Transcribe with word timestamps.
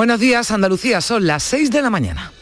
Buenos 0.00 0.18
días, 0.18 0.50
Andalucía, 0.50 1.02
son 1.02 1.26
las 1.26 1.42
6 1.42 1.70
de 1.70 1.82
la 1.82 1.90
mañana. 1.90 2.32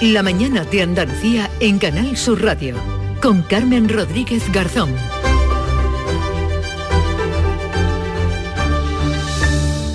La 0.00 0.22
mañana 0.22 0.64
de 0.64 0.80
Andalucía 0.80 1.50
en 1.60 1.78
Canal 1.78 2.16
Sur 2.16 2.42
Radio 2.42 2.76
con 3.20 3.42
Carmen 3.42 3.90
Rodríguez 3.90 4.50
Garzón. 4.50 4.94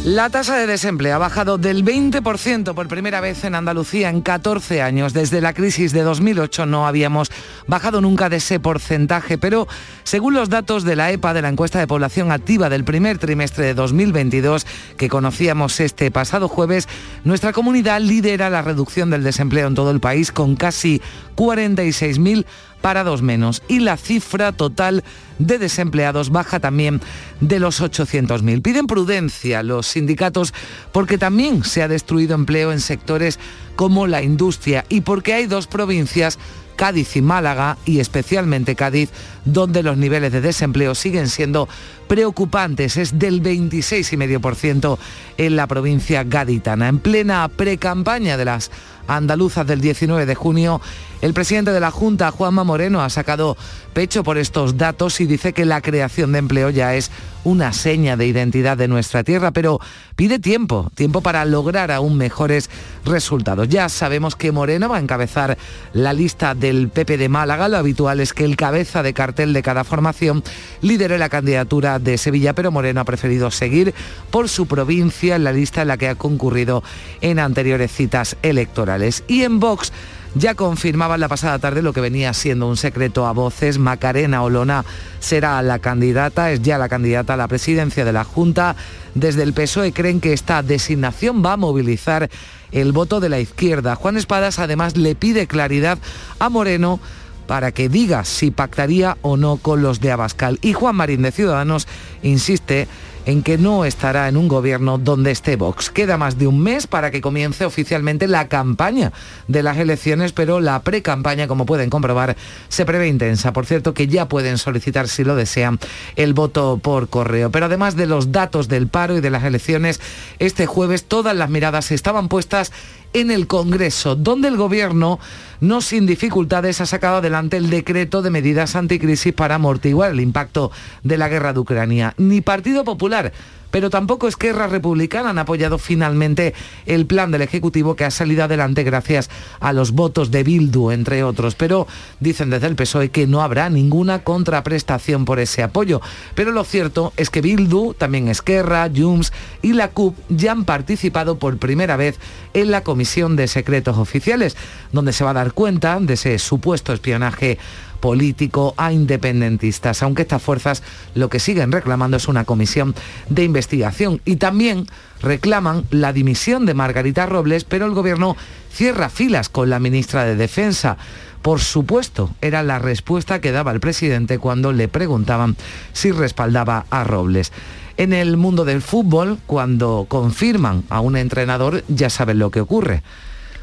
La 0.06 0.30
tasa 0.30 0.58
de 0.58 0.68
desempleo 0.68 1.16
ha 1.16 1.18
bajado 1.18 1.58
del 1.58 1.86
20% 1.86 2.74
por 2.74 2.90
primera 2.90 3.22
vez 3.22 3.46
en 3.46 3.56
Andalucía 3.56 4.10
en 4.10 4.22
14 4.22 4.82
años. 4.82 5.14
Desde 5.14 5.40
la 5.40 5.54
crisis 5.54 5.94
de 5.94 6.02
2008 6.02 6.66
no 6.66 6.86
habíamos 6.86 7.32
bajado 7.68 8.02
nunca 8.02 8.28
de 8.28 8.36
ese 8.36 8.60
porcentaje, 8.60 9.38
pero 9.38 9.66
según 10.04 10.34
los 10.34 10.50
datos 10.50 10.84
de 10.84 10.98
la 10.98 11.10
EPA, 11.10 11.34
de 11.34 11.41
la 11.41 11.48
encuesta 11.48 11.80
de 11.80 11.88
población 11.88 12.34
activa 12.34 12.68
del 12.68 12.84
primer 12.84 13.18
trimestre 13.18 13.63
de 13.63 13.76
2022, 13.76 14.68
que 14.98 15.08
conocíamos 15.08 15.80
este 15.80 16.12
pasado 16.12 16.49
jueves, 16.49 16.90
nuestra 17.24 17.54
comunidad 17.54 18.02
lidera 18.02 18.49
la 18.49 18.62
reducción 18.62 19.10
del 19.10 19.24
desempleo 19.24 19.70
en 19.70 19.76
todo 19.76 19.91
el 19.91 20.02
país 20.02 20.34
con 20.34 20.58
casi 20.58 21.02
46.000 21.38 22.46
parados 22.84 23.22
menos 23.22 23.64
y 23.70 23.80
la 23.80 23.96
cifra 23.96 24.52
total 24.52 25.05
de 25.40 25.58
desempleados 25.58 26.30
baja 26.30 26.60
también 26.60 27.00
de 27.40 27.60
los 27.60 27.82
800.000. 27.82 28.62
Piden 28.62 28.88
prudencia 28.88 29.64
los 29.64 29.88
sindicatos 29.88 30.54
porque 30.91 31.18
también 31.18 31.64
se 31.64 31.82
ha 31.82 31.88
destruido 31.88 32.36
empleo 32.36 32.74
en 32.74 32.82
sectores 32.82 33.40
como 33.77 34.05
la 34.05 34.22
industria 34.22 34.86
y 34.90 35.02
porque 35.02 35.34
hay 35.34 35.48
dos 35.48 35.66
provincias 35.66 36.38
Cádiz 36.76 37.16
y 37.16 37.22
Málaga, 37.22 37.77
y 37.86 38.00
especialmente 38.00 38.76
Cádiz, 38.76 39.10
donde 39.46 39.84
los 39.84 39.98
niveles 39.98 40.32
de 40.32 40.42
desempleo 40.42 40.96
siguen 40.96 41.28
siendo 41.28 41.68
preocupantes. 42.08 42.98
Es 42.98 43.20
del 43.20 43.41
26,5% 43.41 44.98
en 45.38 45.55
la 45.55 45.68
provincia 45.68 46.24
gaditana. 46.24 46.88
En 46.88 47.00
plena 47.00 47.48
precampaña 47.48 48.38
de 48.38 48.46
las 48.46 48.72
andaluzas 49.08 49.68
del 49.68 49.82
19 49.82 50.26
de 50.26 50.35
junio, 50.35 50.82
el 51.22 51.34
presidente 51.34 51.72
de 51.72 51.80
la 51.80 51.91
Junta, 51.91 52.32
Juanma 52.32 52.63
Moreno, 52.63 53.02
ha 53.02 53.10
sacado 53.10 53.58
pecho 53.94 54.24
por 54.24 54.38
estos 54.38 54.77
datos 54.77 55.22
y 55.22 55.26
dice 55.26 55.54
que 55.54 55.66
la 55.66 55.82
creación 55.82 56.34
de 56.34 56.40
empleo 56.40 56.70
ya 56.70 56.96
es 56.96 57.12
una 57.46 57.74
seña 57.74 58.18
de 58.18 58.28
identidad 58.28 58.78
de 58.78 58.88
nuestra 58.88 59.24
tierra, 59.24 59.52
pero 59.52 59.80
pide 60.16 60.40
tiempo, 60.40 60.91
tiempo 60.96 61.22
para 61.22 61.46
lograr 61.46 61.91
aún 61.91 62.18
mejores 62.18 62.70
resultados. 63.05 63.70
Ya 63.70 63.90
sabemos 63.90 64.35
que 64.35 64.52
Moreno 64.52 64.90
va 64.90 64.97
a 64.97 65.02
encabezar 65.02 65.57
la 65.94 66.13
lista 66.13 66.56
del 66.56 66.90
PP 66.90 67.18
de 67.18 67.30
Málaga. 67.30 67.69
Lo 67.69 67.78
habitual 67.78 68.19
es 68.19 68.34
que 68.34 68.46
el 68.46 68.56
cabeza 68.56 69.03
de 69.03 69.13
cartel 69.13 69.32
de 69.35 69.63
cada 69.63 69.84
formación 69.84 70.44
lidere 70.81 71.17
la 71.17 71.29
candidatura 71.29 71.97
de 71.97 72.17
Sevilla, 72.17 72.53
pero 72.53 72.72
Moreno 72.72 73.01
ha 73.01 73.06
preferido 73.06 73.50
seguir 73.50 73.94
por 74.29 74.47
su 74.47 74.67
provincia 74.67 75.35
en 75.35 75.44
la 75.44 75.51
lista 75.51 75.81
en 75.81 75.88
la 75.88 75.97
que 75.97 76.07
ha 76.07 76.16
concurrido 76.16 76.84
en 77.22 77.39
anteriores 77.39 77.91
citas 77.91 78.38
electorales. 78.44 79.23
Y 79.28 79.41
en 79.41 79.59
Vox 79.59 79.91
ya 80.35 80.56
confirmaban 80.56 81.19
la 81.19 81.28
pasada 81.28 81.59
tarde 81.59 81.81
lo 81.81 81.94
que 81.94 82.01
venía 82.01 82.34
siendo 82.34 82.67
un 82.67 82.78
secreto 82.78 83.25
a 83.25 83.34
voces. 83.34 83.78
Macarena 83.78 84.44
Olona 84.44 84.85
será 85.19 85.61
la 85.61 85.79
candidata, 85.79 86.51
es 86.51 86.61
ya 86.61 86.78
la 86.78 86.89
candidata 86.89 87.34
a 87.34 87.38
la 87.38 87.47
presidencia 87.47 88.06
de 88.06 88.13
la 88.13 88.23
Junta. 88.23 88.75
Desde 89.16 89.44
el 89.44 89.53
PSOE 89.53 89.94
creen 89.94 90.22
que 90.22 90.34
esta 90.34 90.63
designación 90.63 91.44
va 91.44 91.53
a 91.53 91.57
movilizar 91.57 92.29
el 92.72 92.91
voto 92.91 93.19
de 93.19 93.29
la 93.29 93.39
izquierda. 93.39 93.95
Juan 93.95 94.17
Espadas 94.17 94.59
además 94.59 94.97
le 94.97 95.16
pide 95.16 95.47
claridad 95.47 96.00
a 96.39 96.50
Moreno 96.50 97.00
para 97.47 97.72
que 97.72 97.90
diga 97.90 98.25
si 98.25 98.52
pactaría 98.52 99.18
o 99.22 99.38
no 99.38 99.58
con 99.58 99.81
los 99.81 100.00
de 100.00 100.12
Abascal. 100.12 100.59
Y 100.62 100.74
Juan 100.74 100.96
Marín 100.96 101.22
de 101.22 101.31
Ciudadanos 101.31 101.88
insiste 102.22 102.88
en 103.25 103.44
que 103.44 103.58
no 103.58 103.85
estará 103.85 104.28
en 104.28 104.38
un 104.38 104.47
gobierno 104.47 104.97
donde 104.97 105.31
esté 105.31 105.56
Vox. 105.56 105.90
Queda 105.90 106.18
más 106.18 106.38
de 106.38 106.47
un 106.47 106.59
mes 106.62 106.88
para 106.88 107.12
que 107.12 107.22
comience 107.22 107.66
oficialmente 107.66 108.28
la 108.28 108.47
campaña 108.47 109.12
de 109.47 109.63
las 109.63 109.78
elecciones, 109.78 110.34
pero 110.34 110.59
la 110.59 110.81
pre-campaña, 110.81 111.47
como 111.47 111.66
pueden 111.66 111.90
comprobar, 111.90 112.35
se 112.67 112.85
prevé 112.85 113.07
intensa. 113.07 113.53
Por 113.53 113.66
cierto, 113.66 113.94
que 113.94 114.07
ya 114.07 114.28
pueden 114.28 114.57
solicitar, 114.57 115.07
si 115.07 115.23
lo 115.23 115.35
desean, 115.35 115.79
el 116.16 116.34
voto 116.34 116.79
por 116.81 117.07
correo. 117.07 117.51
Pero 117.51 117.67
además 117.67 117.96
de 117.96 118.07
los 118.07 118.31
datos 118.31 118.67
del 118.67 118.88
paro 118.88 119.17
y 119.17 119.22
de 119.22 119.29
las 119.29 119.44
elecciones, 119.44 120.01
este 120.40 120.66
jueves 120.66 121.06
todas 121.06 121.35
las 121.35 121.50
miradas 121.50 121.91
estaban 121.91 122.28
puestas 122.28 122.72
en 123.13 123.31
el 123.31 123.47
Congreso, 123.47 124.16
donde 124.16 124.47
el 124.47 124.57
Gobierno, 124.57 125.19
no 125.62 125.81
sin 125.81 126.06
dificultades, 126.06 126.81
ha 126.81 126.85
sacado 126.85 127.18
adelante 127.18 127.57
el 127.57 127.69
decreto 127.69 128.22
de 128.22 128.29
medidas 128.29 128.75
anticrisis 128.75 129.34
para 129.34 129.56
amortiguar 129.56 130.12
el 130.12 130.19
impacto 130.19 130.72
de 131.03 131.18
la 131.18 131.29
guerra 131.29 131.53
de 131.53 131.59
Ucrania. 131.59 132.13
Ni 132.18 132.41
Partido 132.41 132.84
Popular 132.84 133.31
pero 133.73 133.89
tampoco 133.89 134.28
Esquerra 134.28 134.67
Republicana 134.67 135.31
han 135.31 135.39
apoyado 135.39 135.79
finalmente 135.79 136.53
el 136.85 137.07
plan 137.07 137.31
del 137.31 137.41
Ejecutivo 137.41 137.95
que 137.95 138.06
ha 138.06 138.11
salido 138.11 138.44
adelante 138.44 138.84
gracias 138.84 139.31
a 139.59 139.73
los 139.73 139.94
votos 139.94 140.29
de 140.29 140.44
Bildu, 140.44 140.91
entre 140.91 141.23
otros. 141.23 141.56
Pero 141.56 141.88
dicen 142.19 142.51
desde 142.51 142.67
el 142.67 142.75
PSOE 142.75 143.09
que 143.09 143.25
no 143.25 143.41
habrá 143.41 143.72
ninguna 143.72 144.19
contraprestación 144.19 145.25
por 145.25 145.39
ese 145.39 145.63
apoyo. 145.63 146.01
Pero 146.35 146.51
lo 146.51 146.66
cierto 146.66 147.13
es 147.17 147.31
que 147.31 147.41
Bildu, 147.41 147.95
también 147.95 148.28
Esquerra, 148.28 148.88
Junts 148.95 149.34
y 149.63 149.73
la 149.73 149.88
CUP 149.88 150.16
ya 150.29 150.51
han 150.51 150.66
participado 150.66 151.40
por 151.40 151.57
primera 151.57 151.97
vez 151.97 152.19
en 152.53 152.69
la 152.69 152.84
Comisión 152.84 153.35
de 153.35 153.47
Secretos 153.47 153.97
Oficiales, 153.97 154.55
donde 154.91 155.13
se 155.13 155.23
va 155.23 155.31
a 155.31 155.34
dar 155.34 155.53
cuenta 155.53 156.00
de 156.00 156.13
ese 156.13 156.38
supuesto 156.38 156.94
espionaje 156.94 157.57
político 158.03 158.74
a 158.75 158.91
independentistas, 158.91 160.03
aunque 160.03 160.24
estas 160.24 160.41
fuerzas 160.41 160.84
lo 161.16 161.30
que 161.30 161.40
siguen 161.40 161.72
reclamando 161.72 162.18
es 162.18 162.28
una 162.28 162.44
comisión 162.44 162.94
de 163.30 163.46
investigación 163.46 164.19
y 164.25 164.36
también 164.36 164.88
reclaman 165.22 165.86
la 165.90 166.12
dimisión 166.12 166.66
de 166.66 166.74
Margarita 166.74 167.25
Robles, 167.28 167.64
pero 167.64 167.86
el 167.86 167.94
gobierno 167.94 168.36
cierra 168.69 169.08
filas 169.08 169.47
con 169.47 169.69
la 169.69 169.80
ministra 169.80 170.25
de 170.25 170.36
Defensa. 170.36 170.97
Por 171.41 171.62
supuesto, 171.62 172.30
era 172.41 172.62
la 172.62 172.78
respuesta 172.78 173.40
que 173.40 173.53
daba 173.53 173.72
el 173.72 173.80
presidente 173.80 174.38
cuando 174.38 174.74
le 174.74 174.90
preguntaban 174.90 175.56
si 175.94 176.12
respaldaba 176.12 176.85
a 176.90 177.06
Robles. 177.06 177.53
En 177.96 178.12
el 178.12 178.35
mundo 178.35 178.66
del 178.66 178.81
fútbol, 178.81 179.40
cuando 179.46 180.08
confirman 180.09 180.84
a 180.90 181.00
un 181.00 181.16
entrenador, 181.16 181.85
ya 181.88 182.09
saben 182.09 182.38
lo 182.38 182.52
que 182.52 182.59
ocurre. 182.59 183.02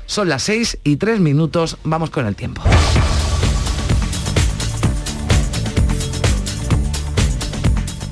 Son 0.06 0.30
las 0.30 0.44
seis 0.44 0.78
y 0.82 0.96
tres 0.96 1.20
minutos, 1.20 1.76
vamos 1.84 2.08
con 2.08 2.26
el 2.26 2.36
tiempo. 2.36 2.62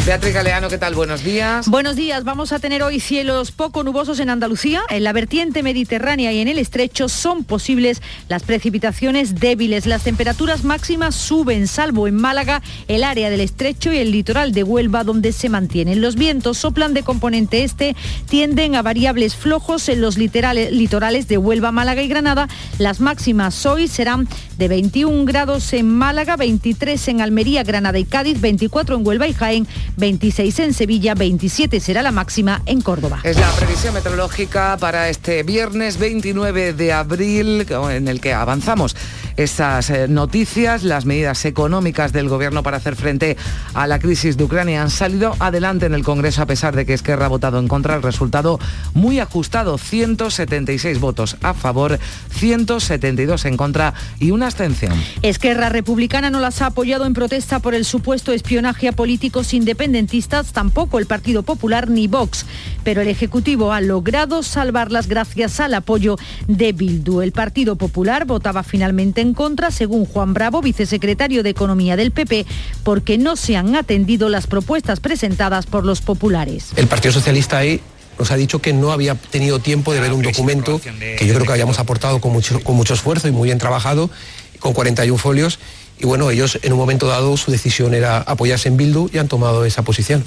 Beatriz 0.08 0.32
Galeano, 0.32 0.70
¿qué 0.70 0.78
tal? 0.78 0.94
Buenos 0.94 1.22
días. 1.22 1.68
Buenos 1.68 1.94
días. 1.94 2.24
Vamos 2.24 2.52
a 2.52 2.58
tener 2.58 2.82
hoy 2.82 2.98
cielos 2.98 3.52
poco 3.52 3.84
nubosos 3.84 4.20
en 4.20 4.30
Andalucía. 4.30 4.80
En 4.88 5.04
la 5.04 5.12
vertiente 5.12 5.62
mediterránea 5.62 6.32
y 6.32 6.38
en 6.38 6.48
el 6.48 6.58
estrecho 6.58 7.10
son 7.10 7.44
posibles 7.44 8.00
las 8.26 8.42
precipitaciones 8.42 9.34
débiles. 9.34 9.84
Las 9.84 10.04
temperaturas 10.04 10.64
máximas 10.64 11.14
suben, 11.14 11.68
salvo 11.68 12.08
en 12.08 12.14
Málaga, 12.14 12.62
el 12.88 13.04
área 13.04 13.28
del 13.28 13.42
estrecho 13.42 13.92
y 13.92 13.98
el 13.98 14.10
litoral 14.10 14.52
de 14.52 14.62
Huelva, 14.62 15.04
donde 15.04 15.30
se 15.32 15.50
mantienen. 15.50 16.00
Los 16.00 16.14
vientos 16.14 16.56
soplan 16.56 16.94
de 16.94 17.02
componente 17.02 17.62
este, 17.62 17.94
tienden 18.30 18.76
a 18.76 18.82
variables 18.82 19.36
flojos 19.36 19.90
en 19.90 20.00
los 20.00 20.16
litorales 20.16 21.28
de 21.28 21.36
Huelva, 21.36 21.70
Málaga 21.70 22.00
y 22.00 22.08
Granada. 22.08 22.48
Las 22.78 23.00
máximas 23.00 23.66
hoy 23.66 23.88
serán 23.88 24.26
de 24.56 24.68
21 24.68 25.26
grados 25.26 25.70
en 25.74 25.90
Málaga, 25.90 26.36
23 26.36 27.08
en 27.08 27.20
Almería, 27.20 27.62
Granada 27.62 27.98
y 27.98 28.04
Cádiz, 28.04 28.40
24 28.40 28.96
en 28.96 29.06
Huelva 29.06 29.28
y 29.28 29.34
Jaén, 29.34 29.68
26 29.98 30.60
en 30.60 30.74
Sevilla, 30.74 31.14
27 31.14 31.80
será 31.80 32.02
la 32.02 32.12
máxima 32.12 32.62
en 32.66 32.80
Córdoba. 32.80 33.20
Es 33.24 33.36
la 33.36 33.50
previsión 33.50 33.94
meteorológica 33.94 34.76
para 34.78 35.08
este 35.08 35.42
viernes 35.42 35.98
29 35.98 36.72
de 36.72 36.92
abril 36.92 37.66
en 37.90 38.08
el 38.08 38.20
que 38.20 38.32
avanzamos 38.32 38.94
estas 39.36 39.90
eh, 39.90 40.06
noticias. 40.08 40.84
Las 40.84 41.04
medidas 41.04 41.44
económicas 41.44 42.12
del 42.12 42.28
gobierno 42.28 42.62
para 42.62 42.76
hacer 42.76 42.94
frente 42.94 43.36
a 43.74 43.86
la 43.88 43.98
crisis 43.98 44.36
de 44.36 44.44
Ucrania 44.44 44.82
han 44.82 44.90
salido 44.90 45.34
adelante 45.40 45.86
en 45.86 45.94
el 45.94 46.04
Congreso 46.04 46.42
a 46.42 46.46
pesar 46.46 46.76
de 46.76 46.86
que 46.86 46.94
Esquerra 46.94 47.26
ha 47.26 47.28
votado 47.28 47.58
en 47.58 47.66
contra. 47.66 47.96
El 47.96 48.02
resultado 48.02 48.60
muy 48.94 49.18
ajustado, 49.18 49.78
176 49.78 51.00
votos 51.00 51.36
a 51.42 51.54
favor, 51.54 51.98
172 52.30 53.44
en 53.46 53.56
contra 53.56 53.94
y 54.20 54.30
una 54.30 54.46
abstención. 54.46 54.92
Esquerra 55.22 55.70
Republicana 55.70 56.30
no 56.30 56.38
las 56.38 56.62
ha 56.62 56.66
apoyado 56.66 57.04
en 57.04 57.14
protesta 57.14 57.58
por 57.58 57.74
el 57.74 57.84
supuesto 57.84 58.32
espionaje 58.32 58.86
a 58.86 58.92
políticos 58.92 59.54
independientes 59.54 59.87
independentistas, 59.88 60.52
tampoco 60.52 60.98
el 60.98 61.06
Partido 61.06 61.42
Popular 61.42 61.88
ni 61.88 62.06
Vox. 62.06 62.44
Pero 62.84 63.00
el 63.00 63.08
Ejecutivo 63.08 63.72
ha 63.72 63.80
logrado 63.80 64.42
salvarlas 64.42 65.08
gracias 65.08 65.60
al 65.60 65.74
apoyo 65.74 66.16
de 66.46 66.72
Bildu. 66.72 67.22
El 67.22 67.32
Partido 67.32 67.76
Popular 67.76 68.26
votaba 68.26 68.62
finalmente 68.62 69.20
en 69.20 69.34
contra, 69.34 69.70
según 69.70 70.04
Juan 70.04 70.34
Bravo, 70.34 70.60
vicesecretario 70.60 71.42
de 71.42 71.50
Economía 71.50 71.96
del 71.96 72.10
PP, 72.10 72.46
porque 72.84 73.18
no 73.18 73.36
se 73.36 73.56
han 73.56 73.74
atendido 73.76 74.28
las 74.28 74.46
propuestas 74.46 75.00
presentadas 75.00 75.66
por 75.66 75.84
los 75.84 76.00
populares. 76.00 76.68
El 76.76 76.86
Partido 76.86 77.12
Socialista 77.12 77.58
ahí 77.58 77.80
nos 78.18 78.30
ha 78.30 78.36
dicho 78.36 78.60
que 78.60 78.72
no 78.72 78.92
había 78.92 79.14
tenido 79.14 79.58
tiempo 79.60 79.92
de 79.92 80.00
ver 80.00 80.12
un 80.12 80.22
documento 80.22 80.80
que 80.80 81.26
yo 81.26 81.34
creo 81.34 81.46
que 81.46 81.52
habíamos 81.52 81.78
aportado 81.78 82.20
con 82.20 82.32
mucho, 82.32 82.60
con 82.60 82.76
mucho 82.76 82.94
esfuerzo 82.94 83.28
y 83.28 83.30
muy 83.30 83.46
bien 83.46 83.58
trabajado, 83.58 84.10
con 84.58 84.72
41 84.72 85.16
folios, 85.18 85.58
y 85.98 86.06
bueno, 86.06 86.30
ellos 86.30 86.58
en 86.62 86.72
un 86.72 86.78
momento 86.78 87.06
dado 87.06 87.36
su 87.36 87.50
decisión 87.50 87.94
era 87.94 88.18
apoyarse 88.18 88.68
en 88.68 88.76
Bildu 88.76 89.10
y 89.12 89.18
han 89.18 89.28
tomado 89.28 89.64
esa 89.64 89.82
posición. 89.82 90.24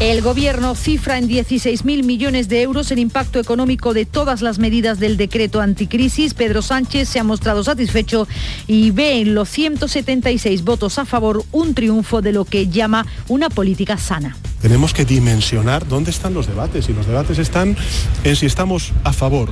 El 0.00 0.22
Gobierno 0.22 0.76
cifra 0.76 1.18
en 1.18 1.28
16.000 1.28 2.04
millones 2.04 2.48
de 2.48 2.62
euros 2.62 2.92
el 2.92 3.00
impacto 3.00 3.40
económico 3.40 3.94
de 3.94 4.06
todas 4.06 4.42
las 4.42 4.60
medidas 4.60 5.00
del 5.00 5.16
decreto 5.16 5.60
anticrisis. 5.60 6.34
Pedro 6.34 6.62
Sánchez 6.62 7.08
se 7.08 7.18
ha 7.18 7.24
mostrado 7.24 7.64
satisfecho 7.64 8.28
y 8.68 8.92
ve 8.92 9.20
en 9.20 9.34
los 9.34 9.48
176 9.48 10.62
votos 10.62 11.00
a 11.00 11.04
favor 11.04 11.44
un 11.50 11.74
triunfo 11.74 12.22
de 12.22 12.32
lo 12.32 12.44
que 12.44 12.68
llama 12.68 13.06
una 13.26 13.50
política 13.50 13.98
sana. 13.98 14.36
Tenemos 14.62 14.94
que 14.94 15.04
dimensionar 15.04 15.88
dónde 15.88 16.12
están 16.12 16.32
los 16.32 16.46
debates 16.46 16.88
y 16.88 16.92
los 16.92 17.06
debates 17.06 17.38
están 17.38 17.76
en 18.22 18.36
si 18.36 18.46
estamos 18.46 18.92
a 19.02 19.12
favor 19.12 19.50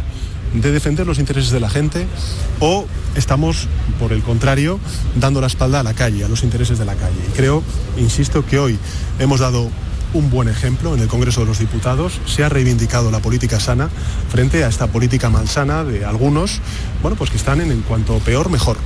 de 0.61 0.73
defender 0.73 1.07
los 1.07 1.19
intereses 1.19 1.51
de 1.51 1.61
la 1.61 1.71
gente 1.71 2.07
o 2.61 2.87
estamos, 3.15 3.69
por 3.99 4.13
el 4.13 4.23
contrario, 4.23 4.79
dando 5.15 5.41
la 5.41 5.47
espalda 5.47 5.81
a 5.81 5.83
la 5.83 5.95
calle, 5.95 6.25
a 6.25 6.29
los 6.29 6.43
intereses 6.43 6.79
de 6.79 6.85
la 6.85 6.95
calle. 6.95 7.17
Y 7.29 7.37
creo, 7.37 7.63
insisto, 7.99 8.45
que 8.45 8.59
hoy 8.59 8.79
hemos 9.19 9.41
dado 9.41 9.71
un 10.13 10.31
buen 10.31 10.49
ejemplo 10.49 10.95
en 10.95 11.01
el 11.01 11.09
Congreso 11.09 11.41
de 11.41 11.47
los 11.47 11.59
Diputados. 11.59 12.21
Se 12.27 12.45
ha 12.45 12.49
reivindicado 12.49 13.11
la 13.11 13.21
política 13.21 13.61
sana 13.61 13.91
frente 14.31 14.65
a 14.65 14.69
esta 14.69 14.87
política 14.87 15.31
malsana 15.31 15.85
de 15.85 16.05
algunos, 16.05 16.61
bueno, 17.03 17.17
pues 17.17 17.31
que 17.31 17.37
están 17.37 17.61
en, 17.61 17.71
en 17.71 17.83
cuanto 17.83 18.19
peor, 18.21 18.51
mejor. 18.51 18.77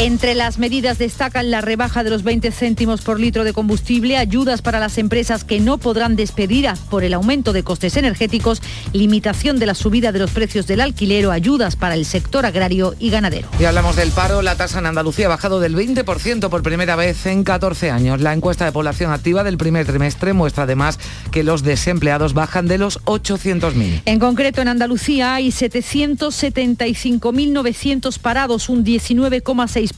Entre 0.00 0.34
las 0.34 0.56
medidas 0.56 0.96
destacan 0.96 1.50
la 1.50 1.60
rebaja 1.60 2.02
de 2.02 2.08
los 2.08 2.22
20 2.22 2.52
céntimos 2.52 3.02
por 3.02 3.20
litro 3.20 3.44
de 3.44 3.52
combustible, 3.52 4.16
ayudas 4.16 4.62
para 4.62 4.80
las 4.80 4.96
empresas 4.96 5.44
que 5.44 5.60
no 5.60 5.76
podrán 5.76 6.16
despedir 6.16 6.70
por 6.88 7.04
el 7.04 7.12
aumento 7.12 7.52
de 7.52 7.62
costes 7.62 7.98
energéticos, 7.98 8.62
limitación 8.94 9.58
de 9.58 9.66
la 9.66 9.74
subida 9.74 10.10
de 10.10 10.18
los 10.18 10.30
precios 10.30 10.66
del 10.66 10.80
alquiler 10.80 11.30
ayudas 11.30 11.76
para 11.76 11.96
el 11.96 12.06
sector 12.06 12.46
agrario 12.46 12.94
y 12.98 13.10
ganadero. 13.10 13.50
Y 13.58 13.64
hablamos 13.64 13.94
del 13.94 14.10
paro. 14.10 14.40
La 14.40 14.56
tasa 14.56 14.78
en 14.78 14.86
Andalucía 14.86 15.26
ha 15.26 15.28
bajado 15.28 15.60
del 15.60 15.76
20% 15.76 16.48
por 16.48 16.62
primera 16.62 16.96
vez 16.96 17.26
en 17.26 17.44
14 17.44 17.90
años. 17.90 18.22
La 18.22 18.32
encuesta 18.32 18.64
de 18.64 18.72
población 18.72 19.12
activa 19.12 19.44
del 19.44 19.58
primer 19.58 19.84
trimestre 19.84 20.32
muestra 20.32 20.64
además 20.64 20.98
que 21.30 21.44
los 21.44 21.62
desempleados 21.62 22.32
bajan 22.32 22.68
de 22.68 22.78
los 22.78 23.02
800.000. 23.04 24.00
En 24.06 24.18
concreto, 24.18 24.62
en 24.62 24.68
Andalucía 24.68 25.34
hay 25.34 25.48
775.900 25.48 28.18
parados, 28.18 28.70
un 28.70 28.82
19,6 28.82 29.89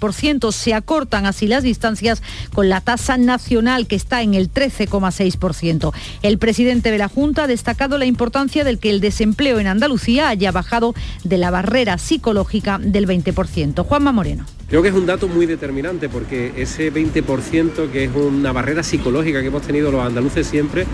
se 0.52 0.74
acortan 0.74 1.26
así 1.26 1.46
las 1.46 1.62
distancias 1.62 2.22
con 2.52 2.68
la 2.68 2.80
tasa 2.80 3.16
nacional 3.16 3.86
que 3.86 3.96
está 3.96 4.22
en 4.22 4.34
el 4.34 4.52
13,6%. 4.52 5.92
El 6.22 6.38
presidente 6.38 6.90
de 6.90 6.98
la 6.98 7.08
Junta 7.08 7.44
ha 7.44 7.46
destacado 7.46 7.98
la 7.98 8.06
importancia 8.06 8.64
del 8.64 8.78
que 8.78 8.90
el 8.90 9.00
desempleo 9.00 9.58
en 9.58 9.66
Andalucía 9.66 10.28
haya 10.28 10.52
bajado 10.52 10.94
de 11.24 11.38
la 11.38 11.50
barrera 11.50 11.98
psicológica 11.98 12.78
del 12.78 13.06
20%. 13.06 13.84
Juanma 13.84 14.12
Moreno. 14.12 14.46
Creo 14.68 14.82
que 14.82 14.88
es 14.88 14.94
un 14.94 15.04
dato 15.04 15.28
muy 15.28 15.44
determinante 15.44 16.08
porque 16.08 16.52
ese 16.56 16.90
20% 16.90 17.90
que 17.90 18.04
es 18.04 18.10
una 18.14 18.52
barrera 18.52 18.82
psicológica 18.82 19.42
que 19.42 19.48
hemos 19.48 19.62
tenido 19.62 19.92
los 19.92 20.00
andaluces 20.00 20.46
siempre, 20.46 20.86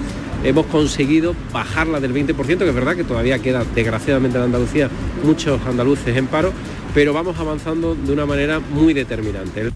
hemos 0.42 0.66
conseguido 0.66 1.34
bajarla 1.52 2.00
del 2.00 2.12
20%, 2.12 2.58
que 2.58 2.68
es 2.68 2.74
verdad 2.74 2.96
que 2.96 3.04
todavía 3.04 3.38
queda 3.38 3.64
desgraciadamente 3.74 4.36
en 4.36 4.44
Andalucía 4.44 4.90
muchos 5.24 5.60
andaluces 5.64 6.16
en 6.16 6.26
paro, 6.26 6.52
pero 6.94 7.12
vamos 7.12 7.38
avanzando 7.38 7.94
de 7.94 8.12
una 8.12 8.26
manera 8.26 8.60
muy 8.60 8.94
determinante. 8.94 9.70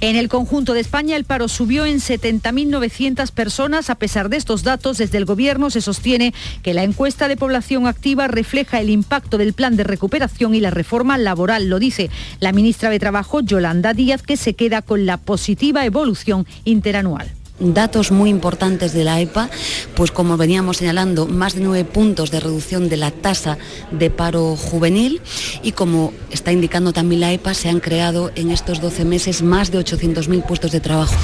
En 0.00 0.16
el 0.16 0.28
conjunto 0.28 0.74
de 0.74 0.80
España 0.80 1.14
el 1.14 1.24
paro 1.24 1.46
subió 1.46 1.86
en 1.86 1.98
70.900 1.98 3.30
personas. 3.30 3.88
A 3.88 3.94
pesar 3.94 4.30
de 4.30 4.36
estos 4.36 4.64
datos, 4.64 4.98
desde 4.98 5.16
el 5.16 5.24
Gobierno 5.24 5.70
se 5.70 5.80
sostiene 5.80 6.34
que 6.64 6.74
la 6.74 6.82
encuesta 6.82 7.28
de 7.28 7.36
población 7.36 7.86
activa 7.86 8.26
refleja 8.26 8.80
el 8.80 8.90
impacto 8.90 9.38
del 9.38 9.52
plan 9.52 9.76
de 9.76 9.84
recuperación 9.84 10.56
y 10.56 10.60
la 10.60 10.70
reforma 10.70 11.18
laboral. 11.18 11.68
Lo 11.68 11.78
dice 11.78 12.10
la 12.40 12.52
ministra 12.52 12.90
de 12.90 12.98
Trabajo, 12.98 13.42
Yolanda 13.42 13.94
Díaz, 13.94 14.22
que 14.22 14.36
se 14.36 14.54
queda 14.54 14.82
con 14.82 15.06
la 15.06 15.18
positiva 15.18 15.86
evolución 15.86 16.46
interanual 16.64 17.30
datos 17.62 18.10
muy 18.10 18.30
importantes 18.30 18.92
de 18.92 19.04
la 19.04 19.20
EPA, 19.20 19.48
pues 19.94 20.10
como 20.10 20.36
veníamos 20.36 20.78
señalando, 20.78 21.26
más 21.26 21.54
de 21.54 21.60
nueve 21.60 21.84
puntos 21.84 22.30
de 22.30 22.40
reducción 22.40 22.88
de 22.88 22.96
la 22.96 23.10
tasa 23.10 23.58
de 23.90 24.10
paro 24.10 24.56
juvenil 24.56 25.20
y 25.62 25.72
como 25.72 26.12
está 26.30 26.52
indicando 26.52 26.92
también 26.92 27.20
la 27.20 27.32
EPA, 27.32 27.54
se 27.54 27.68
han 27.68 27.80
creado 27.80 28.32
en 28.34 28.50
estos 28.50 28.80
12 28.80 29.04
meses 29.04 29.42
más 29.42 29.70
de 29.70 29.78
800.000 29.78 30.44
puestos 30.44 30.72
de 30.72 30.80
trabajo. 30.80 31.14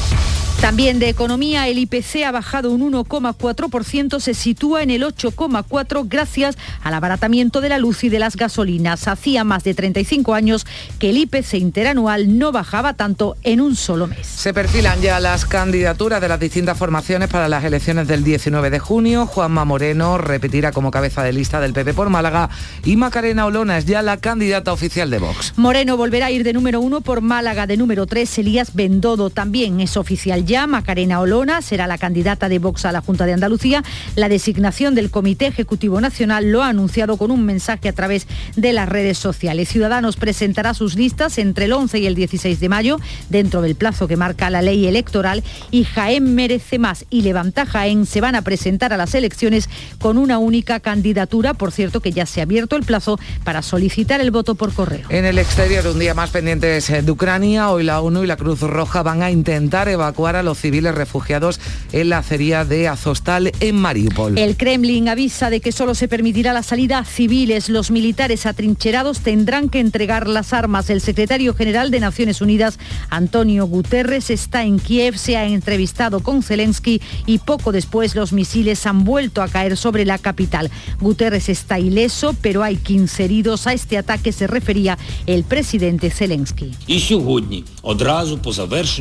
También 0.61 0.99
de 0.99 1.09
economía, 1.09 1.69
el 1.69 1.79
IPC 1.79 2.25
ha 2.27 2.33
bajado 2.33 2.73
un 2.73 2.93
1,4%, 2.93 4.19
se 4.19 4.35
sitúa 4.35 4.83
en 4.83 4.91
el 4.91 5.05
8,4% 5.05 6.07
gracias 6.09 6.59
al 6.83 6.95
abaratamiento 6.95 7.61
de 7.61 7.69
la 7.69 7.79
luz 7.79 8.03
y 8.03 8.09
de 8.09 8.19
las 8.19 8.37
gasolinas. 8.37 9.07
Hacía 9.07 9.45
más 9.45 9.63
de 9.63 9.75
35 9.75 10.35
años 10.35 10.67
que 10.99 11.11
el 11.11 11.19
IPC 11.19 11.55
interanual 11.55 12.39
no 12.39 12.51
bajaba 12.51 12.95
tanto 12.95 13.37
en 13.45 13.61
un 13.61 13.77
solo 13.77 14.09
mes. 14.09 14.27
Se 14.27 14.53
perfilan 14.53 15.01
ya 15.01 15.21
las 15.21 15.45
candidaturas 15.45 16.21
de 16.21 16.29
las 16.29 16.41
distintas 16.41 16.77
formaciones 16.77 17.29
para 17.29 17.49
las 17.49 17.65
elecciones 17.65 18.09
del 18.09 18.25
19 18.25 18.71
de 18.71 18.81
junio. 18.81 19.27
Juanma 19.27 19.65
Moreno 19.65 20.19
repetirá 20.19 20.73
como 20.73 20.91
cabeza 20.91 21.23
de 21.23 21.33
lista 21.33 21.61
del 21.61 21.73
PP 21.73 21.95
por 21.95 22.11
Málaga 22.11 22.51
y 22.85 22.97
Macarena 22.97 23.47
Olona 23.47 23.79
es 23.79 23.87
ya 23.87 24.03
la 24.03 24.17
candidata 24.17 24.73
oficial 24.73 25.09
de 25.09 25.19
Vox. 25.19 25.53
Moreno 25.57 25.97
volverá 25.97 26.27
a 26.27 26.31
ir 26.33 26.43
de 26.43 26.53
número 26.53 26.81
uno 26.81 27.01
por 27.01 27.21
Málaga, 27.21 27.69
de 27.69 27.77
número 27.77 28.07
tres 28.07 28.37
Elías 28.39 28.75
Bendodo 28.75 29.31
también 29.31 29.81
es 29.81 29.97
oficial 29.97 30.45
ya. 30.49 30.67
Macarena 30.67 31.21
Olona 31.21 31.63
será 31.63 31.87
la 31.87 31.99
candidata 31.99 32.49
de 32.49 32.59
Vox 32.59 32.87
a 32.87 32.93
la 32.93 33.03
Junta 33.03 33.27
de 33.27 33.35
Andalucía. 33.35 33.85
La 34.17 34.29
designación 34.29 34.95
del 34.95 35.11
Comité 35.11 35.47
Ejecutivo 35.47 36.01
Nacional 36.01 36.51
lo 36.51 36.63
ha 36.63 36.69
anunciado 36.69 37.17
con 37.19 37.31
un 37.31 37.45
mensaje 37.45 37.89
a 37.89 37.93
través 37.93 38.27
de 38.57 38.73
las 38.73 38.89
redes 38.89 39.19
sociales. 39.19 39.69
Ciudadanos 39.69 40.17
presentará 40.17 40.75
sus 40.75 40.97
listas 40.97 41.39
entre 41.39 41.67
el 41.67 41.73
11 41.75 41.99
y 42.01 42.07
el 42.07 42.15
16 42.15 42.59
de 42.59 42.69
mayo, 42.69 42.99
dentro 43.29 43.61
del 43.61 43.77
plazo 43.77 44.09
que 44.09 44.17
marca 44.17 44.51
la 44.51 44.63
ley 44.63 44.87
electoral, 44.87 45.45
y 45.71 45.85
Jaén 45.85 46.35
merece 46.35 46.79
más 46.79 47.05
y 47.11 47.23
Levanta 47.23 47.67
Jaén 47.67 48.07
se 48.07 48.21
van 48.21 48.35
a 48.35 48.43
presentar 48.43 48.93
a 48.93 48.97
las 48.97 49.15
elecciones 49.15 49.69
con 49.99 50.17
una 50.17 50.39
única 50.39 50.81
candidatura. 50.81 51.55
Por 51.55 51.73
cierto, 51.73 52.01
que 52.01 52.13
ya 52.13 52.25
se 52.25 52.41
ha 52.41 52.45
abierto 52.45 52.75
el 52.77 52.85
plazo 52.85 53.21
para 53.45 53.61
solicitar 53.61 54.23
el 54.23 54.31
voto 54.31 54.55
por 54.55 54.73
correo. 54.73 55.07
En 55.11 55.27
el 55.27 55.39
exterior, 55.39 55.87
un 55.87 55.99
día 55.99 56.15
más 56.15 56.31
pendientes 56.31 56.89
de 56.89 57.11
Ucrania, 57.11 57.71
hoy 57.71 57.85
la 57.85 58.01
ONU 58.01 58.25
y 58.25 58.27
la 58.27 58.37
Cruz 58.37 58.61
Roja 58.61 59.03
van 59.03 59.23
a 59.23 59.31
intentar 59.31 59.89
evacuar 59.89 60.38
a 60.39 60.43
los 60.43 60.59
civiles 60.59 60.95
refugiados 60.95 61.61
en 61.93 62.09
la 62.09 62.19
acería 62.19 62.65
de 62.65 62.89
Azostal 62.89 63.53
en 63.61 63.77
Mariupol. 63.77 64.39
El 64.39 64.57
Kremlin 64.57 65.09
avisa 65.09 65.51
de 65.51 65.61
que 65.61 65.73
solo 65.73 65.95
se 65.95 66.09
permitirá 66.09 66.53
la 66.53 66.63
salida 66.63 66.99
a 66.99 67.05
civiles. 67.05 67.69
Los 67.69 67.91
militares 67.91 68.47
atrincherados 68.47 69.21
tendrán 69.21 69.69
que 69.69 69.81
entregar 69.81 70.29
las 70.29 70.53
armas. 70.53 70.91
El 70.91 71.01
secretario 71.01 71.55
general 71.55 71.91
de 71.91 72.01
Naciones 72.01 72.41
Unidas, 72.41 72.79
Antonio 73.11 73.67
Guterres, 73.67 74.31
está 74.31 74.65
en 74.65 74.79
Kiev, 74.79 75.19
se 75.19 75.37
ha 75.37 75.47
entrevistado 75.47 76.21
con 76.21 76.43
Zelensky 76.43 77.01
y 77.27 77.39
poco 77.39 77.73
después 77.73 78.15
los 78.15 78.33
misiles 78.33 78.87
han 78.87 79.05
vuelto 79.05 79.43
a 79.43 79.49
caer 79.49 79.77
sobre 79.77 80.05
la 80.05 80.19
capital. 80.19 80.71
Guterres 81.01 81.49
está 81.49 81.79
ileso, 81.79 82.35
pero 82.41 82.63
hay 82.63 82.77
15 82.77 83.25
heridos. 83.25 83.67
A 83.67 83.73
este 83.73 83.99
ataque 83.99 84.33
se 84.33 84.47
refería 84.47 84.99
el 85.27 85.45
presidente 85.45 86.11
Zelensky. 86.11 86.73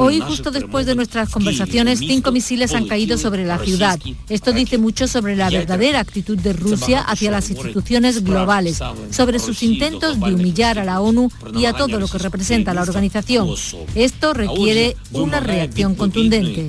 Hoy, 0.01 0.19
justo 0.19 0.51
después 0.51 0.85
de 0.85 0.95
nuestras 0.95 1.26
conversaciones, 1.29 1.99
cinco 1.99 2.31
misiles 2.31 2.73
han 2.73 2.87
caído 2.87 3.17
sobre 3.17 3.45
la 3.45 3.57
ciudad. 3.59 3.99
Esto 4.29 4.53
dice 4.53 4.77
mucho 4.77 5.07
sobre 5.07 5.35
la 5.35 5.49
verdadera 5.49 5.99
actitud 5.99 6.37
de 6.37 6.53
Rusia 6.53 7.01
hacia 7.01 7.31
las 7.31 7.49
instituciones 7.49 8.23
globales, 8.23 8.79
sobre 9.11 9.39
sus 9.39 9.63
intentos 9.63 10.19
de 10.19 10.33
humillar 10.33 10.79
a 10.79 10.85
la 10.85 11.01
ONU 11.01 11.29
y 11.55 11.65
a 11.65 11.73
todo 11.73 11.99
lo 11.99 12.07
que 12.07 12.17
representa 12.17 12.73
la 12.73 12.81
organización. 12.81 13.49
Esto 13.95 14.33
requiere 14.33 14.95
una 15.11 15.39
reacción 15.39 15.95
contundente. 15.95 16.67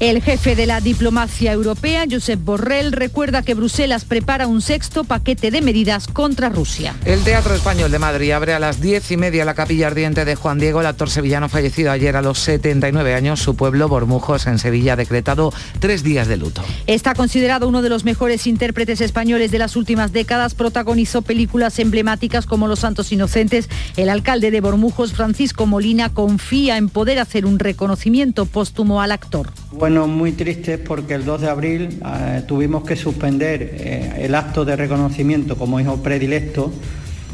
El 0.00 0.22
jefe 0.22 0.56
de 0.56 0.64
la 0.64 0.80
diplomacia 0.80 1.52
europea, 1.52 2.06
Josep 2.10 2.42
Borrell, 2.42 2.90
recuerda 2.90 3.42
que 3.42 3.52
Bruselas 3.52 4.06
prepara 4.06 4.46
un 4.46 4.62
sexto 4.62 5.04
paquete 5.04 5.50
de 5.50 5.60
medidas 5.60 6.06
contra 6.06 6.48
Rusia. 6.48 6.94
El 7.04 7.22
Teatro 7.22 7.54
Español 7.54 7.90
de 7.90 7.98
Madrid 7.98 8.30
abre 8.30 8.54
a 8.54 8.58
las 8.58 8.80
diez 8.80 9.10
y 9.10 9.18
media 9.18 9.44
la 9.44 9.52
capilla 9.52 9.88
ardiente 9.88 10.24
de 10.24 10.36
Juan 10.36 10.58
Diego, 10.58 10.80
el 10.80 10.86
actor 10.86 11.10
sevillano 11.10 11.50
fallecido 11.50 11.90
ayer 11.90 12.16
a 12.16 12.22
los 12.22 12.38
79 12.38 13.14
años. 13.14 13.40
Su 13.40 13.56
pueblo, 13.56 13.88
Bormujos, 13.88 14.46
en 14.46 14.58
Sevilla, 14.58 14.94
ha 14.94 14.96
decretado 14.96 15.52
tres 15.80 16.02
días 16.02 16.28
de 16.28 16.38
luto. 16.38 16.62
Está 16.86 17.12
considerado 17.12 17.68
uno 17.68 17.82
de 17.82 17.90
los 17.90 18.04
mejores 18.04 18.46
intérpretes 18.46 19.02
españoles 19.02 19.50
de 19.50 19.58
las 19.58 19.76
últimas 19.76 20.14
décadas. 20.14 20.54
Protagonizó 20.54 21.20
películas 21.20 21.78
emblemáticas 21.78 22.46
como 22.46 22.68
Los 22.68 22.78
Santos 22.78 23.12
Inocentes. 23.12 23.68
El 23.98 24.08
alcalde 24.08 24.50
de 24.50 24.62
Bormujos, 24.62 25.12
Francisco 25.12 25.66
Molina, 25.66 26.08
confía 26.08 26.78
en 26.78 26.88
poder 26.88 27.18
hacer 27.18 27.44
un 27.44 27.58
reconocimiento 27.58 28.46
póstumo 28.46 29.02
al 29.02 29.12
actor. 29.12 29.50
Bueno, 29.72 29.89
muy 29.90 30.32
tristes 30.32 30.78
porque 30.78 31.14
el 31.14 31.24
2 31.24 31.40
de 31.40 31.48
abril 31.48 32.00
eh, 32.04 32.42
tuvimos 32.46 32.84
que 32.84 32.94
suspender 32.96 33.74
eh, 33.74 34.24
el 34.24 34.34
acto 34.34 34.64
de 34.64 34.76
reconocimiento 34.76 35.56
como 35.56 35.80
hijo 35.80 36.02
predilecto 36.02 36.72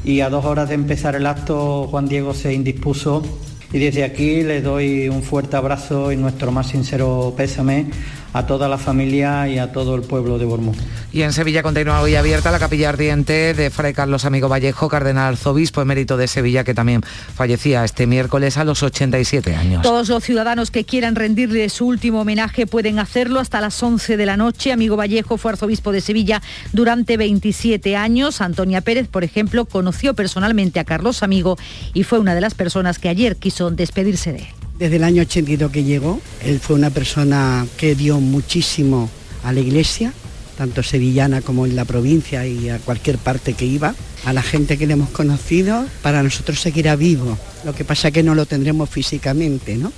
y 0.05 0.21
a 0.21 0.31
dos 0.31 0.45
horas 0.45 0.71
de 0.71 0.75
empezar 0.75 1.15
el 1.17 1.27
acto 1.27 1.87
Juan 1.91 2.09
Diego 2.09 2.33
se 2.33 2.55
indispuso 2.55 3.23
y 3.73 3.79
desde 3.79 4.05
aquí 4.05 4.43
le 4.43 4.63
doy 4.63 5.09
un 5.09 5.23
fuerte 5.23 5.57
abrazo 5.57 6.13
y 6.13 6.17
nuestro 6.17 6.51
más 6.51 6.69
sincero 6.69 7.35
pésame 7.37 7.87
a 8.37 8.47
toda 8.47 8.69
la 8.69 8.77
familia 8.77 9.49
y 9.49 9.59
a 9.59 9.73
todo 9.73 9.95
el 9.95 10.03
pueblo 10.03 10.39
de 10.39 10.45
Bormón. 10.45 10.75
Y 11.11 11.23
en 11.23 11.33
Sevilla 11.33 11.63
continúa 11.63 12.03
hoy 12.03 12.17
abierta 12.17 12.51
la 12.51 12.59
capilla 12.59 12.91
ardiente 12.91 13.55
de 13.55 13.71
Fray 13.71 13.95
Carlos 13.95 14.27
Amigo 14.27 14.51
Vallejo, 14.51 14.91
cardenal 14.91 15.29
arzobispo 15.29 15.81
emérito 15.81 16.19
de 16.19 16.29
Sevilla, 16.29 16.63
que 16.63 16.75
también 16.75 17.01
fallecía 17.03 17.83
este 17.83 18.07
miércoles 18.07 18.59
a 18.59 18.65
los 18.65 18.83
87 18.83 19.57
años. 19.57 19.81
Todos 19.81 20.11
los 20.11 20.23
ciudadanos 20.23 20.71
que 20.71 20.85
quieran 20.85 21.15
rendirle 21.15 21.67
su 21.71 21.87
último 21.87 22.21
homenaje 22.21 22.67
pueden 22.67 22.99
hacerlo 22.99 23.41
hasta 23.41 23.63
las 23.63 23.83
11 23.83 24.19
de 24.19 24.27
la 24.27 24.37
noche. 24.37 24.71
Amigo 24.71 24.97
Vallejo 24.99 25.39
fue 25.39 25.53
arzobispo 25.53 25.91
de 25.91 26.03
Sevilla 26.03 26.43
durante 26.75 27.17
27 27.17 27.97
años. 27.97 28.43
Antonia 28.43 28.83
Pérez, 28.83 29.09
por 29.09 29.25
ejemplo, 29.25 29.65
conoció 29.65 30.13
personalmente 30.13 30.79
a 30.79 30.85
Carlos 30.85 31.23
Amigo 31.23 31.57
y 31.95 32.03
fue 32.03 32.19
una 32.19 32.35
de 32.35 32.43
las 32.43 32.53
personas 32.53 32.99
que 32.99 33.09
ayer 33.09 33.37
quiso 33.37 33.71
despedirse 33.71 34.35
de 34.35 34.41
él. 34.41 34.66
Desde 34.79 34.97
el 34.97 35.05
año 35.05 35.23
82 35.23 35.71
que 35.73 35.85
llegó, 35.85 36.21
él 36.45 36.61
fue 36.61 36.77
una 36.77 36.91
persona 36.91 37.67
que 37.79 37.95
dio 37.95 38.21
muchísimo 38.21 39.09
a 39.43 39.53
la 39.53 39.61
iglesia, 39.61 40.13
tanto 40.59 40.83
sevillana 40.83 41.41
como 41.41 41.65
en 41.65 41.77
la 41.77 41.87
provincia 41.87 42.47
y 42.47 42.69
a 42.69 42.79
cualquier 42.79 43.17
parte 43.17 43.55
que 43.55 43.65
iba. 43.65 43.95
A 44.27 44.35
la 44.35 44.43
gente 44.43 44.77
que 44.77 44.87
le 44.87 44.93
hemos 44.93 45.09
conocido, 45.11 45.87
para 46.03 46.23
nosotros 46.23 46.61
seguirá 46.61 46.95
vivo. 46.95 47.39
Lo 47.65 47.75
que 47.75 47.85
pasa 47.85 48.09
es 48.09 48.15
que 48.15 48.23
no 48.23 48.35
lo 48.35 48.45
tendremos 48.45 48.91
físicamente, 48.91 49.77
¿no? 49.77 49.93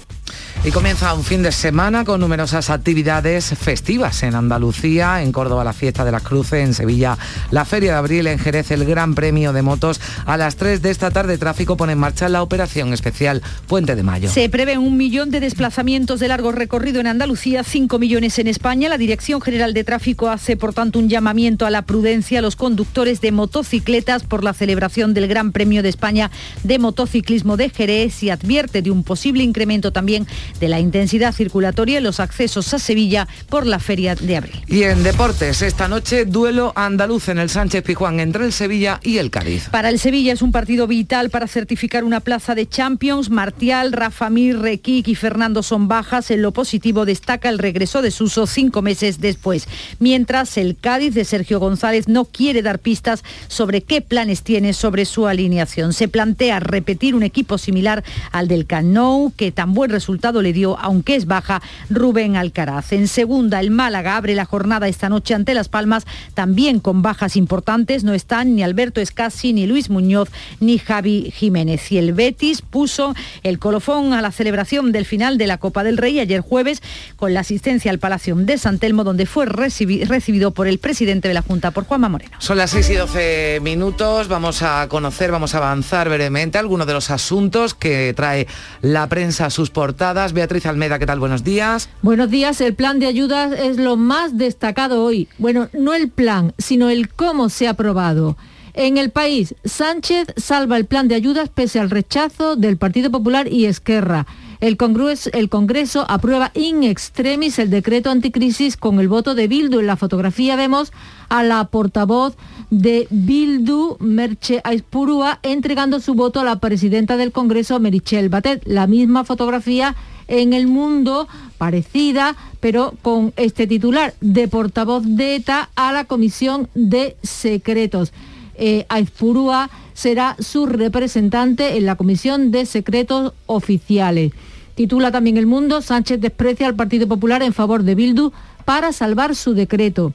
Y 0.65 0.71
comienza 0.73 1.15
un 1.15 1.23
fin 1.23 1.43
de 1.43 1.53
semana 1.53 2.05
con 2.05 2.21
numerosas 2.21 2.69
actividades 2.69 3.55
festivas 3.57 4.23
en 4.25 4.35
Andalucía, 4.35 5.23
en 5.23 5.31
Córdoba 5.31 5.63
la 5.63 5.73
fiesta 5.73 6.05
de 6.05 6.11
las 6.11 6.23
cruces, 6.23 6.65
en 6.65 6.75
Sevilla 6.75 7.17
la 7.53 7.65
Feria 7.65 7.93
de 7.93 7.99
Abril, 7.99 8.27
en 8.27 8.39
Jerez 8.39 8.73
el 8.73 8.85
Gran 8.85 9.15
Premio 9.15 9.53
de 9.53 9.63
Motos. 9.63 10.01
A 10.27 10.37
las 10.37 10.57
3 10.57 10.83
de 10.83 10.91
esta 10.91 11.11
tarde 11.13 11.39
tráfico 11.39 11.77
pone 11.77 11.93
en 11.93 11.99
marcha 11.99 12.29
la 12.29 12.43
operación 12.43 12.93
especial 12.93 13.41
Puente 13.69 13.95
de 13.95 14.03
Mayo. 14.03 14.31
Se 14.31 14.49
prevé 14.49 14.79
un 14.79 14.97
millón 14.97 15.31
de 15.31 15.41
desplazamientos 15.41 16.19
de 16.19 16.29
largo 16.29 16.51
recorrido 16.51 17.01
en 17.01 17.07
Andalucía, 17.07 17.63
5 17.63 17.99
millones 18.01 18.39
en 18.41 18.49
España. 18.49 18.89
La 18.89 18.99
Dirección 18.99 19.41
General 19.41 19.73
de 19.73 19.85
Tráfico 19.85 20.29
hace 20.29 20.57
por 20.57 20.75
tanto 20.75 20.99
un 20.99 21.09
llamamiento 21.09 21.67
a 21.67 21.71
la 21.71 21.83
prudencia 21.83 22.41
a 22.41 22.43
los 22.43 22.57
conductores 22.57 23.21
de 23.21 23.31
motocicletas 23.31 24.25
por 24.25 24.43
la 24.43 24.55
celebración 24.55 25.15
del 25.15 25.29
Gran 25.29 25.53
Premio 25.53 25.85
de 25.85 25.89
España 25.89 26.33
de 26.65 26.81
motociclismo 26.81 27.57
de 27.57 27.71
Jerez 27.71 28.23
y 28.25 28.31
advierte 28.31 28.83
de 28.83 28.91
un 28.91 29.05
posible 29.05 29.45
incremento 29.45 29.93
también 29.93 30.27
de 30.61 30.69
la 30.69 30.81
intensidad 30.81 31.35
circulatoria 31.35 31.99
en 31.99 32.05
los 32.05 32.21
accesos 32.21 32.73
a 32.75 32.79
Sevilla 32.79 33.29
por 33.49 33.67
la 33.67 33.79
Feria 33.79 34.15
de 34.15 34.37
Abril. 34.37 34.61
Y 34.67 34.83
en 34.83 35.03
deportes, 35.03 35.63
esta 35.63 35.89
noche 35.89 36.25
duelo 36.25 36.73
andaluz 36.77 37.29
en 37.29 37.39
el 37.39 37.49
Sánchez 37.49 37.83
Pijuán 37.83 38.21
entre 38.21 38.45
el 38.45 38.53
Sevilla 38.53 39.01
y 39.03 39.19
el 39.19 39.31
Cádiz. 39.31 39.69
Para 39.71 39.89
el 39.89 39.99
Sevilla 39.99 40.33
es 40.33 40.43
un 40.43 40.53
partido 40.53 40.87
vital 40.87 41.31
para 41.31 41.47
certificar 41.47 42.05
una 42.05 42.21
plaza 42.21 42.55
de 42.55 42.69
Champions. 42.69 43.31
Martial, 43.31 43.93
Rafa 43.93 44.31
Mir, 44.31 44.59
Requic 44.59 45.09
y 45.09 45.15
Fernando 45.15 45.63
son 45.63 45.89
bajas. 45.89 46.31
En 46.31 46.43
lo 46.43 46.53
positivo 46.53 47.05
destaca 47.05 47.49
el 47.49 47.59
regreso 47.59 48.03
de 48.03 48.11
Suso 48.11 48.47
cinco 48.47 48.83
meses 48.83 49.21
después. 49.21 49.69
Mientras 49.99 50.57
el 50.57 50.77
Cádiz 50.77 51.15
de 51.15 51.25
Sergio 51.25 51.61
González 51.61 52.09
no 52.09 52.25
quiere 52.25 52.63
dar 52.63 52.79
pistas 52.79 53.23
sobre 53.49 53.83
qué 53.83 54.01
planes 54.01 54.43
tiene 54.43 54.73
sobre 54.73 55.05
su 55.05 55.27
alineación. 55.27 55.93
Se 55.93 56.09
plantea 56.09 56.61
repetir 56.61 57.15
un 57.15 57.23
equipo 57.23 57.59
similar 57.59 58.05
al 58.33 58.49
del 58.49 58.67
Canou, 58.67 59.33
que 59.37 59.53
tan 59.53 59.75
buen 59.75 59.91
resultado 59.91 60.38
le 60.43 60.53
dio, 60.53 60.79
aunque 60.79 61.17
es 61.17 61.27
baja, 61.27 61.63
Rubén 61.91 62.37
Alcaraz. 62.37 62.93
En 62.93 63.09
segunda, 63.09 63.61
el 63.61 63.71
Málaga 63.71 64.17
abre 64.17 64.35
la 64.35 64.45
jornada 64.45 64.89
esta 64.89 65.09
noche 65.09 65.35
ante 65.35 65.55
Las 65.55 65.69
Palmas, 65.69 66.07
también 66.35 66.81
con 66.81 67.03
bajas 67.03 67.37
importantes. 67.37 68.05
No 68.05 68.15
están 68.15 68.55
ni 68.55 68.63
Alberto 68.63 69.01
Escasi, 69.01 69.53
ni 69.53 69.67
Luis 69.67 69.91
Muñoz, 69.91 70.29
ni 70.61 70.79
Javi 70.79 71.33
Jiménez. 71.35 71.91
Y 71.93 71.99
el 71.99 72.13
Betis 72.13 72.63
puso 72.63 73.15
el 73.43 73.59
colofón 73.59 74.13
a 74.13 74.23
la 74.23 74.33
celebración 74.33 74.93
del 74.93 75.05
final 75.05 75.39
de 75.39 75.47
la 75.47 75.59
Copa 75.59 75.85
del 75.85 75.97
Rey 75.97 76.21
ayer 76.21 76.41
jueves 76.41 76.83
con 77.17 77.35
la 77.35 77.41
asistencia 77.41 77.91
al 77.91 77.99
Palacio 77.99 78.35
de 78.35 78.59
San 78.59 78.79
Telmo, 78.79 79.05
donde 79.05 79.27
fue 79.27 79.47
recibido 79.47 80.51
por 80.53 80.67
el 80.67 80.79
presidente 80.79 81.29
de 81.29 81.35
la 81.35 81.43
Junta, 81.43 81.71
por 81.71 81.85
Juanma 81.85 82.09
Moreno. 82.09 82.37
Son 82.39 82.57
las 82.57 82.71
6 82.71 82.91
y 82.91 82.95
12 82.95 83.61
minutos. 83.63 84.29
Vamos 84.29 84.63
a 84.63 84.87
conocer, 84.89 85.31
vamos 85.31 85.55
a 85.55 85.59
avanzar 85.59 86.09
brevemente 86.09 86.59
algunos 86.59 86.87
de 86.87 86.93
los 86.93 87.11
asuntos 87.11 87.75
que 87.75 88.13
trae 88.15 88.47
la 88.83 89.07
prensa 89.09 89.47
a 89.47 89.51
sus 89.51 89.71
portadas. 89.71 90.18
Beatriz 90.19 90.67
Almeda, 90.67 90.99
¿qué 90.99 91.07
tal? 91.07 91.21
Buenos 91.21 91.45
días. 91.45 91.89
Buenos 92.03 92.29
días. 92.29 92.61
El 92.61 92.75
plan 92.75 92.99
de 92.99 93.07
ayudas 93.07 93.53
es 93.53 93.77
lo 93.77 93.97
más 93.97 94.37
destacado 94.37 95.05
hoy. 95.05 95.29
Bueno, 95.39 95.69
no 95.73 95.95
el 95.95 96.09
plan, 96.09 96.55
sino 96.59 96.91
el 96.91 97.09
cómo 97.09 97.49
se 97.49 97.69
ha 97.69 97.71
aprobado. 97.71 98.37
En 98.75 98.99
el 98.99 99.11
país, 99.11 99.55
Sánchez 99.65 100.35
salva 100.37 100.77
el 100.77 100.87
plan 100.87 101.07
de 101.07 101.15
ayudas 101.15 101.51
pese 101.51 101.79
al 101.79 101.91
rechazo 101.91 102.57
del 102.57 102.77
Partido 102.77 103.13
Popular 103.13 103.47
y 103.51 103.67
Esquerra. 103.67 104.27
El 104.61 104.77
Congreso, 104.77 106.05
aprueba 106.09 106.51
in 106.55 106.83
extremis 106.83 107.61
el 107.61 107.71
decreto 107.71 108.11
anticrisis 108.11 108.77
con 108.77 108.99
el 108.99 109.07
voto 109.07 109.37
de 109.37 109.47
Bildu. 109.47 109.79
En 109.79 109.87
la 109.87 109.97
fotografía 109.97 110.57
vemos 110.57 110.93
a 111.29 111.45
la 111.45 111.65
portavoz 111.67 112.37
de 112.71 113.07
Bildu, 113.11 113.99
Merche 114.01 114.61
Aispurúa, 114.65 115.39
entregando 115.45 116.01
su 116.01 116.15
voto 116.15 116.41
a 116.41 116.45
la 116.45 116.59
presidenta 116.59 117.17
del 117.17 117.31
Congreso, 117.31 117.79
Merichel 117.79 118.31
Batet. 118.31 118.63
La 118.67 118.89
misma 118.89 119.23
fotografía 119.23 119.95
en 120.27 120.53
el 120.53 120.67
mundo 120.67 121.29
parecida, 121.57 122.35
pero 122.59 122.95
con 123.01 123.33
este 123.37 123.69
titular 123.69 124.15
de 124.21 124.49
portavoz 124.49 125.05
de 125.07 125.37
ETA 125.37 125.71
a 125.77 125.93
la 125.93 126.05
Comisión 126.05 126.69
de 126.75 127.17
Secretos. 127.23 128.13
Eh, 128.57 128.87
Aizpurúa 128.89 129.71
será 129.95 130.37
su 130.41 130.67
representante 130.67 131.77
en 131.77 131.87
la 131.87 131.95
Comisión 131.95 132.51
de 132.51 132.67
Secretos 132.67 133.33
Oficiales. 133.47 134.33
Titula 134.79 135.11
también 135.11 135.37
El 135.39 135.49
Mundo, 135.49 135.83
Sánchez 135.83 136.21
desprecia 136.21 136.69
al 136.69 136.77
Partido 136.77 137.09
Popular 137.09 137.43
en 137.43 137.53
favor 137.53 137.83
de 137.83 137.97
Bildu 137.97 138.31
para 138.65 138.93
salvar 138.93 139.35
su 139.35 139.53
decreto. 139.53 140.13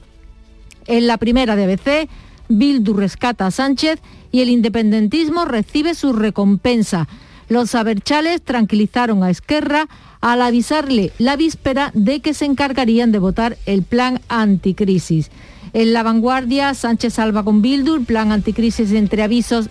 En 0.86 1.06
la 1.06 1.18
primera 1.18 1.54
de 1.54 1.64
ABC, 1.64 2.08
Bildu 2.48 2.94
rescata 2.94 3.46
a 3.46 3.50
Sánchez 3.50 4.00
y 4.32 4.40
el 4.40 4.48
independentismo 4.48 5.44
recibe 5.44 5.94
su 5.94 6.14
recompensa. 6.14 7.08
Los 7.50 7.74
aberchales 7.74 8.40
tranquilizaron 8.40 9.22
a 9.22 9.28
Esquerra 9.28 9.86
al 10.22 10.40
avisarle 10.40 11.12
la 11.18 11.36
víspera 11.36 11.90
de 11.92 12.20
que 12.20 12.32
se 12.32 12.46
encargarían 12.46 13.12
de 13.12 13.18
votar 13.18 13.58
el 13.66 13.82
plan 13.82 14.22
anticrisis. 14.30 15.30
En 15.74 15.92
la 15.92 16.02
vanguardia, 16.02 16.72
Sánchez 16.72 17.12
salva 17.12 17.44
con 17.44 17.60
Bildu, 17.60 17.96
el 17.96 18.06
plan 18.06 18.32
anticrisis 18.32 18.92
entre 18.92 19.24
avisos 19.24 19.68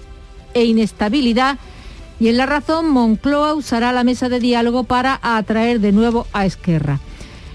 e 0.54 0.66
inestabilidad. 0.66 1.58
Y 2.20 2.28
en 2.30 2.38
la 2.38 2.46
razón, 2.46 2.90
Moncloa 2.90 3.54
usará 3.54 3.92
la 3.92 4.04
mesa 4.04 4.30
de 4.30 4.40
diálogo 4.40 4.84
para 4.84 5.20
atraer 5.22 5.80
de 5.80 5.92
nuevo 5.92 6.28
a 6.34 6.46
Esquerra. 6.46 7.00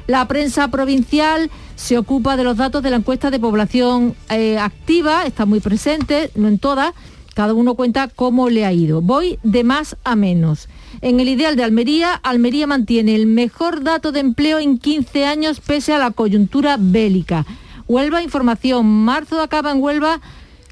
La 0.07 0.27
prensa 0.27 0.69
provincial 0.69 1.50
se 1.77 1.99
ocupa 1.99 2.37
de 2.37 2.45
los 2.45 2.57
datos 2.57 2.83
de 2.83 2.91
la 2.91 2.97
encuesta 2.97 3.31
de 3.31 3.38
población 3.38 4.15
eh, 4.31 4.59
activa, 4.59 5.25
está 5.27 5.47
muy 5.47 5.61
presente, 5.61 6.31
no 6.35 6.49
en 6.49 6.59
todas, 6.59 6.93
cada 7.35 7.55
uno 7.55 7.75
cuenta 7.75 8.09
cómo 8.09 8.49
le 8.49 8.65
ha 8.65 8.73
ido. 8.73 9.00
Voy 9.00 9.38
de 9.45 9.62
más 9.62 9.97
a 10.03 10.17
menos. 10.17 10.69
En 11.03 11.21
el 11.21 11.29
ideal 11.29 11.55
de 11.55 11.62
Almería, 11.62 12.15
Almería 12.15 12.67
mantiene 12.67 13.15
el 13.15 13.27
mejor 13.27 13.85
dato 13.85 14.11
de 14.11 14.21
empleo 14.21 14.59
en 14.59 14.79
15 14.79 15.25
años 15.25 15.61
pese 15.61 15.93
a 15.93 15.99
la 15.99 16.11
coyuntura 16.11 16.77
bélica. 16.81 17.47
Huelva, 17.87 18.23
información, 18.23 18.87
marzo 18.87 19.41
acaba 19.41 19.71
en 19.71 19.81
Huelva 19.81 20.21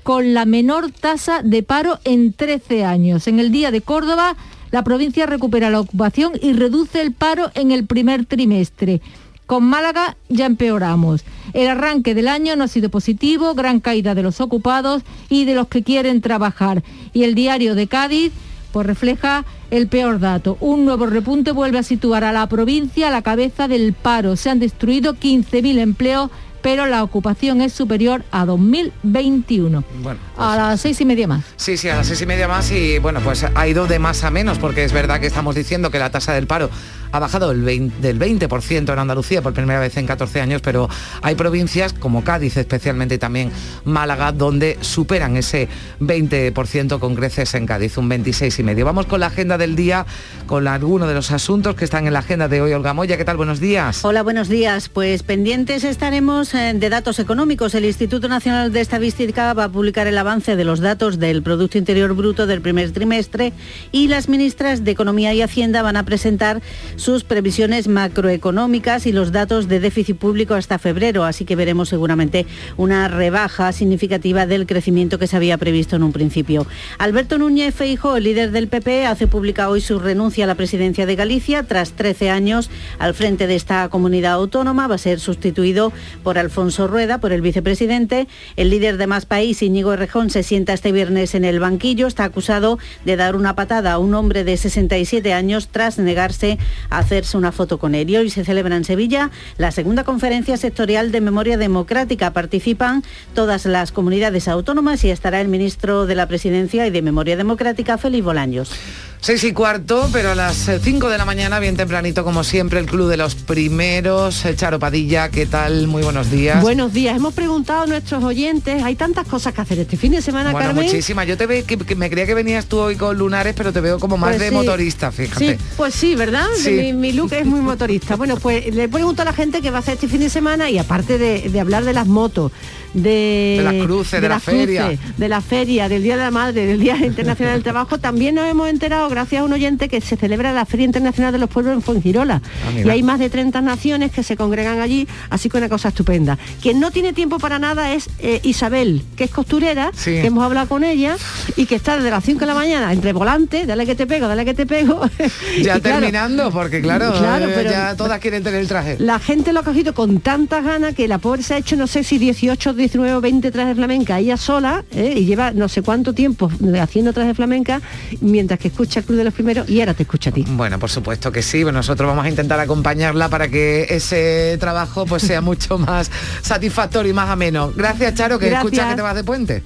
con 0.06 0.34
la 0.34 0.44
menor 0.44 0.92
tasa 0.92 1.42
de 1.42 1.64
paro 1.64 1.98
en 2.04 2.32
13 2.32 2.84
años. 2.84 3.26
En 3.26 3.40
el 3.40 3.50
día 3.50 3.72
de 3.72 3.80
Córdoba, 3.80 4.36
la 4.70 4.84
provincia 4.84 5.26
recupera 5.26 5.68
la 5.68 5.80
ocupación 5.80 6.34
y 6.40 6.52
reduce 6.52 7.00
el 7.00 7.10
paro 7.10 7.50
en 7.54 7.72
el 7.72 7.86
primer 7.86 8.24
trimestre. 8.24 9.00
Con 9.46 9.64
Málaga 9.64 10.16
ya 10.28 10.46
empeoramos. 10.46 11.24
El 11.54 11.66
arranque 11.66 12.14
del 12.14 12.28
año 12.28 12.54
no 12.54 12.62
ha 12.62 12.68
sido 12.68 12.88
positivo, 12.88 13.54
gran 13.54 13.80
caída 13.80 14.14
de 14.14 14.22
los 14.22 14.40
ocupados 14.40 15.02
y 15.28 15.44
de 15.44 15.56
los 15.56 15.66
que 15.66 15.82
quieren 15.82 16.20
trabajar. 16.20 16.84
Y 17.12 17.24
el 17.24 17.34
diario 17.34 17.74
de 17.74 17.88
Cádiz 17.88 18.32
pues 18.70 18.86
refleja 18.86 19.44
el 19.72 19.88
peor 19.88 20.20
dato. 20.20 20.56
Un 20.60 20.84
nuevo 20.84 21.06
repunte 21.06 21.50
vuelve 21.50 21.78
a 21.78 21.82
situar 21.82 22.22
a 22.22 22.30
la 22.30 22.46
provincia 22.46 23.08
a 23.08 23.10
la 23.10 23.22
cabeza 23.22 23.66
del 23.66 23.92
paro. 23.92 24.36
Se 24.36 24.50
han 24.50 24.60
destruido 24.60 25.14
15.000 25.14 25.78
empleos 25.78 26.30
pero 26.66 26.86
la 26.86 27.04
ocupación 27.04 27.60
es 27.60 27.72
superior 27.72 28.24
a 28.32 28.44
2021. 28.44 29.84
Bueno, 30.02 30.18
a 30.32 30.46
pues 30.46 30.56
las 30.56 30.80
seis 30.80 31.00
y 31.00 31.04
media 31.04 31.28
más. 31.28 31.44
Sí, 31.54 31.76
sí, 31.76 31.88
a 31.88 31.94
las 31.94 32.08
seis 32.08 32.20
y 32.22 32.26
media 32.26 32.48
más 32.48 32.72
y 32.72 32.98
bueno, 32.98 33.20
pues 33.20 33.46
ha 33.54 33.68
ido 33.68 33.86
de 33.86 34.00
más 34.00 34.24
a 34.24 34.32
menos 34.32 34.58
porque 34.58 34.82
es 34.82 34.92
verdad 34.92 35.20
que 35.20 35.28
estamos 35.28 35.54
diciendo 35.54 35.92
que 35.92 36.00
la 36.00 36.10
tasa 36.10 36.32
del 36.32 36.48
paro 36.48 36.68
ha 37.12 37.18
bajado 37.18 37.48
del 37.50 38.18
20% 38.18 38.92
en 38.92 38.98
Andalucía 38.98 39.42
por 39.42 39.52
primera 39.52 39.80
vez 39.80 39.96
en 39.96 40.06
14 40.06 40.40
años, 40.40 40.62
pero 40.62 40.88
hay 41.22 41.34
provincias 41.34 41.92
como 41.92 42.24
Cádiz 42.24 42.56
especialmente 42.56 43.16
y 43.16 43.18
también 43.18 43.50
Málaga 43.84 44.32
donde 44.32 44.78
superan 44.80 45.36
ese 45.36 45.68
20% 46.00 46.98
con 46.98 47.14
creces 47.14 47.54
en 47.54 47.66
Cádiz, 47.66 47.96
un 47.98 48.08
26 48.08 48.58
y 48.58 48.62
medio. 48.62 48.84
Vamos 48.84 49.06
con 49.06 49.20
la 49.20 49.26
agenda 49.26 49.58
del 49.58 49.76
día, 49.76 50.06
con 50.46 50.66
algunos 50.68 51.08
de 51.08 51.14
los 51.14 51.30
asuntos 51.30 51.74
que 51.74 51.84
están 51.84 52.06
en 52.06 52.12
la 52.12 52.20
agenda 52.20 52.48
de 52.48 52.60
hoy. 52.60 52.72
Olga 52.72 52.94
Moya, 52.94 53.16
¿qué 53.16 53.24
tal? 53.24 53.36
Buenos 53.36 53.60
días. 53.60 54.04
Hola, 54.04 54.22
buenos 54.22 54.48
días. 54.48 54.88
Pues 54.88 55.22
pendientes 55.22 55.84
estaremos 55.84 56.54
eh, 56.54 56.72
de 56.74 56.88
datos 56.88 57.18
económicos. 57.18 57.74
El 57.74 57.84
Instituto 57.84 58.28
Nacional 58.28 58.72
de 58.72 58.80
Estadística 58.80 59.52
va 59.54 59.64
a 59.64 59.68
publicar 59.68 60.06
el 60.06 60.18
avance 60.18 60.56
de 60.56 60.64
los 60.64 60.80
datos 60.80 61.18
del 61.18 61.42
Producto 61.42 61.78
Interior 61.78 62.14
Bruto 62.14 62.46
del 62.46 62.60
primer 62.60 62.92
trimestre 62.92 63.52
y 63.92 64.08
las 64.08 64.28
ministras 64.28 64.84
de 64.84 64.90
Economía 64.90 65.32
y 65.34 65.42
Hacienda 65.42 65.82
van 65.82 65.96
a 65.96 66.04
presentar 66.04 66.60
sus 66.96 67.24
previsiones 67.24 67.88
macroeconómicas 67.88 69.06
y 69.06 69.12
los 69.12 69.32
datos 69.32 69.68
de 69.68 69.80
déficit 69.80 70.16
público 70.16 70.54
hasta 70.54 70.78
febrero, 70.78 71.24
así 71.24 71.44
que 71.44 71.56
veremos 71.56 71.88
seguramente 71.88 72.46
una 72.76 73.08
rebaja 73.08 73.72
significativa 73.72 74.46
del 74.46 74.66
crecimiento 74.66 75.18
que 75.18 75.26
se 75.26 75.36
había 75.36 75.58
previsto 75.58 75.96
en 75.96 76.02
un 76.02 76.12
principio. 76.12 76.66
Alberto 76.98 77.38
Núñez 77.38 77.74
Feijóo, 77.74 78.16
el 78.16 78.24
líder 78.24 78.50
del 78.50 78.68
PP, 78.68 79.06
hace 79.06 79.26
pública 79.26 79.68
hoy 79.68 79.80
su 79.80 79.98
renuncia 79.98 80.44
a 80.44 80.46
la 80.46 80.54
presidencia 80.54 81.06
de 81.06 81.16
Galicia 81.16 81.62
tras 81.62 81.92
13 81.92 82.30
años 82.30 82.70
al 82.98 83.14
frente 83.14 83.46
de 83.46 83.54
esta 83.54 83.88
comunidad 83.88 84.32
autónoma. 84.32 84.88
Va 84.88 84.96
a 84.96 84.98
ser 84.98 85.20
sustituido 85.20 85.92
por 86.22 86.38
Alfonso 86.38 86.86
Rueda, 86.86 87.18
por 87.18 87.32
el 87.32 87.40
vicepresidente. 87.40 88.26
El 88.56 88.70
líder 88.70 88.96
de 88.96 89.06
Más 89.06 89.26
País, 89.26 89.62
Íñigo 89.62 89.92
Errejón, 89.92 90.30
se 90.30 90.42
sienta 90.42 90.72
este 90.72 90.92
viernes 90.92 91.34
en 91.34 91.44
el 91.44 91.60
banquillo. 91.60 92.06
Está 92.06 92.24
acusado 92.24 92.78
de 93.04 93.16
dar 93.16 93.36
una 93.36 93.54
patada 93.54 93.92
a 93.92 93.98
un 93.98 94.14
hombre 94.14 94.44
de 94.44 94.56
67 94.56 95.32
años 95.32 95.68
tras 95.68 95.98
negarse 95.98 96.58
hacerse 96.90 97.36
una 97.36 97.52
foto 97.52 97.78
con 97.78 97.94
él. 97.94 98.10
Y 98.10 98.16
hoy 98.16 98.30
se 98.30 98.44
celebra 98.44 98.76
en 98.76 98.84
Sevilla 98.84 99.30
la 99.58 99.70
segunda 99.70 100.04
conferencia 100.04 100.56
sectorial 100.56 101.12
de 101.12 101.20
memoria 101.20 101.56
democrática. 101.56 102.32
Participan 102.32 103.02
todas 103.34 103.66
las 103.66 103.92
comunidades 103.92 104.48
autónomas 104.48 105.04
y 105.04 105.10
estará 105.10 105.40
el 105.40 105.48
ministro 105.48 106.06
de 106.06 106.14
la 106.14 106.28
Presidencia 106.28 106.86
y 106.86 106.90
de 106.90 107.02
Memoria 107.02 107.36
Democrática, 107.36 107.98
Félix 107.98 108.24
Bolaños. 108.24 108.70
Seis 109.20 109.42
y 109.42 109.52
cuarto, 109.52 110.08
pero 110.12 110.30
a 110.30 110.34
las 110.36 110.70
5 110.80 111.08
de 111.08 111.18
la 111.18 111.24
mañana, 111.24 111.58
bien 111.58 111.76
tempranito, 111.76 112.22
como 112.22 112.44
siempre, 112.44 112.78
el 112.78 112.86
Club 112.86 113.08
de 113.08 113.16
los 113.16 113.34
Primeros. 113.34 114.44
Eh, 114.44 114.54
Charo 114.54 114.78
Padilla, 114.78 115.30
¿qué 115.30 115.46
tal? 115.46 115.88
Muy 115.88 116.04
buenos 116.04 116.30
días. 116.30 116.62
Buenos 116.62 116.92
días. 116.92 117.16
Hemos 117.16 117.34
preguntado 117.34 117.82
a 117.82 117.86
nuestros 117.86 118.22
oyentes, 118.22 118.84
hay 118.84 118.94
tantas 118.94 119.26
cosas 119.26 119.52
que 119.52 119.62
hacer 119.62 119.80
este 119.80 119.96
fin 119.96 120.12
de 120.12 120.22
semana, 120.22 120.52
bueno, 120.52 120.68
Carmen. 120.68 120.84
muchísimas. 120.86 121.26
Yo 121.26 121.36
te 121.36 121.46
veo 121.46 121.66
que, 121.66 121.76
que 121.76 121.96
me 121.96 122.08
creía 122.08 122.26
que 122.26 122.34
venías 122.34 122.66
tú 122.66 122.78
hoy 122.78 122.94
con 122.94 123.18
lunares, 123.18 123.54
pero 123.56 123.72
te 123.72 123.80
veo 123.80 123.98
como 123.98 124.16
más 124.16 124.30
Pues 124.30 124.40
de 124.42 124.48
sí. 124.50 124.54
motorista, 124.54 125.10
fíjate. 125.10 125.56
Sí, 125.58 125.64
pues 125.76 125.94
sí, 125.94 126.14
¿verdad? 126.14 126.46
Sí. 126.56 126.70
Mi, 126.70 126.92
mi 126.92 127.12
look 127.12 127.32
es 127.32 127.46
muy 127.46 127.60
motorista. 127.60 128.14
Bueno, 128.14 128.36
pues 128.36 128.72
le 128.72 128.88
pregunto 128.88 129.22
a 129.22 129.24
la 129.24 129.32
gente 129.32 129.60
qué 129.60 129.70
va 129.72 129.78
a 129.78 129.80
hacer 129.80 129.94
este 129.94 130.06
fin 130.06 130.20
de 130.20 130.30
semana 130.30 130.70
y 130.70 130.78
aparte 130.78 131.18
de, 131.18 131.48
de 131.48 131.60
hablar 131.60 131.84
de 131.84 131.94
las 131.94 132.06
motos, 132.06 132.52
de, 132.94 133.54
De 133.58 133.62
las 133.62 133.84
cruces, 133.84 134.20
de 134.20 134.28
la 134.28 134.34
las 134.36 134.42
feria. 134.42 134.86
cruces, 134.88 135.16
de 135.18 135.28
la 135.28 135.40
feria, 135.40 135.88
del 135.88 136.02
Día 136.02 136.16
de 136.16 136.22
la 136.24 136.30
Madre, 136.30 136.66
del 136.66 136.80
Día 136.80 136.96
Internacional 137.04 137.54
del 137.54 137.62
Trabajo, 137.62 137.98
también 138.00 138.34
nos 138.34 138.46
hemos 138.48 138.68
enterado, 138.68 139.08
gracias 139.08 139.42
a 139.42 139.44
un 139.44 139.52
oyente, 139.52 139.88
que 139.88 140.00
se 140.00 140.16
celebra 140.16 140.52
la 140.52 140.64
Feria 140.66 140.84
Internacional 140.86 141.32
de 141.32 141.38
los 141.38 141.50
Pueblos 141.50 141.74
en 141.74 141.82
Fuengirola. 141.82 142.40
Ah, 142.66 142.80
y 142.84 142.88
hay 142.88 143.02
más 143.02 143.18
de 143.18 143.30
30 143.30 143.60
naciones 143.60 144.12
que 144.12 144.22
se 144.22 144.36
congregan 144.36 144.80
allí, 144.80 145.06
así 145.30 145.48
que 145.48 145.58
una 145.58 145.68
cosa 145.68 145.88
estupenda. 145.88 146.38
Quien 146.62 146.80
no 146.80 146.90
tiene 146.90 147.12
tiempo 147.12 147.38
para 147.38 147.58
nada 147.58 147.92
es 147.92 148.08
eh, 148.18 148.40
Isabel, 148.42 149.02
que 149.16 149.24
es 149.24 149.30
costurera, 149.30 149.90
Sí. 149.94 150.12
que 150.12 150.26
hemos 150.26 150.44
hablado 150.44 150.68
con 150.68 150.84
ella 150.84 151.16
y 151.56 151.66
que 151.66 151.74
está 151.74 151.96
desde 151.96 152.10
las 152.10 152.24
5 152.24 152.40
de 152.40 152.46
la 152.46 152.54
mañana 152.54 152.92
entre 152.92 153.12
volante, 153.12 153.66
dale 153.66 153.86
que 153.86 153.94
te 153.94 154.06
pego, 154.06 154.28
dale 154.28 154.44
que 154.44 154.54
te 154.54 154.66
pego. 154.66 155.00
Ya 155.62 155.78
Y 155.78 155.80
claro, 155.80 155.98
terminando, 156.00 156.50
porque 156.50 156.80
claro, 156.80 157.12
Claro, 157.18 157.46
eh, 157.48 157.52
pero- 157.54 157.70
ya 157.70 157.96
todas 157.96 158.20
quieren 158.20 158.42
tener 158.42 158.60
el 158.60 158.68
traje. 158.68 158.96
la 158.98 159.18
gente 159.18 159.52
lo 159.52 159.60
ha 159.60 159.62
cogido 159.62 159.94
con 159.94 160.20
tantas 160.20 160.64
ganas 160.64 160.94
que 160.94 161.08
la 161.08 161.18
pobre 161.18 161.42
se 161.42 161.54
ha 161.54 161.58
hecho, 161.58 161.76
no 161.76 161.86
sé 161.86 162.04
si 162.04 162.18
18, 162.18 162.74
19 162.86 163.14
o 163.14 163.20
20 163.20 163.50
trajes 163.50 163.68
de 163.68 163.74
flamenca 163.74 164.18
ella 164.18 164.36
sola 164.36 164.84
¿eh? 164.92 165.14
y 165.16 165.24
lleva 165.24 165.50
no 165.50 165.68
sé 165.68 165.82
cuánto 165.82 166.12
tiempo 166.12 166.50
haciendo 166.80 167.12
trajes 167.12 167.30
de 167.30 167.34
flamenca 167.34 167.80
mientras 168.20 168.60
que 168.60 168.68
escucha 168.68 169.00
el 169.00 169.06
Club 169.06 169.18
de 169.18 169.24
los 169.24 169.34
Primeros 169.34 169.68
y 169.68 169.80
ahora 169.80 169.94
te 169.94 170.04
escucha 170.04 170.30
a 170.30 170.32
ti. 170.32 170.44
Bueno, 170.48 170.78
por 170.78 170.90
supuesto 170.90 171.32
que 171.32 171.42
sí. 171.42 171.62
Bueno, 171.62 171.80
nosotros 171.80 172.08
vamos 172.08 172.24
a 172.24 172.28
intentar 172.28 172.60
acompañarla 172.60 173.28
para 173.28 173.48
que 173.48 173.86
ese 173.90 174.56
trabajo 174.60 175.04
pues 175.04 175.22
sea 175.22 175.40
mucho 175.42 175.78
más 175.78 176.10
satisfactorio 176.42 177.10
y 177.10 177.14
más 177.14 177.28
ameno. 177.28 177.72
Gracias, 177.74 178.14
Charo, 178.14 178.38
que 178.38 178.46
Gracias. 178.46 178.64
escuchas 178.64 178.90
que 178.90 178.96
te 178.96 179.02
vas 179.02 179.14
de 179.14 179.24
puente. 179.24 179.62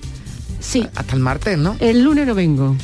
Sí. 0.60 0.88
Hasta 0.94 1.14
el 1.14 1.20
martes, 1.20 1.58
¿no? 1.58 1.76
El 1.80 2.02
lunes 2.02 2.26
no 2.26 2.34
vengo. 2.34 2.76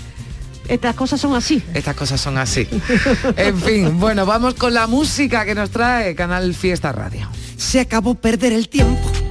Estas 0.68 0.94
cosas 0.94 1.20
son 1.20 1.34
así. 1.34 1.62
Estas 1.74 1.94
cosas 1.94 2.20
son 2.20 2.38
así. 2.38 2.66
En 3.36 3.58
fin, 3.58 3.98
bueno, 3.98 4.26
vamos 4.26 4.54
con 4.54 4.74
la 4.74 4.86
música 4.86 5.44
que 5.44 5.54
nos 5.54 5.70
trae 5.70 6.14
Canal 6.14 6.54
Fiesta 6.54 6.92
Radio. 6.92 7.28
Se 7.56 7.80
acabó 7.80 8.14
perder 8.14 8.52
el 8.52 8.68
tiempo 8.68 9.25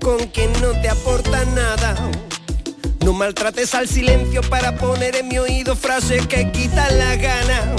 con 0.00 0.18
quien 0.28 0.50
no 0.60 0.68
te 0.80 0.88
aporta 0.88 1.44
nada. 1.44 1.94
No 3.04 3.12
maltrates 3.12 3.74
al 3.74 3.88
silencio 3.88 4.40
para 4.42 4.74
poner 4.74 5.16
en 5.16 5.28
mi 5.28 5.38
oído 5.38 5.76
frases 5.76 6.26
que 6.26 6.50
quitan 6.50 6.98
la 6.98 7.16
gana. 7.16 7.76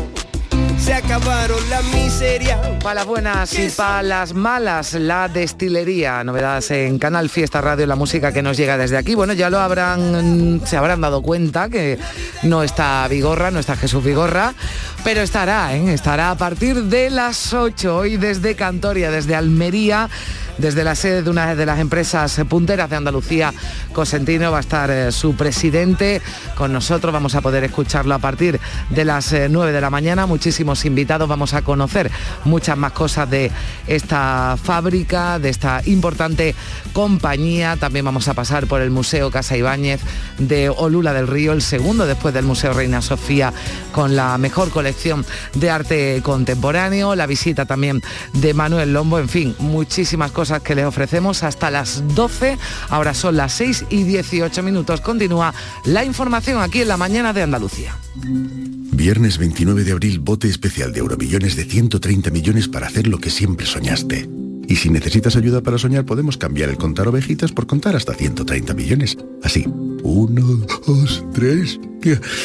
Se 0.80 0.96
acabaron 0.96 1.70
la 1.70 1.82
miseria. 1.84 2.60
Para 2.80 2.96
las 2.96 3.06
buenas 3.06 3.60
y 3.60 3.70
para 3.70 4.02
las 4.02 4.34
malas, 4.34 4.94
la 4.94 5.28
destilería. 5.28 6.24
Novedades 6.24 6.72
en 6.72 6.98
Canal 6.98 7.30
Fiesta 7.30 7.62
Radio, 7.62 7.86
la 7.86 7.96
música 7.96 8.34
que 8.34 8.42
nos 8.42 8.58
llega 8.58 8.78
desde 8.78 8.98
aquí. 8.98 9.14
Bueno, 9.14 9.34
ya 9.34 9.52
lo 9.52 9.60
habrán, 9.60 10.62
se 10.66 10.78
habrán 10.78 11.02
dado 11.02 11.22
cuenta 11.22 11.70
que 11.70 12.00
no 12.44 12.64
está 12.64 13.08
Vigorra, 13.08 13.52
no 13.52 13.60
está 13.60 13.76
Jesús 13.76 14.04
Vigorra, 14.04 14.56
pero 15.04 15.22
estará, 15.22 15.76
¿eh? 15.76 15.94
estará 15.94 16.32
a 16.32 16.36
partir 16.36 16.76
de 16.86 17.12
las 17.12 17.54
8 17.54 17.96
hoy 17.96 18.18
desde 18.18 18.56
Cantoria, 18.56 19.12
desde 19.12 19.36
Almería. 19.36 20.10
Desde 20.58 20.84
la 20.84 20.96
sede 20.96 21.24
de 21.24 21.30
una 21.30 21.56
de 21.56 21.66
las 21.66 21.80
empresas 21.80 22.40
punteras 22.48 22.90
de 22.90 22.96
Andalucía, 22.96 23.54
Cosentino, 23.94 24.52
va 24.52 24.58
a 24.58 24.62
estar 24.62 24.92
eh, 24.92 25.12
su 25.12 25.36
presidente 25.36 26.22
con 26.56 26.74
nosotros. 26.74 27.14
Vamos 27.14 27.36
a 27.36 27.42
poder 27.42 27.64
escucharlo 27.64 28.14
a 28.14 28.20
partir 28.20 28.60
de 28.90 29.06
las 29.06 29.32
eh, 29.34 29.48
9 29.50 29.72
de 29.72 29.82
la 29.82 29.90
mañana. 29.90 30.26
Muchísimos 30.26 30.86
invitados. 30.86 31.28
Vamos 31.28 31.54
a 31.54 31.62
conocer 31.62 32.12
muchas 32.44 32.78
más 32.78 32.92
cosas 32.92 33.30
de 33.30 33.52
esta 33.88 34.58
fábrica, 34.62 35.40
de 35.40 35.50
esta 35.50 35.82
importante 35.86 36.54
compañía. 36.94 37.78
También 37.78 38.06
vamos 38.06 38.28
a 38.28 38.34
pasar 38.34 38.68
por 38.68 38.82
el 38.82 38.92
Museo 38.92 39.32
Casa 39.32 39.58
Ibáñez 39.58 40.02
de 40.38 40.70
Olula 40.70 41.14
del 41.14 41.28
Río, 41.28 41.54
el 41.54 41.62
segundo 41.62 42.06
después 42.06 42.34
del 42.34 42.46
Museo 42.46 42.74
Reina 42.74 43.02
Sofía, 43.02 43.54
con 43.92 44.16
la 44.16 44.38
mejor 44.38 44.70
colección 44.70 45.26
de 45.56 45.70
arte 45.70 46.22
contemporáneo. 46.24 47.16
La 47.16 47.26
visita 47.26 47.66
también 47.66 48.02
de 48.34 48.54
Manuel 48.54 48.94
Lombo. 48.94 49.18
En 49.18 49.30
fin, 49.30 49.56
muchísimas 49.60 50.32
cosas 50.32 50.41
que 50.64 50.76
les 50.76 50.86
ofrecemos 50.86 51.44
hasta 51.44 51.70
las 51.70 52.04
12. 52.16 52.58
Ahora 52.90 53.14
son 53.14 53.38
las 53.38 53.54
6 53.54 53.86
y 53.90 54.04
18 54.04 54.64
minutos. 54.64 55.02
Continúa 55.02 55.54
la 55.86 56.04
información 56.04 56.62
aquí 56.62 56.82
en 56.82 56.88
la 56.88 56.98
mañana 56.98 57.32
de 57.34 57.44
Andalucía. 57.44 57.96
Viernes 58.16 59.38
29 59.38 59.84
de 59.84 59.92
abril, 59.92 60.20
bote 60.20 60.48
especial 60.48 60.92
de 60.94 61.00
Euromillones 61.00 61.56
de 61.56 61.66
130 61.66 62.30
millones 62.32 62.68
para 62.68 62.88
hacer 62.88 63.08
lo 63.08 63.20
que 63.20 63.30
siempre 63.30 63.66
soñaste. 63.66 64.41
Y 64.72 64.78
si 64.78 64.90
necesitas 64.90 65.36
ayuda 65.36 65.60
para 65.60 65.78
soñar, 65.78 66.06
podemos 66.06 66.38
cambiar 66.38 66.70
el 66.70 66.78
contar 66.78 67.06
ovejitas 67.10 67.52
por 67.52 67.68
contar 67.68 67.98
hasta 67.98 68.14
130 68.14 68.74
millones. 68.74 69.18
Así, 69.44 69.66
uno, 70.02 70.66
dos, 70.88 71.26
tres. 71.34 71.78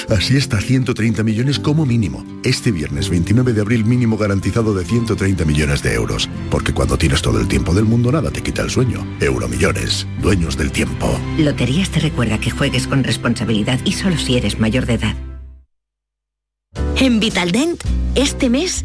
Así 0.08 0.36
está 0.36 0.60
130 0.60 1.22
millones 1.22 1.60
como 1.60 1.86
mínimo. 1.86 2.26
Este 2.42 2.72
viernes 2.72 3.10
29 3.10 3.52
de 3.52 3.60
abril 3.60 3.84
mínimo 3.84 4.16
garantizado 4.16 4.74
de 4.74 4.84
130 4.84 5.44
millones 5.44 5.84
de 5.84 5.94
euros. 5.94 6.28
Porque 6.50 6.74
cuando 6.74 6.98
tienes 6.98 7.22
todo 7.22 7.40
el 7.40 7.46
tiempo 7.46 7.72
del 7.72 7.84
mundo 7.84 8.10
nada 8.10 8.32
te 8.32 8.42
quita 8.42 8.62
el 8.62 8.70
sueño. 8.70 9.06
Euromillones, 9.20 10.04
dueños 10.20 10.58
del 10.58 10.72
tiempo. 10.72 11.08
Loterías 11.38 11.90
te 11.90 12.00
recuerda 12.00 12.40
que 12.40 12.50
juegues 12.50 12.88
con 12.88 13.04
responsabilidad 13.04 13.78
y 13.84 13.92
solo 13.92 14.18
si 14.18 14.36
eres 14.36 14.58
mayor 14.58 14.86
de 14.86 14.94
edad. 14.94 15.14
En 16.96 17.20
Vitaldent, 17.20 17.80
este 18.16 18.50
mes, 18.50 18.84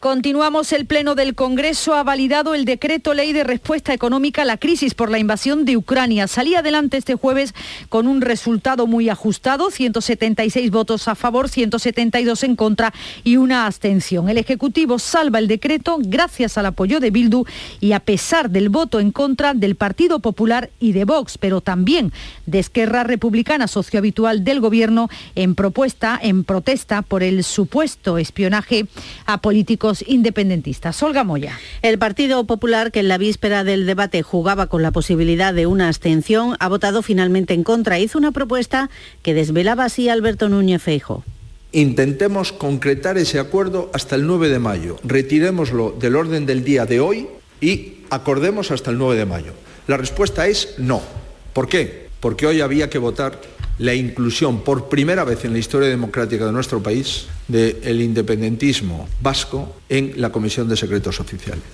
Continuamos. 0.00 0.72
El 0.72 0.86
Pleno 0.86 1.16
del 1.16 1.34
Congreso 1.34 1.94
ha 1.94 2.04
validado 2.04 2.54
el 2.54 2.64
decreto 2.64 3.14
ley 3.14 3.32
de 3.32 3.42
respuesta 3.42 3.92
económica 3.92 4.42
a 4.42 4.44
la 4.44 4.56
crisis 4.56 4.94
por 4.94 5.10
la 5.10 5.18
invasión 5.18 5.64
de 5.64 5.76
Ucrania. 5.76 6.28
Salía 6.28 6.60
adelante 6.60 6.98
este 6.98 7.16
jueves 7.16 7.52
con 7.88 8.06
un 8.06 8.20
resultado 8.20 8.86
muy 8.86 9.08
ajustado, 9.08 9.72
176 9.72 10.70
votos 10.70 11.08
a 11.08 11.16
favor, 11.16 11.48
172 11.48 12.44
en 12.44 12.54
contra 12.54 12.94
y 13.24 13.38
una 13.38 13.66
abstención. 13.66 14.28
El 14.28 14.38
Ejecutivo 14.38 15.00
salva 15.00 15.40
el 15.40 15.48
decreto 15.48 15.98
gracias 16.00 16.56
al 16.58 16.66
apoyo 16.66 17.00
de 17.00 17.10
Bildu 17.10 17.44
y 17.80 17.90
a 17.90 17.98
pesar 17.98 18.50
del 18.50 18.68
voto 18.68 19.00
en 19.00 19.10
contra 19.10 19.52
del 19.52 19.74
Partido 19.74 20.20
Popular 20.20 20.70
y 20.78 20.92
de 20.92 21.06
Vox, 21.06 21.38
pero 21.38 21.60
también 21.60 22.12
de 22.46 22.60
Esquerra 22.60 23.02
Republicana, 23.02 23.66
socio 23.66 23.98
habitual 23.98 24.44
del 24.44 24.60
Gobierno, 24.60 25.08
en 25.34 25.56
propuesta, 25.56 26.20
en 26.22 26.44
protesta 26.44 27.02
por 27.02 27.24
el 27.24 27.42
supuesto 27.42 28.16
espionaje 28.16 28.86
a 29.26 29.38
políticos 29.38 29.87
independentistas. 30.06 31.02
Olga 31.02 31.24
Moya. 31.24 31.58
El 31.82 31.98
Partido 31.98 32.44
Popular, 32.44 32.92
que 32.92 33.00
en 33.00 33.08
la 33.08 33.18
víspera 33.18 33.64
del 33.64 33.86
debate 33.86 34.22
jugaba 34.22 34.66
con 34.66 34.82
la 34.82 34.90
posibilidad 34.90 35.54
de 35.54 35.66
una 35.66 35.88
abstención, 35.88 36.56
ha 36.60 36.68
votado 36.68 37.02
finalmente 37.02 37.54
en 37.54 37.64
contra. 37.64 37.98
Hizo 37.98 38.18
una 38.18 38.32
propuesta 38.32 38.90
que 39.22 39.34
desvelaba 39.34 39.84
así 39.84 40.08
Alberto 40.08 40.48
Núñez 40.48 40.82
Feijo. 40.82 41.24
Intentemos 41.72 42.52
concretar 42.52 43.18
ese 43.18 43.38
acuerdo 43.38 43.90
hasta 43.92 44.16
el 44.16 44.26
9 44.26 44.48
de 44.48 44.58
mayo. 44.58 44.96
Retirémoslo 45.04 45.94
del 45.98 46.16
orden 46.16 46.46
del 46.46 46.64
día 46.64 46.86
de 46.86 47.00
hoy 47.00 47.28
y 47.60 47.98
acordemos 48.10 48.70
hasta 48.70 48.90
el 48.90 48.98
9 48.98 49.16
de 49.16 49.26
mayo. 49.26 49.52
La 49.86 49.96
respuesta 49.96 50.46
es 50.46 50.74
no. 50.78 51.02
¿Por 51.52 51.68
qué? 51.68 52.08
Porque 52.20 52.46
hoy 52.46 52.60
había 52.60 52.88
que 52.88 52.98
votar 52.98 53.40
la 53.78 53.94
inclusión 53.94 54.60
por 54.62 54.88
primera 54.88 55.24
vez 55.24 55.44
en 55.44 55.52
la 55.52 55.58
historia 55.58 55.88
democrática 55.88 56.46
de 56.46 56.52
nuestro 56.52 56.82
país 56.82 57.26
del 57.46 58.00
independentismo 58.00 59.08
vasco 59.20 59.76
en 59.88 60.14
la 60.16 60.30
Comisión 60.30 60.68
de 60.68 60.76
Secretos 60.76 61.20
Oficiales. 61.20 61.64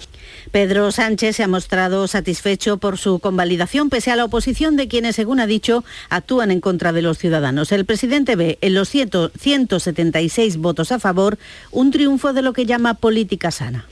Pedro 0.50 0.92
Sánchez 0.92 1.36
se 1.36 1.42
ha 1.42 1.48
mostrado 1.48 2.06
satisfecho 2.06 2.76
por 2.76 2.98
su 2.98 3.18
convalidación 3.18 3.88
pese 3.88 4.10
a 4.10 4.16
la 4.16 4.26
oposición 4.26 4.76
de 4.76 4.88
quienes, 4.88 5.16
según 5.16 5.40
ha 5.40 5.46
dicho, 5.46 5.84
actúan 6.10 6.50
en 6.50 6.60
contra 6.60 6.92
de 6.92 7.02
los 7.02 7.18
ciudadanos. 7.18 7.72
El 7.72 7.84
presidente 7.86 8.36
ve 8.36 8.58
en 8.60 8.74
los 8.74 8.90
176 8.90 10.58
votos 10.58 10.92
a 10.92 11.00
favor 11.00 11.38
un 11.72 11.90
triunfo 11.90 12.32
de 12.32 12.42
lo 12.42 12.52
que 12.52 12.66
llama 12.66 12.94
política 12.94 13.50
sana. 13.50 13.86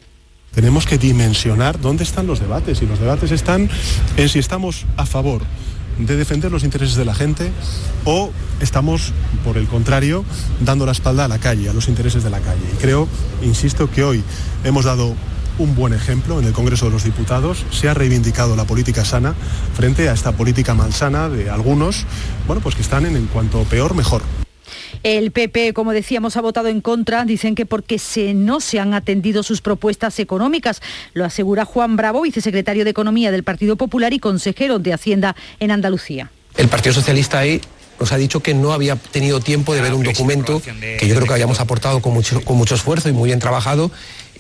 Tenemos 0.55 0.87
que 0.87 0.99
dimensionar 0.99 1.81
dónde 1.81 2.05
están 2.05 2.27
los 2.27 2.39
debates 2.39 2.83
y 2.83 2.87
los 2.87 3.01
debates 3.01 3.33
están 3.33 3.71
en 4.19 4.29
si 4.29 4.39
estamos 4.39 4.85
a 4.99 5.07
favor 5.07 5.43
de 6.07 6.17
defender 6.17 6.51
los 6.51 6.65
intereses 6.65 6.97
de 6.97 7.05
la 7.05 7.15
gente 7.15 7.51
o 8.05 8.31
estamos, 8.61 9.13
por 9.45 9.57
el 9.57 9.67
contrario, 9.67 10.25
dando 10.61 10.87
la 10.87 10.93
espalda 10.93 11.25
a 11.25 11.29
la 11.29 11.39
calle, 11.39 11.69
a 11.69 11.73
los 11.73 11.89
intereses 11.89 12.23
de 12.25 12.31
la 12.31 12.41
calle. 12.41 12.63
Y 12.75 12.77
creo, 12.81 13.09
insisto, 13.43 13.91
que 13.91 14.05
hoy 14.05 14.23
hemos 14.65 14.85
dado 14.85 15.15
un 15.59 15.75
buen 15.75 15.93
ejemplo 15.93 16.39
en 16.39 16.47
el 16.47 16.53
Congreso 16.53 16.87
de 16.87 16.93
los 16.93 17.05
Diputados. 17.05 17.65
Se 17.71 17.89
ha 17.89 17.95
reivindicado 17.95 18.57
la 18.57 18.65
política 18.65 19.05
sana 19.05 19.35
frente 19.75 20.09
a 20.09 20.13
esta 20.13 20.33
política 20.33 20.75
malsana 20.75 21.29
de 21.29 21.51
algunos, 21.51 22.05
bueno, 22.47 22.63
pues 22.63 22.75
que 22.75 22.83
están 22.83 23.07
en, 23.07 23.17
en 23.17 23.27
cuanto 23.27 23.63
peor, 23.65 23.95
mejor. 23.95 24.23
El 25.03 25.33
PP, 25.33 25.73
como 25.73 25.93
decíamos, 25.93 26.37
ha 26.37 26.41
votado 26.41 26.69
en 26.69 26.81
contra. 26.81 27.25
Dicen 27.25 27.55
que 27.55 27.67
porque 27.67 27.99
se, 27.99 28.35
no 28.35 28.61
se 28.61 28.79
han 28.79 28.95
atendido 28.95 29.43
sus 29.43 29.61
propuestas 29.61 30.19
económicas. 30.19 30.81
Lo 31.13 31.25
asegura 31.25 31.65
Juan 31.65 31.97
Bravo, 31.97 32.23
vicesecretario 32.23 32.85
de 32.85 32.91
Economía 32.91 33.31
del 33.33 33.43
Partido 33.43 33.77
Popular 33.77 34.13
y 34.13 34.19
consejero 34.19 34.79
de 34.79 34.93
Hacienda 34.93 35.35
en 35.59 35.71
Andalucía. 35.71 36.31
El 36.57 36.69
Partido 36.69 36.95
Socialista 36.95 37.41
ahí 37.41 37.61
nos 37.99 38.13
ha 38.13 38.17
dicho 38.17 38.41
que 38.41 38.55
no 38.55 38.73
había 38.73 38.97
tenido 38.97 39.41
tiempo 39.41 39.75
de 39.75 39.81
ver 39.81 39.95
un 39.95 40.03
documento 40.03 40.61
que 40.61 41.07
yo 41.07 41.15
creo 41.15 41.27
que 41.27 41.35
habíamos 41.35 41.61
aportado 41.61 42.01
con 42.01 42.13
mucho, 42.13 42.41
con 42.45 42.57
mucho 42.57 42.75
esfuerzo 42.75 43.09
y 43.09 43.13
muy 43.13 43.29
bien 43.29 43.39
trabajado, 43.39 43.91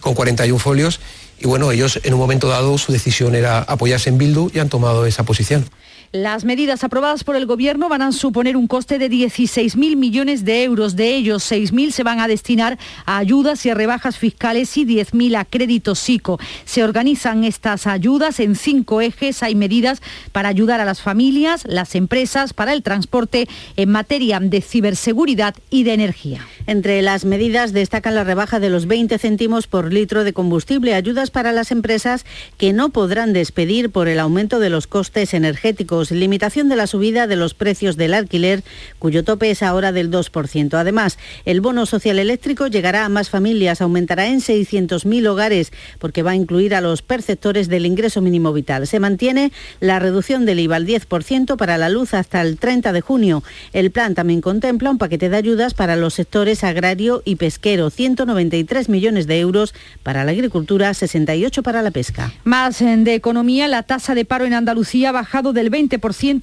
con 0.01 0.15
41 0.15 0.59
folios. 0.59 1.01
Y 1.39 1.47
bueno, 1.47 1.73
ellos 1.73 2.01
en 2.05 2.15
un 2.15 2.21
momento 2.21 2.49
dado 2.49 2.79
su 2.79 2.93
decisión 2.93 3.35
era 3.35 3.59
apoyarse 3.61 4.11
en 4.11 4.19
Bildu 4.19 4.51
y 4.55 4.61
han 4.61 4.69
tomado 4.69 5.07
esa 5.07 5.25
posición. 5.25 5.67
Las 6.15 6.45
medidas 6.45 6.85
aprobadas 6.85 7.25
por 7.25 7.37
el 7.37 7.47
Gobierno 7.47 7.89
van 7.89 8.03
a 8.03 8.13
suponer 8.13 8.55
un 8.55 8.67
coste 8.67 8.99
de 8.99 9.11
16.000 9.11 9.97
millones 9.97 10.45
de 10.45 10.63
euros. 10.63 10.95
De 10.95 11.15
ellos, 11.15 11.51
6.000 11.51 11.91
se 11.91 12.03
van 12.03 12.21
a 12.21 12.29
destinar 12.29 12.79
a 13.07 13.17
ayudas 13.17 13.65
y 13.65 13.71
a 13.71 13.75
rebajas 13.75 14.19
fiscales 14.19 14.77
y 14.77 14.85
10.000 14.85 15.39
a 15.39 15.47
créditos 15.47 15.99
SICO. 16.01 16.39
Se 16.67 16.85
organizan 16.85 17.45
estas 17.45 17.87
ayudas 17.87 18.41
en 18.41 18.57
cinco 18.57 19.01
ejes. 19.01 19.43
Hay 19.43 19.55
medidas 19.55 20.03
para 20.33 20.51
ayudar 20.51 20.83
a 20.83 20.85
las 20.85 21.01
familias, 21.01 21.63
las 21.65 21.95
empresas, 21.95 22.53
para 22.53 22.75
el 22.75 22.83
transporte 22.83 23.49
en 23.77 23.89
materia 23.89 24.39
de 24.39 24.61
ciberseguridad 24.61 25.55
y 25.71 25.85
de 25.85 25.95
energía. 25.95 26.47
Entre 26.67 27.03
las 27.03 27.25
medidas 27.25 27.73
destacan 27.73 28.15
la 28.15 28.25
rebaja 28.25 28.61
de 28.61 28.71
los 28.71 28.87
20 28.87 29.19
céntimos 29.19 29.67
por 29.67 29.93
litro 29.93 30.25
de 30.25 30.33
combustible, 30.33 30.95
ayudas 30.95 31.31
para 31.31 31.53
las 31.53 31.71
empresas 31.73 32.25
que 32.57 32.73
no 32.73 32.91
podrán 32.91 33.33
despedir 33.33 33.91
por 33.91 34.09
el 34.09 34.21
aumento 34.21 34.61
de 34.61 34.71
los 34.71 34.87
costes 34.87 35.35
energéticos 35.35 36.11
limitación 36.11 36.69
de 36.69 36.77
la 36.77 36.87
subida 36.87 37.27
de 37.27 37.37
los 37.37 37.55
precios 37.55 37.97
del 37.97 38.15
alquiler, 38.15 38.63
cuyo 38.99 39.25
tope 39.25 39.51
es 39.51 39.63
ahora 39.63 39.93
del 39.93 40.11
2%. 40.11 40.75
Además, 40.75 41.19
el 41.45 41.61
bono 41.61 41.87
social 41.87 42.19
eléctrico 42.19 42.67
llegará 42.69 43.05
a 43.05 43.09
más 43.09 43.29
familias, 43.29 43.81
aumentará 43.81 44.27
en 44.29 44.41
600.000 44.41 45.27
hogares, 45.27 45.73
porque 45.99 46.23
va 46.23 46.33
a 46.33 46.37
incluir 46.37 46.75
a 46.75 46.81
los 46.81 47.03
perceptores 47.03 47.69
del 47.69 47.87
ingreso 47.87 48.21
mínimo 48.21 48.53
vital. 48.53 48.87
Se 48.87 49.01
mantiene 49.01 49.53
la 49.81 49.99
reducción 49.99 50.47
del 50.47 50.61
IVA 50.61 50.77
al 50.77 50.87
10% 50.87 51.57
para 51.57 51.79
la 51.79 51.89
luz 51.89 52.15
hasta 52.15 52.41
el 52.43 52.59
30 52.59 52.93
de 52.93 53.01
junio. 53.01 53.43
El 53.73 53.91
plan 53.91 54.15
también 54.15 54.41
contempla 54.41 54.91
un 54.91 54.99
paquete 54.99 55.29
de 55.29 55.37
ayudas 55.37 55.75
para 55.75 55.97
los 55.97 56.15
sectores 56.15 56.52
agrario 56.63 57.23
y 57.25 57.37
pesquero, 57.37 57.91
193 57.91 58.89
millones 58.89 59.27
de 59.27 59.41
euros 59.41 59.75
para 60.03 60.25
la 60.25 60.33
agricultura, 60.33 60.93
68 60.93 61.63
para 61.63 61.83
la 61.83 61.91
pesca. 61.91 62.33
Más 62.45 62.79
de 62.81 63.15
economía, 63.15 63.69
la 63.69 63.83
tasa 63.83 64.15
de 64.15 64.25
paro 64.25 64.45
en 64.45 64.55
Andalucía 64.55 65.09
ha 65.09 65.13
bajado 65.13 65.53
del 65.53 65.71
20 65.71 65.99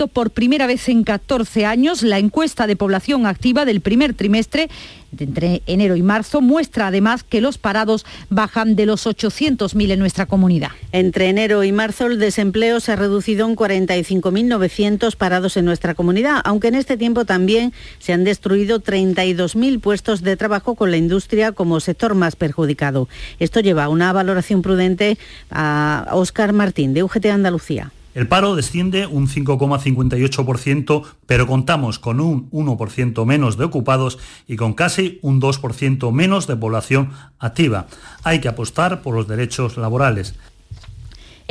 por 0.08 0.32
primera 0.32 0.68
vez 0.68 0.90
en 0.90 1.04
14 1.04 1.66
años. 1.66 2.04
La 2.04 2.20
encuesta 2.20 2.68
de 2.68 2.76
población 2.76 3.26
activa 3.26 3.66
del 3.66 3.82
primer 3.82 4.14
trimestre 4.14 4.70
entre 5.18 5.62
enero 5.66 5.96
y 5.96 6.02
marzo 6.02 6.42
muestra 6.42 6.88
además 6.88 7.24
que 7.24 7.42
los 7.42 7.58
parados 7.58 8.06
bajan 8.30 8.76
de 8.76 8.86
los 8.86 9.06
800.000 9.06 9.92
en 9.92 10.00
nuestra 10.00 10.26
comunidad. 10.26 10.70
Entre 10.92 11.30
enero 11.30 11.64
y 11.64 11.72
marzo 11.72 12.08
el 12.08 12.20
desempleo 12.20 12.80
se 12.80 12.92
ha 12.92 12.96
reducido 12.96 13.48
en 13.48 13.56
45.900 13.56 15.16
parados 15.16 15.58
en 15.58 15.66
nuestra 15.66 15.96
comunidad, 15.96 16.42
aunque 16.44 16.70
en 16.70 16.76
este 16.76 16.98
tiempo 16.98 17.26
también 17.26 17.74
se 18.00 18.14
han 18.14 18.24
destruido 18.24 18.82
32.000 18.82 19.80
puestos 19.80 20.22
de 20.22 20.38
trabajo 20.38 20.76
con 20.76 20.92
la 20.92 20.98
industria 20.98 21.52
como 21.52 21.80
sector 21.80 22.16
más 22.16 22.36
perjudicado. 22.36 23.08
Esto 23.40 23.60
lleva 23.60 23.86
a 23.86 23.90
una 23.90 24.14
valoración 24.14 24.62
prudente 24.62 25.18
a 25.52 26.08
Óscar 26.12 26.54
Martín 26.54 26.94
de 26.94 27.04
UGT 27.04 27.26
Andalucía. 27.28 27.92
El 28.16 28.28
paro 28.28 28.56
desciende 28.56 29.06
un 29.06 29.28
5,58%, 29.28 31.04
pero 31.26 31.46
contamos 31.46 32.00
con 32.00 32.20
un 32.20 32.50
1% 32.52 33.26
menos 33.26 33.58
de 33.58 33.66
ocupados 33.66 34.18
y 34.48 34.56
con 34.56 34.74
casi 34.74 35.20
un 35.22 35.40
2% 35.40 36.12
menos 36.12 36.48
de 36.48 36.56
población 36.56 37.12
activa. 37.38 37.88
Hay 38.24 38.40
que 38.42 38.48
apostar 38.48 39.02
por 39.02 39.16
los 39.16 39.28
derechos 39.28 39.78
laborales. 39.78 40.36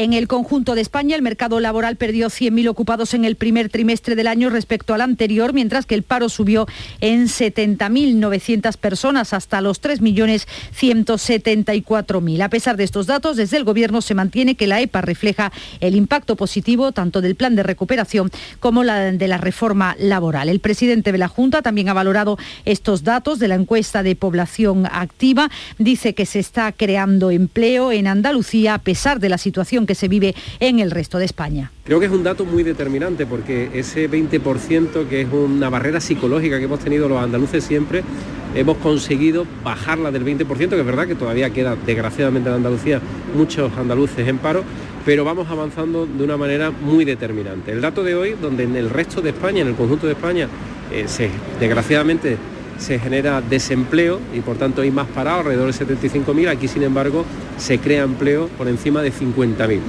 En 0.00 0.12
el 0.12 0.28
conjunto 0.28 0.76
de 0.76 0.80
España, 0.80 1.16
el 1.16 1.22
mercado 1.22 1.58
laboral 1.58 1.96
perdió 1.96 2.28
100.000 2.28 2.68
ocupados 2.68 3.14
en 3.14 3.24
el 3.24 3.34
primer 3.34 3.68
trimestre 3.68 4.14
del 4.14 4.28
año 4.28 4.48
respecto 4.48 4.94
al 4.94 5.00
anterior, 5.00 5.52
mientras 5.52 5.86
que 5.86 5.96
el 5.96 6.04
paro 6.04 6.28
subió 6.28 6.68
en 7.00 7.26
70.900 7.26 8.76
personas 8.76 9.32
hasta 9.32 9.60
los 9.60 9.82
3.174.000. 9.82 12.42
A 12.42 12.48
pesar 12.48 12.76
de 12.76 12.84
estos 12.84 13.08
datos, 13.08 13.36
desde 13.36 13.56
el 13.56 13.64
Gobierno 13.64 14.00
se 14.00 14.14
mantiene 14.14 14.54
que 14.54 14.68
la 14.68 14.80
EPA 14.80 15.00
refleja 15.00 15.50
el 15.80 15.96
impacto 15.96 16.36
positivo 16.36 16.92
tanto 16.92 17.20
del 17.20 17.34
plan 17.34 17.56
de 17.56 17.64
recuperación 17.64 18.30
como 18.60 18.84
la 18.84 19.10
de 19.10 19.26
la 19.26 19.38
reforma 19.38 19.96
laboral. 19.98 20.48
El 20.48 20.60
presidente 20.60 21.10
de 21.10 21.18
la 21.18 21.26
Junta 21.26 21.60
también 21.60 21.88
ha 21.88 21.92
valorado 21.92 22.38
estos 22.64 23.02
datos 23.02 23.40
de 23.40 23.48
la 23.48 23.56
encuesta 23.56 24.04
de 24.04 24.14
población 24.14 24.86
activa. 24.86 25.50
Dice 25.76 26.14
que 26.14 26.24
se 26.24 26.38
está 26.38 26.70
creando 26.70 27.32
empleo 27.32 27.90
en 27.90 28.06
Andalucía 28.06 28.74
a 28.74 28.78
pesar 28.78 29.18
de 29.18 29.28
la 29.28 29.38
situación 29.38 29.87
que 29.88 29.96
se 29.96 30.06
vive 30.06 30.36
en 30.60 30.78
el 30.78 30.92
resto 30.92 31.18
de 31.18 31.24
España. 31.24 31.72
Creo 31.82 31.98
que 31.98 32.06
es 32.06 32.12
un 32.12 32.22
dato 32.22 32.44
muy 32.44 32.62
determinante 32.62 33.26
porque 33.26 33.70
ese 33.74 34.08
20% 34.08 35.08
que 35.08 35.22
es 35.22 35.28
una 35.32 35.68
barrera 35.68 36.00
psicológica 36.00 36.58
que 36.58 36.64
hemos 36.64 36.78
tenido 36.78 37.08
los 37.08 37.20
andaluces 37.20 37.64
siempre, 37.64 38.04
hemos 38.54 38.76
conseguido 38.76 39.46
bajarla 39.64 40.10
del 40.10 40.24
20%, 40.24 40.46
que 40.46 40.80
es 40.80 40.86
verdad 40.86 41.06
que 41.06 41.14
todavía 41.14 41.50
queda 41.50 41.76
desgraciadamente 41.86 42.48
en 42.48 42.56
Andalucía 42.56 43.00
muchos 43.34 43.72
andaluces 43.76 44.28
en 44.28 44.38
paro, 44.38 44.62
pero 45.04 45.24
vamos 45.24 45.48
avanzando 45.48 46.06
de 46.06 46.22
una 46.22 46.36
manera 46.36 46.70
muy 46.70 47.04
determinante. 47.04 47.72
El 47.72 47.80
dato 47.80 48.04
de 48.04 48.14
hoy, 48.14 48.36
donde 48.40 48.64
en 48.64 48.76
el 48.76 48.90
resto 48.90 49.20
de 49.20 49.30
España, 49.30 49.62
en 49.62 49.68
el 49.68 49.74
conjunto 49.74 50.06
de 50.06 50.12
España, 50.12 50.48
eh, 50.92 51.04
se, 51.06 51.30
desgraciadamente 51.58 52.36
se 52.78 52.98
genera 52.98 53.40
desempleo 53.40 54.20
y 54.34 54.40
por 54.40 54.56
tanto 54.56 54.82
hay 54.82 54.90
más 54.90 55.08
parados, 55.08 55.40
alrededor 55.40 55.72
de 55.72 55.96
75.000. 55.96 56.48
Aquí, 56.48 56.68
sin 56.68 56.82
embargo, 56.82 57.24
se 57.58 57.78
crea 57.78 58.04
empleo 58.04 58.48
por 58.48 58.68
encima 58.68 59.02
de 59.02 59.12
50.000. 59.12 59.80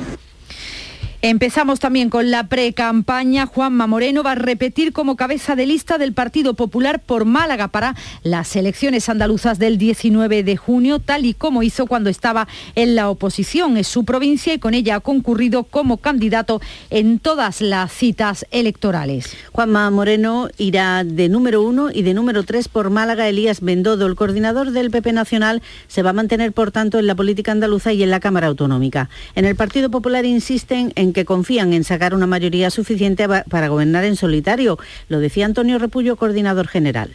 Empezamos 1.21 1.82
también 1.82 2.10
con 2.10 2.32
la 2.32 2.47
pre-campaña. 2.47 3.45
Juanma 3.45 3.88
Moreno 3.88 4.23
va 4.23 4.32
a 4.32 4.36
repetir 4.36 4.93
como 4.93 5.17
cabeza 5.17 5.58
de 5.58 5.65
lista 5.65 5.97
del 5.97 6.13
Partido 6.13 6.53
Popular 6.53 7.01
por 7.01 7.25
Málaga 7.25 7.67
para 7.67 7.93
las 8.23 8.55
elecciones 8.55 9.10
andaluzas 9.10 9.60
del 9.60 9.77
19 9.77 10.43
de 10.43 10.55
junio, 10.55 10.99
tal 10.99 11.25
y 11.25 11.34
como 11.34 11.62
hizo 11.62 11.88
cuando 11.88 12.10
estaba 12.10 12.47
en 12.75 12.95
la 12.95 13.10
oposición. 13.10 13.75
Es 13.75 13.88
su 13.89 14.05
provincia 14.05 14.53
y 14.53 14.60
con 14.60 14.73
ella 14.73 14.95
ha 14.95 14.99
concurrido 15.01 15.65
como 15.65 15.97
candidato 15.97 16.62
en 16.89 17.19
todas 17.19 17.60
las 17.60 17.91
citas 17.91 18.45
electorales. 18.51 19.36
Juanma 19.51 19.91
Moreno 19.91 20.47
irá 20.58 21.03
de 21.03 21.27
número 21.27 21.62
uno 21.62 21.89
y 21.93 22.03
de 22.03 22.13
número 22.13 22.43
tres 22.43 22.69
por 22.69 22.91
Málaga. 22.91 23.27
Elías 23.27 23.60
Bendodo, 23.60 24.05
el 24.05 24.15
coordinador 24.15 24.71
del 24.71 24.89
PP 24.89 25.12
Nacional, 25.12 25.62
se 25.89 26.01
va 26.01 26.12
a 26.12 26.13
mantener, 26.13 26.53
por 26.53 26.71
tanto, 26.71 26.97
en 26.97 27.08
la 27.08 27.15
política 27.15 27.51
andaluza 27.51 27.91
y 27.91 28.03
en 28.03 28.10
la 28.10 28.21
Cámara 28.21 28.47
Autonómica. 28.47 29.10
En 29.36 29.43
el 29.43 29.58
Partido 29.58 29.91
Popular 29.91 30.23
insisten 30.23 30.93
en 30.95 31.09
que 31.13 31.26
confían 31.26 31.74
en 31.74 31.84
sacar 31.84 32.13
una 32.13 32.28
mayoría 32.28 32.69
suficiente 32.69 33.28
para 33.28 33.67
gobernar 33.67 34.04
en 34.06 34.15
solitario. 34.15 34.78
Lo 35.08 35.19
decía 35.19 35.45
Antonio 35.45 35.80
Repullo, 35.80 36.15
coordinador 36.15 36.67
general. 36.67 37.12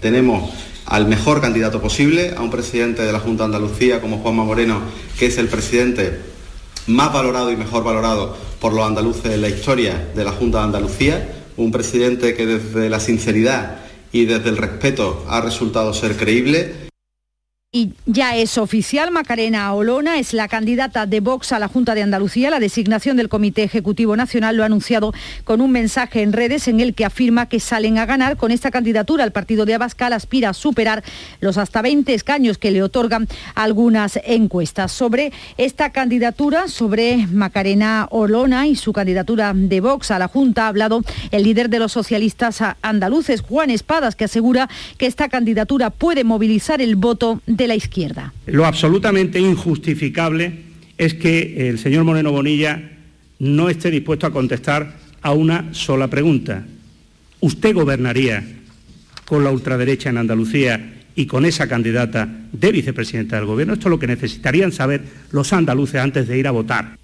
Tenemos 0.00 0.50
al 0.86 1.06
mejor 1.06 1.40
candidato 1.40 1.80
posible, 1.80 2.34
a 2.36 2.42
un 2.42 2.50
presidente 2.50 3.02
de 3.02 3.12
la 3.12 3.20
Junta 3.20 3.42
de 3.42 3.56
Andalucía 3.56 4.00
como 4.00 4.18
Juanma 4.18 4.44
Moreno, 4.44 4.80
que 5.18 5.26
es 5.26 5.38
el 5.38 5.48
presidente 5.48 6.20
más 6.86 7.12
valorado 7.12 7.50
y 7.50 7.56
mejor 7.56 7.82
valorado 7.82 8.36
por 8.60 8.72
los 8.72 8.86
andaluces 8.86 9.32
en 9.32 9.42
la 9.42 9.48
historia 9.48 10.08
de 10.14 10.24
la 10.24 10.32
Junta 10.32 10.58
de 10.58 10.64
Andalucía, 10.64 11.28
un 11.56 11.72
presidente 11.72 12.34
que 12.34 12.46
desde 12.46 12.88
la 12.88 13.00
sinceridad 13.00 13.78
y 14.12 14.26
desde 14.26 14.50
el 14.50 14.56
respeto 14.56 15.24
ha 15.28 15.40
resultado 15.40 15.92
ser 15.92 16.16
creíble 16.16 16.85
Y 17.76 17.92
ya 18.06 18.34
es 18.34 18.56
oficial, 18.56 19.10
Macarena 19.10 19.74
Olona 19.74 20.18
es 20.18 20.32
la 20.32 20.48
candidata 20.48 21.04
de 21.04 21.20
Vox 21.20 21.52
a 21.52 21.58
la 21.58 21.68
Junta 21.68 21.94
de 21.94 22.02
Andalucía. 22.02 22.48
La 22.48 22.58
designación 22.58 23.18
del 23.18 23.28
Comité 23.28 23.64
Ejecutivo 23.64 24.16
Nacional 24.16 24.56
lo 24.56 24.62
ha 24.62 24.66
anunciado 24.66 25.12
con 25.44 25.60
un 25.60 25.72
mensaje 25.72 26.22
en 26.22 26.32
redes 26.32 26.68
en 26.68 26.80
el 26.80 26.94
que 26.94 27.04
afirma 27.04 27.50
que 27.50 27.60
salen 27.60 27.98
a 27.98 28.06
ganar 28.06 28.38
con 28.38 28.50
esta 28.50 28.70
candidatura. 28.70 29.24
El 29.24 29.32
partido 29.32 29.66
de 29.66 29.74
Abascal 29.74 30.14
aspira 30.14 30.48
a 30.48 30.54
superar 30.54 31.04
los 31.40 31.58
hasta 31.58 31.82
20 31.82 32.14
escaños 32.14 32.56
que 32.56 32.70
le 32.70 32.82
otorgan 32.82 33.28
algunas 33.54 34.20
encuestas. 34.24 34.90
Sobre 34.90 35.34
esta 35.58 35.92
candidatura, 35.92 36.68
sobre 36.68 37.26
Macarena 37.26 38.08
Olona 38.10 38.68
y 38.68 38.76
su 38.76 38.94
candidatura 38.94 39.52
de 39.54 39.82
Vox 39.82 40.10
a 40.12 40.18
la 40.18 40.28
Junta, 40.28 40.64
ha 40.64 40.68
hablado 40.68 41.02
el 41.30 41.42
líder 41.42 41.68
de 41.68 41.80
los 41.80 41.92
socialistas 41.92 42.62
andaluces, 42.80 43.42
Juan 43.42 43.68
Espadas, 43.68 44.16
que 44.16 44.24
asegura 44.24 44.70
que 44.96 45.04
esta 45.04 45.28
candidatura 45.28 45.90
puede 45.90 46.24
movilizar 46.24 46.80
el 46.80 46.96
voto 46.96 47.42
de 47.44 47.65
la 47.66 47.74
izquierda. 47.74 48.32
Lo 48.46 48.66
absolutamente 48.66 49.40
injustificable 49.40 50.52
es 50.98 51.14
que 51.14 51.68
el 51.68 51.78
señor 51.78 52.04
Moreno 52.04 52.32
Bonilla 52.32 52.90
no 53.38 53.68
esté 53.68 53.90
dispuesto 53.90 54.26
a 54.26 54.32
contestar 54.32 54.96
a 55.22 55.32
una 55.32 55.72
sola 55.74 56.08
pregunta. 56.08 56.64
¿Usted 57.40 57.74
gobernaría 57.74 58.44
con 59.26 59.44
la 59.44 59.50
ultraderecha 59.50 60.10
en 60.10 60.18
Andalucía 60.18 60.94
y 61.14 61.26
con 61.26 61.44
esa 61.44 61.68
candidata 61.68 62.28
de 62.52 62.72
vicepresidenta 62.72 63.36
del 63.36 63.46
Gobierno? 63.46 63.74
Esto 63.74 63.88
es 63.88 63.90
lo 63.90 63.98
que 63.98 64.06
necesitarían 64.06 64.72
saber 64.72 65.02
los 65.32 65.52
andaluces 65.52 66.00
antes 66.00 66.28
de 66.28 66.38
ir 66.38 66.46
a 66.46 66.52
votar. 66.52 66.96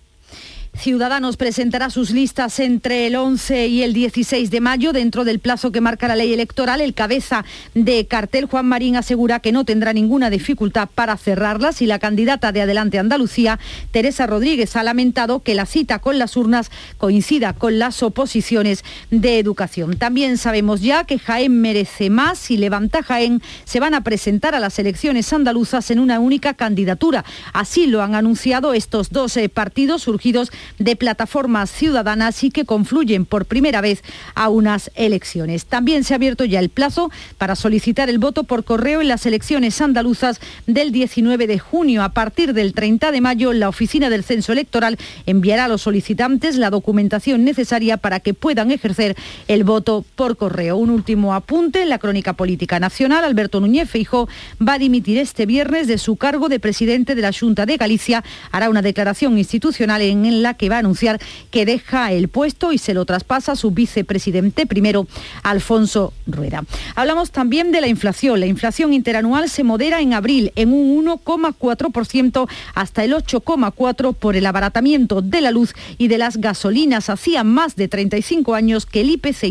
Ciudadanos 0.75 1.37
presentará 1.37 1.91
sus 1.91 2.11
listas 2.11 2.59
entre 2.59 3.07
el 3.07 3.15
11 3.15 3.67
y 3.69 3.83
el 3.83 3.93
16 3.93 4.51
de 4.51 4.61
mayo 4.61 4.95
dentro 4.95 5.25
del 5.25 5.39
plazo 5.39 5.71
que 5.71 5.83
marca 5.83 6.09
la 6.09 6.17
ley 6.17 6.33
electoral. 6.33 6.81
El 6.81 6.95
cabeza 6.95 7.45
de 7.75 8.07
cartel, 8.07 8.47
Juan 8.47 8.67
Marín, 8.67 8.97
asegura 8.97 9.41
que 9.41 9.53
no 9.53 9.67
tendrá 9.67 9.93
ninguna 9.93 10.31
dificultad 10.31 10.89
para 10.93 11.19
cerrarlas 11.19 11.83
y 11.83 11.87
la 11.87 11.99
candidata 11.99 12.53
de 12.53 12.63
Adelante 12.63 12.99
Andalucía, 12.99 13.61
Teresa 13.91 14.27
Rodríguez, 14.27 14.75
ha 14.75 14.83
lamentado 14.83 15.41
que 15.41 15.55
la 15.55 15.67
cita 15.67 15.99
con 15.99 16.19
las 16.19 16.39
urnas 16.39 16.71
coincida 16.97 17.53
con 17.53 17.79
las 17.79 18.03
oposiciones 18.03 18.83
de 19.11 19.39
educación. 19.39 19.99
También 19.99 20.39
sabemos 20.39 20.81
ya 20.81 21.05
que 21.05 21.19
Jaén 21.19 21.61
merece 21.61 22.09
más 22.09 22.51
y 22.51 22.57
Levanta 22.57 23.03
Jaén 23.03 23.43
se 23.65 23.79
van 23.79 23.93
a 23.93 24.03
presentar 24.03 24.55
a 24.55 24.61
las 24.61 24.79
elecciones 24.79 25.33
andaluzas 25.35 25.91
en 25.91 26.01
una 26.01 26.19
única 26.19 26.55
candidatura. 26.55 27.27
Así 27.53 27.87
lo 27.87 28.03
han 28.03 28.15
anunciado 28.15 28.73
estos 28.73 29.11
dos 29.11 29.37
eh, 29.37 29.51
partidos 29.51 30.03
surgidos 30.03 30.51
de 30.79 30.97
plataformas 30.97 31.71
ciudadanas 31.71 32.45
y 32.45 32.51
que 32.51 32.65
confluyen 32.65 33.25
por 33.25 33.47
primera 33.47 33.81
vez 33.81 34.03
a 34.35 34.49
unas 34.49 34.91
elecciones. 34.95 35.67
También 35.67 36.05
se 36.05 36.15
ha 36.15 36.17
abierto 36.17 36.45
ya 36.45 36.61
el 36.61 36.69
plazo 36.69 37.11
para 37.39 37.57
solicitar 37.57 38.09
el 38.09 38.19
voto 38.19 38.45
por 38.45 38.65
correo 38.65 39.01
en 39.01 39.09
las 39.09 39.27
elecciones 39.27 39.81
andaluzas 39.81 40.41
del 40.67 40.93
19 40.93 41.47
de 41.47 41.59
junio. 41.59 42.03
A 42.03 42.11
partir 42.11 42.55
del 42.55 42.75
30 42.75 43.13
de 43.13 43.21
mayo, 43.21 43.53
la 43.53 43.69
Oficina 43.69 44.11
del 44.11 44.25
Censo 44.25 44.53
Electoral 44.53 44.99
enviará 45.27 45.65
a 45.65 45.69
los 45.69 45.83
solicitantes 45.83 46.57
la 46.57 46.71
documentación 46.71 47.45
necesaria 47.45 47.97
para 47.97 48.21
que 48.21 48.35
puedan 48.35 48.71
ejercer 48.71 49.17
el 49.49 49.65
voto 49.65 50.05
por 50.17 50.37
correo. 50.37 50.77
Un 50.77 50.91
último 50.91 51.35
apunte 51.35 51.83
en 51.83 51.89
la 51.89 51.99
crónica 51.99 52.33
política 52.35 52.81
nacional. 52.81 53.25
Alberto 53.25 53.61
Núñez 53.61 53.89
Feijóo 53.89 54.29
va 54.67 54.75
a 54.75 54.79
dimitir 54.79 55.19
este 55.19 55.47
viernes 55.47 55.87
de 55.87 55.99
su 55.99 56.17
cargo 56.17 56.49
de 56.49 56.61
presidente 56.61 57.15
de 57.15 57.23
la 57.23 57.33
Junta 57.33 57.67
de 57.67 57.77
Galicia. 57.77 58.25
Hará 58.51 58.69
una 58.69 58.83
declaración 58.83 59.39
institucional 59.39 60.03
en 60.03 60.43
la 60.43 60.52
que 60.55 60.69
va 60.69 60.77
a 60.77 60.81
anunciar 60.81 61.21
que 61.51 61.67
deja 61.67 62.13
el 62.13 62.29
puesto 62.29 62.73
y 62.73 62.79
se 62.79 62.95
lo 62.95 63.05
traspasa 63.05 63.53
a 63.53 63.57
su 63.57 63.71
vicepresidente 63.71 64.67
primero, 64.67 65.07
Alfonso 65.43 66.13
Rueda. 66.27 66.65
Hablamos 66.95 67.31
también 67.31 67.73
de 67.73 67.81
la 67.81 67.89
inflación. 67.89 68.41
La 68.41 68.47
inflación 68.47 68.93
interanual 68.93 69.49
se 69.49 69.65
modera 69.65 70.01
en 70.01 70.15
abril 70.15 70.53
en 70.57 70.73
un 70.73 71.05
1,4% 71.07 72.49
hasta 72.75 73.05
el 73.05 73.13
8,4% 73.13 74.15
por 74.15 74.37
el 74.37 74.47
abaratamiento 74.47 75.23
de 75.23 75.41
la 75.41 75.51
luz 75.51 75.75
y 75.99 76.09
de 76.09 76.19
las 76.19 76.37
gasolinas. 76.37 77.11
Hacía 77.11 77.45
más 77.45 77.77
de 77.77 77.89
35 77.89 78.55
años 78.55 78.87
que 78.87 79.01
el 79.01 79.11
IPC 79.11 79.45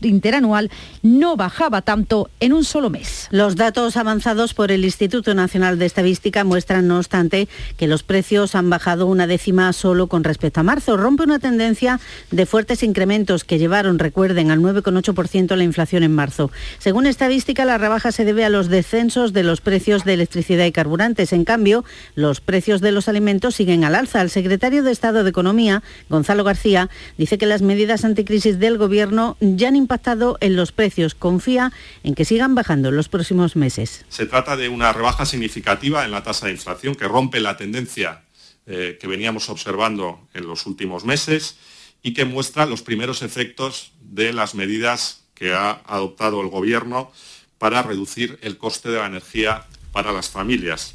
interanual 0.00 0.70
no 1.02 1.36
bajaba 1.36 1.82
tanto 1.82 2.30
en 2.40 2.52
un 2.52 2.64
solo 2.64 2.90
mes. 2.90 3.28
Los 3.30 3.56
datos 3.56 3.96
avanzados 3.96 4.54
por 4.54 4.72
el 4.72 4.84
Instituto 4.84 5.34
Nacional 5.34 5.78
de 5.78 5.86
Estadística 5.86 6.44
muestran, 6.44 6.86
no 6.86 6.98
obstante, 6.98 7.48
que 7.76 7.86
los 7.86 8.02
precios 8.02 8.54
han 8.54 8.70
bajado 8.70 9.06
una 9.06 9.26
décima 9.26 9.72
solo 9.72 10.06
con 10.06 10.24
respecto 10.24 10.39
respecto 10.40 10.60
a 10.60 10.62
marzo. 10.62 10.96
Rompe 10.96 11.24
una 11.24 11.38
tendencia 11.38 12.00
de 12.30 12.46
fuertes 12.46 12.82
incrementos 12.82 13.44
que 13.44 13.58
llevaron, 13.58 13.98
recuerden, 13.98 14.50
al 14.50 14.60
9,8% 14.60 15.54
la 15.54 15.64
inflación 15.64 16.02
en 16.02 16.14
marzo. 16.14 16.50
Según 16.78 17.06
estadística, 17.06 17.66
la 17.66 17.76
rebaja 17.76 18.10
se 18.10 18.24
debe 18.24 18.46
a 18.46 18.48
los 18.48 18.68
descensos 18.68 19.34
de 19.34 19.42
los 19.42 19.60
precios 19.60 20.04
de 20.04 20.14
electricidad 20.14 20.64
y 20.64 20.72
carburantes. 20.72 21.34
En 21.34 21.44
cambio, 21.44 21.84
los 22.14 22.40
precios 22.40 22.80
de 22.80 22.90
los 22.90 23.06
alimentos 23.06 23.54
siguen 23.54 23.84
al 23.84 23.94
alza. 23.94 24.22
El 24.22 24.30
secretario 24.30 24.82
de 24.82 24.92
Estado 24.92 25.24
de 25.24 25.30
Economía, 25.30 25.82
Gonzalo 26.08 26.42
García, 26.42 26.88
dice 27.18 27.36
que 27.36 27.44
las 27.44 27.60
medidas 27.60 28.06
anticrisis 28.06 28.58
del 28.58 28.78
Gobierno 28.78 29.36
ya 29.40 29.68
han 29.68 29.76
impactado 29.76 30.38
en 30.40 30.56
los 30.56 30.72
precios. 30.72 31.14
Confía 31.14 31.70
en 32.02 32.14
que 32.14 32.24
sigan 32.24 32.54
bajando 32.54 32.88
en 32.88 32.96
los 32.96 33.10
próximos 33.10 33.56
meses. 33.56 34.06
Se 34.08 34.24
trata 34.24 34.56
de 34.56 34.70
una 34.70 34.94
rebaja 34.94 35.26
significativa 35.26 36.06
en 36.06 36.12
la 36.12 36.22
tasa 36.22 36.46
de 36.46 36.52
inflación 36.52 36.94
que 36.94 37.06
rompe 37.06 37.40
la 37.40 37.58
tendencia 37.58 38.22
eh, 38.72 38.98
que 39.00 39.08
veníamos 39.08 39.50
observando 39.50 40.20
en 40.32 40.46
los 40.46 40.64
últimos 40.64 41.04
meses 41.04 41.56
y 42.04 42.14
que 42.14 42.24
muestra 42.24 42.66
los 42.66 42.82
primeros 42.82 43.22
efectos 43.22 43.90
de 44.00 44.32
las 44.32 44.54
medidas 44.54 45.24
que 45.34 45.52
ha 45.52 45.82
adoptado 45.86 46.40
el 46.40 46.50
Gobierno 46.50 47.10
para 47.58 47.82
reducir 47.82 48.38
el 48.42 48.58
coste 48.58 48.90
de 48.90 48.98
la 48.98 49.06
energía 49.06 49.66
para 49.90 50.12
las 50.12 50.30
familias. 50.30 50.94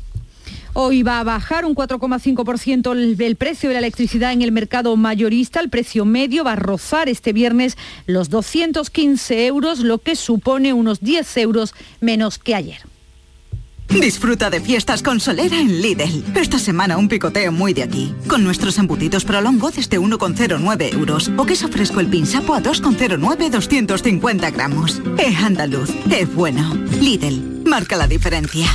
Hoy 0.72 1.04
va 1.04 1.20
a 1.20 1.26
bajar 1.26 1.66
un 1.66 1.76
4,5% 1.76 2.94
el, 2.94 3.36
precio 3.36 3.68
de 3.68 3.74
la 3.74 3.80
electricidad 3.80 4.32
en 4.32 4.42
el 4.42 4.54
mercado 4.54 4.96
mayorista. 4.96 5.60
El 5.60 5.70
precio 5.70 6.06
medio 6.06 6.46
va 6.46 6.54
a 6.54 6.56
rozar 6.56 7.10
este 7.10 7.34
viernes 7.34 7.78
los 8.06 8.30
215 8.30 9.48
euros, 9.48 9.80
lo 9.80 9.98
que 9.98 10.16
supone 10.16 10.72
unos 10.72 11.02
10 11.02 11.38
euros 11.38 11.76
menos 12.00 12.40
que 12.40 12.56
ayer. 12.56 12.95
Disfruta 14.02 14.50
de 14.50 14.60
fiestas 14.60 15.02
con 15.02 15.20
solera 15.20 15.60
en 15.60 15.82
Lidl. 15.82 16.24
Esta 16.36 16.60
semana 16.60 16.98
un 16.98 17.08
picoteo 17.08 17.52
muy 17.52 17.74
de 17.74 17.84
aquí. 17.84 18.14
Con 18.28 18.44
nuestros 18.44 18.78
embutidos 18.78 19.26
prolongo 19.26 19.72
desde 19.72 20.00
1,09 20.00 20.94
euros. 20.94 21.32
O 21.38 21.46
queso 21.46 21.68
fresco 21.70 22.00
el 22.00 22.08
pinsapo 22.08 22.54
a 22.54 22.62
2,09 22.62 23.50
250 23.50 24.52
gramos. 24.52 25.02
Es 25.18 25.38
andaluz, 25.38 25.90
es 26.12 26.34
bueno. 26.34 26.76
Lidl, 27.00 27.64
marca 27.66 27.96
la 27.96 28.08
diferencia. 28.08 28.68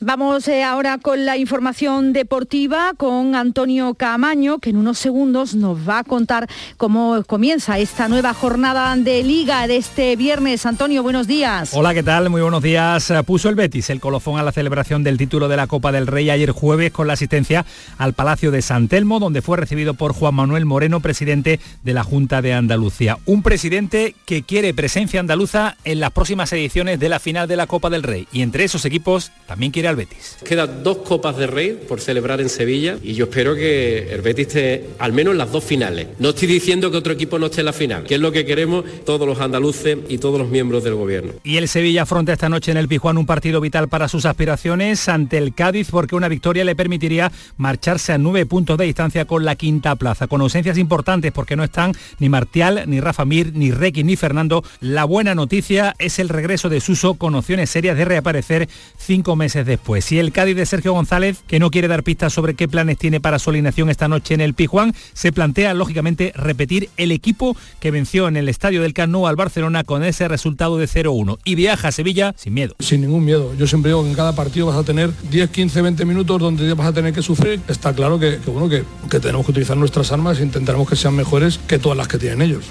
Vamos 0.00 0.46
eh, 0.46 0.62
ahora 0.62 0.98
con 0.98 1.26
la 1.26 1.36
información 1.36 2.12
deportiva 2.12 2.92
con 2.96 3.34
Antonio 3.34 3.94
Camaño, 3.94 4.60
que 4.60 4.70
en 4.70 4.76
unos 4.76 4.96
segundos 4.96 5.56
nos 5.56 5.88
va 5.88 5.98
a 5.98 6.04
contar 6.04 6.48
cómo 6.76 7.24
comienza 7.26 7.80
esta 7.80 8.06
nueva 8.06 8.32
jornada 8.32 8.94
de 8.94 9.24
liga 9.24 9.66
de 9.66 9.76
este 9.76 10.14
viernes. 10.14 10.66
Antonio, 10.66 11.02
buenos 11.02 11.26
días. 11.26 11.70
Hola, 11.72 11.94
¿qué 11.94 12.04
tal? 12.04 12.30
Muy 12.30 12.40
buenos 12.40 12.62
días. 12.62 13.12
Puso 13.26 13.48
el 13.48 13.56
Betis 13.56 13.90
el 13.90 13.98
colofón 13.98 14.38
a 14.38 14.44
la 14.44 14.52
celebración 14.52 15.02
del 15.02 15.18
título 15.18 15.48
de 15.48 15.56
la 15.56 15.66
Copa 15.66 15.90
del 15.90 16.06
Rey 16.06 16.30
ayer 16.30 16.52
jueves 16.52 16.92
con 16.92 17.08
la 17.08 17.14
asistencia 17.14 17.66
al 17.98 18.12
Palacio 18.12 18.52
de 18.52 18.62
San 18.62 18.86
Telmo, 18.86 19.18
donde 19.18 19.42
fue 19.42 19.56
recibido 19.56 19.94
por 19.94 20.12
Juan 20.12 20.36
Manuel 20.36 20.64
Moreno, 20.64 21.00
presidente 21.00 21.58
de 21.82 21.92
la 21.92 22.04
Junta 22.04 22.40
de 22.40 22.54
Andalucía. 22.54 23.18
Un 23.26 23.42
presidente 23.42 24.14
que 24.26 24.44
quiere 24.44 24.72
presencia 24.74 25.18
andaluza 25.18 25.76
en 25.82 25.98
las 25.98 26.12
próximas 26.12 26.52
ediciones 26.52 27.00
de 27.00 27.08
la 27.08 27.18
final 27.18 27.48
de 27.48 27.56
la 27.56 27.66
Copa 27.66 27.90
del 27.90 28.04
Rey. 28.04 28.28
Y 28.30 28.42
entre 28.42 28.62
esos 28.62 28.84
equipos 28.84 29.32
también 29.48 29.72
quiere 29.72 29.87
al 29.88 29.96
Betis. 29.96 30.36
Quedan 30.44 30.82
dos 30.82 30.98
Copas 30.98 31.36
de 31.36 31.46
Rey 31.46 31.78
por 31.88 32.00
celebrar 32.00 32.40
en 32.40 32.48
Sevilla 32.48 32.98
y 33.02 33.14
yo 33.14 33.24
espero 33.24 33.54
que 33.54 34.12
el 34.12 34.22
Betis 34.22 34.48
esté 34.48 34.90
al 34.98 35.12
menos 35.12 35.32
en 35.32 35.38
las 35.38 35.50
dos 35.50 35.64
finales. 35.64 36.08
No 36.18 36.30
estoy 36.30 36.48
diciendo 36.48 36.90
que 36.90 36.96
otro 36.96 37.12
equipo 37.12 37.38
no 37.38 37.46
esté 37.46 37.60
en 37.60 37.66
la 37.66 37.72
final, 37.72 38.04
que 38.04 38.16
es 38.16 38.20
lo 38.20 38.32
que 38.32 38.44
queremos 38.44 38.84
todos 39.04 39.26
los 39.26 39.40
andaluces 39.40 39.98
y 40.08 40.18
todos 40.18 40.38
los 40.38 40.48
miembros 40.48 40.84
del 40.84 40.94
gobierno. 40.94 41.32
Y 41.44 41.56
el 41.56 41.68
Sevilla 41.68 42.02
afronta 42.02 42.32
esta 42.32 42.48
noche 42.48 42.70
en 42.70 42.76
el 42.76 42.88
Pijuán 42.88 43.18
un 43.18 43.26
partido 43.26 43.60
vital 43.60 43.88
para 43.88 44.08
sus 44.08 44.26
aspiraciones 44.26 45.08
ante 45.08 45.38
el 45.38 45.54
Cádiz 45.54 45.88
porque 45.90 46.14
una 46.14 46.28
victoria 46.28 46.64
le 46.64 46.76
permitiría 46.76 47.32
marcharse 47.56 48.12
a 48.12 48.18
nueve 48.18 48.46
puntos 48.46 48.78
de 48.78 48.84
distancia 48.84 49.24
con 49.24 49.44
la 49.44 49.56
quinta 49.56 49.96
plaza, 49.96 50.26
con 50.26 50.40
ausencias 50.40 50.78
importantes 50.78 51.32
porque 51.32 51.56
no 51.56 51.64
están 51.64 51.92
ni 52.18 52.28
Martial, 52.28 52.84
ni 52.86 53.00
Rafa 53.00 53.24
Mir, 53.24 53.52
ni 53.54 53.70
Requi, 53.70 54.04
ni 54.04 54.16
Fernando. 54.16 54.62
La 54.80 55.04
buena 55.04 55.34
noticia 55.34 55.94
es 55.98 56.18
el 56.18 56.28
regreso 56.28 56.68
de 56.68 56.80
Suso 56.80 57.14
con 57.14 57.34
opciones 57.34 57.70
serias 57.70 57.96
de 57.96 58.04
reaparecer 58.04 58.68
cinco 58.96 59.36
meses 59.36 59.66
después. 59.66 59.77
Pues 59.84 60.10
y 60.12 60.18
el 60.18 60.32
Cádiz 60.32 60.56
de 60.56 60.66
Sergio 60.66 60.92
González, 60.92 61.38
que 61.46 61.58
no 61.58 61.70
quiere 61.70 61.88
dar 61.88 62.02
pistas 62.02 62.32
sobre 62.32 62.54
qué 62.54 62.68
planes 62.68 62.98
tiene 62.98 63.20
para 63.20 63.38
su 63.38 63.50
alineación 63.50 63.90
esta 63.90 64.08
noche 64.08 64.34
en 64.34 64.40
el 64.40 64.54
Pijuán, 64.54 64.94
se 65.12 65.32
plantea 65.32 65.74
lógicamente 65.74 66.32
repetir 66.34 66.90
el 66.96 67.12
equipo 67.12 67.56
que 67.80 67.90
venció 67.90 68.28
en 68.28 68.36
el 68.36 68.48
estadio 68.48 68.82
del 68.82 68.94
Cano 68.94 69.26
al 69.26 69.36
Barcelona 69.36 69.84
con 69.84 70.04
ese 70.04 70.28
resultado 70.28 70.78
de 70.78 70.86
0-1 70.86 71.38
y 71.44 71.54
viaja 71.54 71.88
a 71.88 71.92
Sevilla 71.92 72.34
sin 72.36 72.54
miedo. 72.54 72.74
Sin 72.78 73.00
ningún 73.00 73.24
miedo. 73.24 73.54
Yo 73.56 73.66
siempre 73.66 73.90
digo 73.90 74.02
que 74.02 74.10
en 74.10 74.14
cada 74.14 74.34
partido 74.34 74.66
vas 74.66 74.76
a 74.76 74.84
tener 74.84 75.10
10, 75.30 75.50
15, 75.50 75.82
20 75.82 76.04
minutos 76.04 76.40
donde 76.40 76.72
vas 76.74 76.86
a 76.86 76.92
tener 76.92 77.12
que 77.12 77.22
sufrir. 77.22 77.60
Está 77.68 77.92
claro 77.92 78.18
que, 78.18 78.38
que, 78.38 78.84
que 79.10 79.20
tenemos 79.20 79.44
que 79.46 79.52
utilizar 79.52 79.76
nuestras 79.76 80.12
armas 80.12 80.38
e 80.40 80.42
intentaremos 80.42 80.88
que 80.88 80.96
sean 80.96 81.14
mejores 81.14 81.58
que 81.66 81.78
todas 81.78 81.96
las 81.96 82.08
que 82.08 82.18
tienen 82.18 82.42
ellos. 82.42 82.64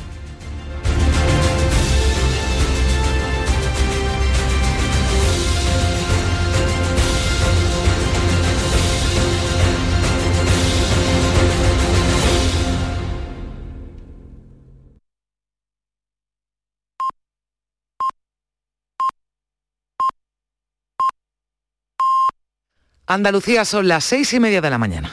Andalucía 23.09 23.63
son 23.63 23.87
las 23.87 24.03
seis 24.03 24.33
y 24.33 24.39
media 24.41 24.59
de 24.59 24.69
la 24.69 24.77
mañana. 24.77 25.09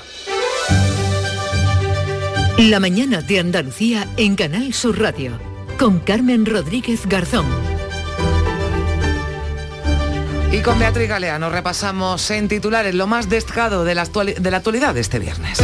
La 2.59 2.81
mañana 2.81 3.23
de 3.23 3.39
Andalucía 3.39 4.09
en 4.17 4.35
Canal 4.35 4.75
Sur 4.75 5.01
Radio 5.01 5.39
con 5.79 6.01
Carmen 6.01 6.45
Rodríguez 6.45 7.07
Garzón. 7.07 7.47
Y 10.51 10.59
con 10.59 10.77
Beatriz 10.81 11.09
Galeano 11.09 11.51
repasamos 11.51 12.29
en 12.33 12.49
titulares 12.49 12.97
lo 12.97 13.07
más 13.07 13.29
destacado 13.29 13.85
de 13.85 13.95
la, 13.95 14.05
de 14.07 14.51
la 14.51 14.57
actualidad 14.57 14.93
de 14.93 15.01
este 15.01 15.21
viernes. 15.21 15.59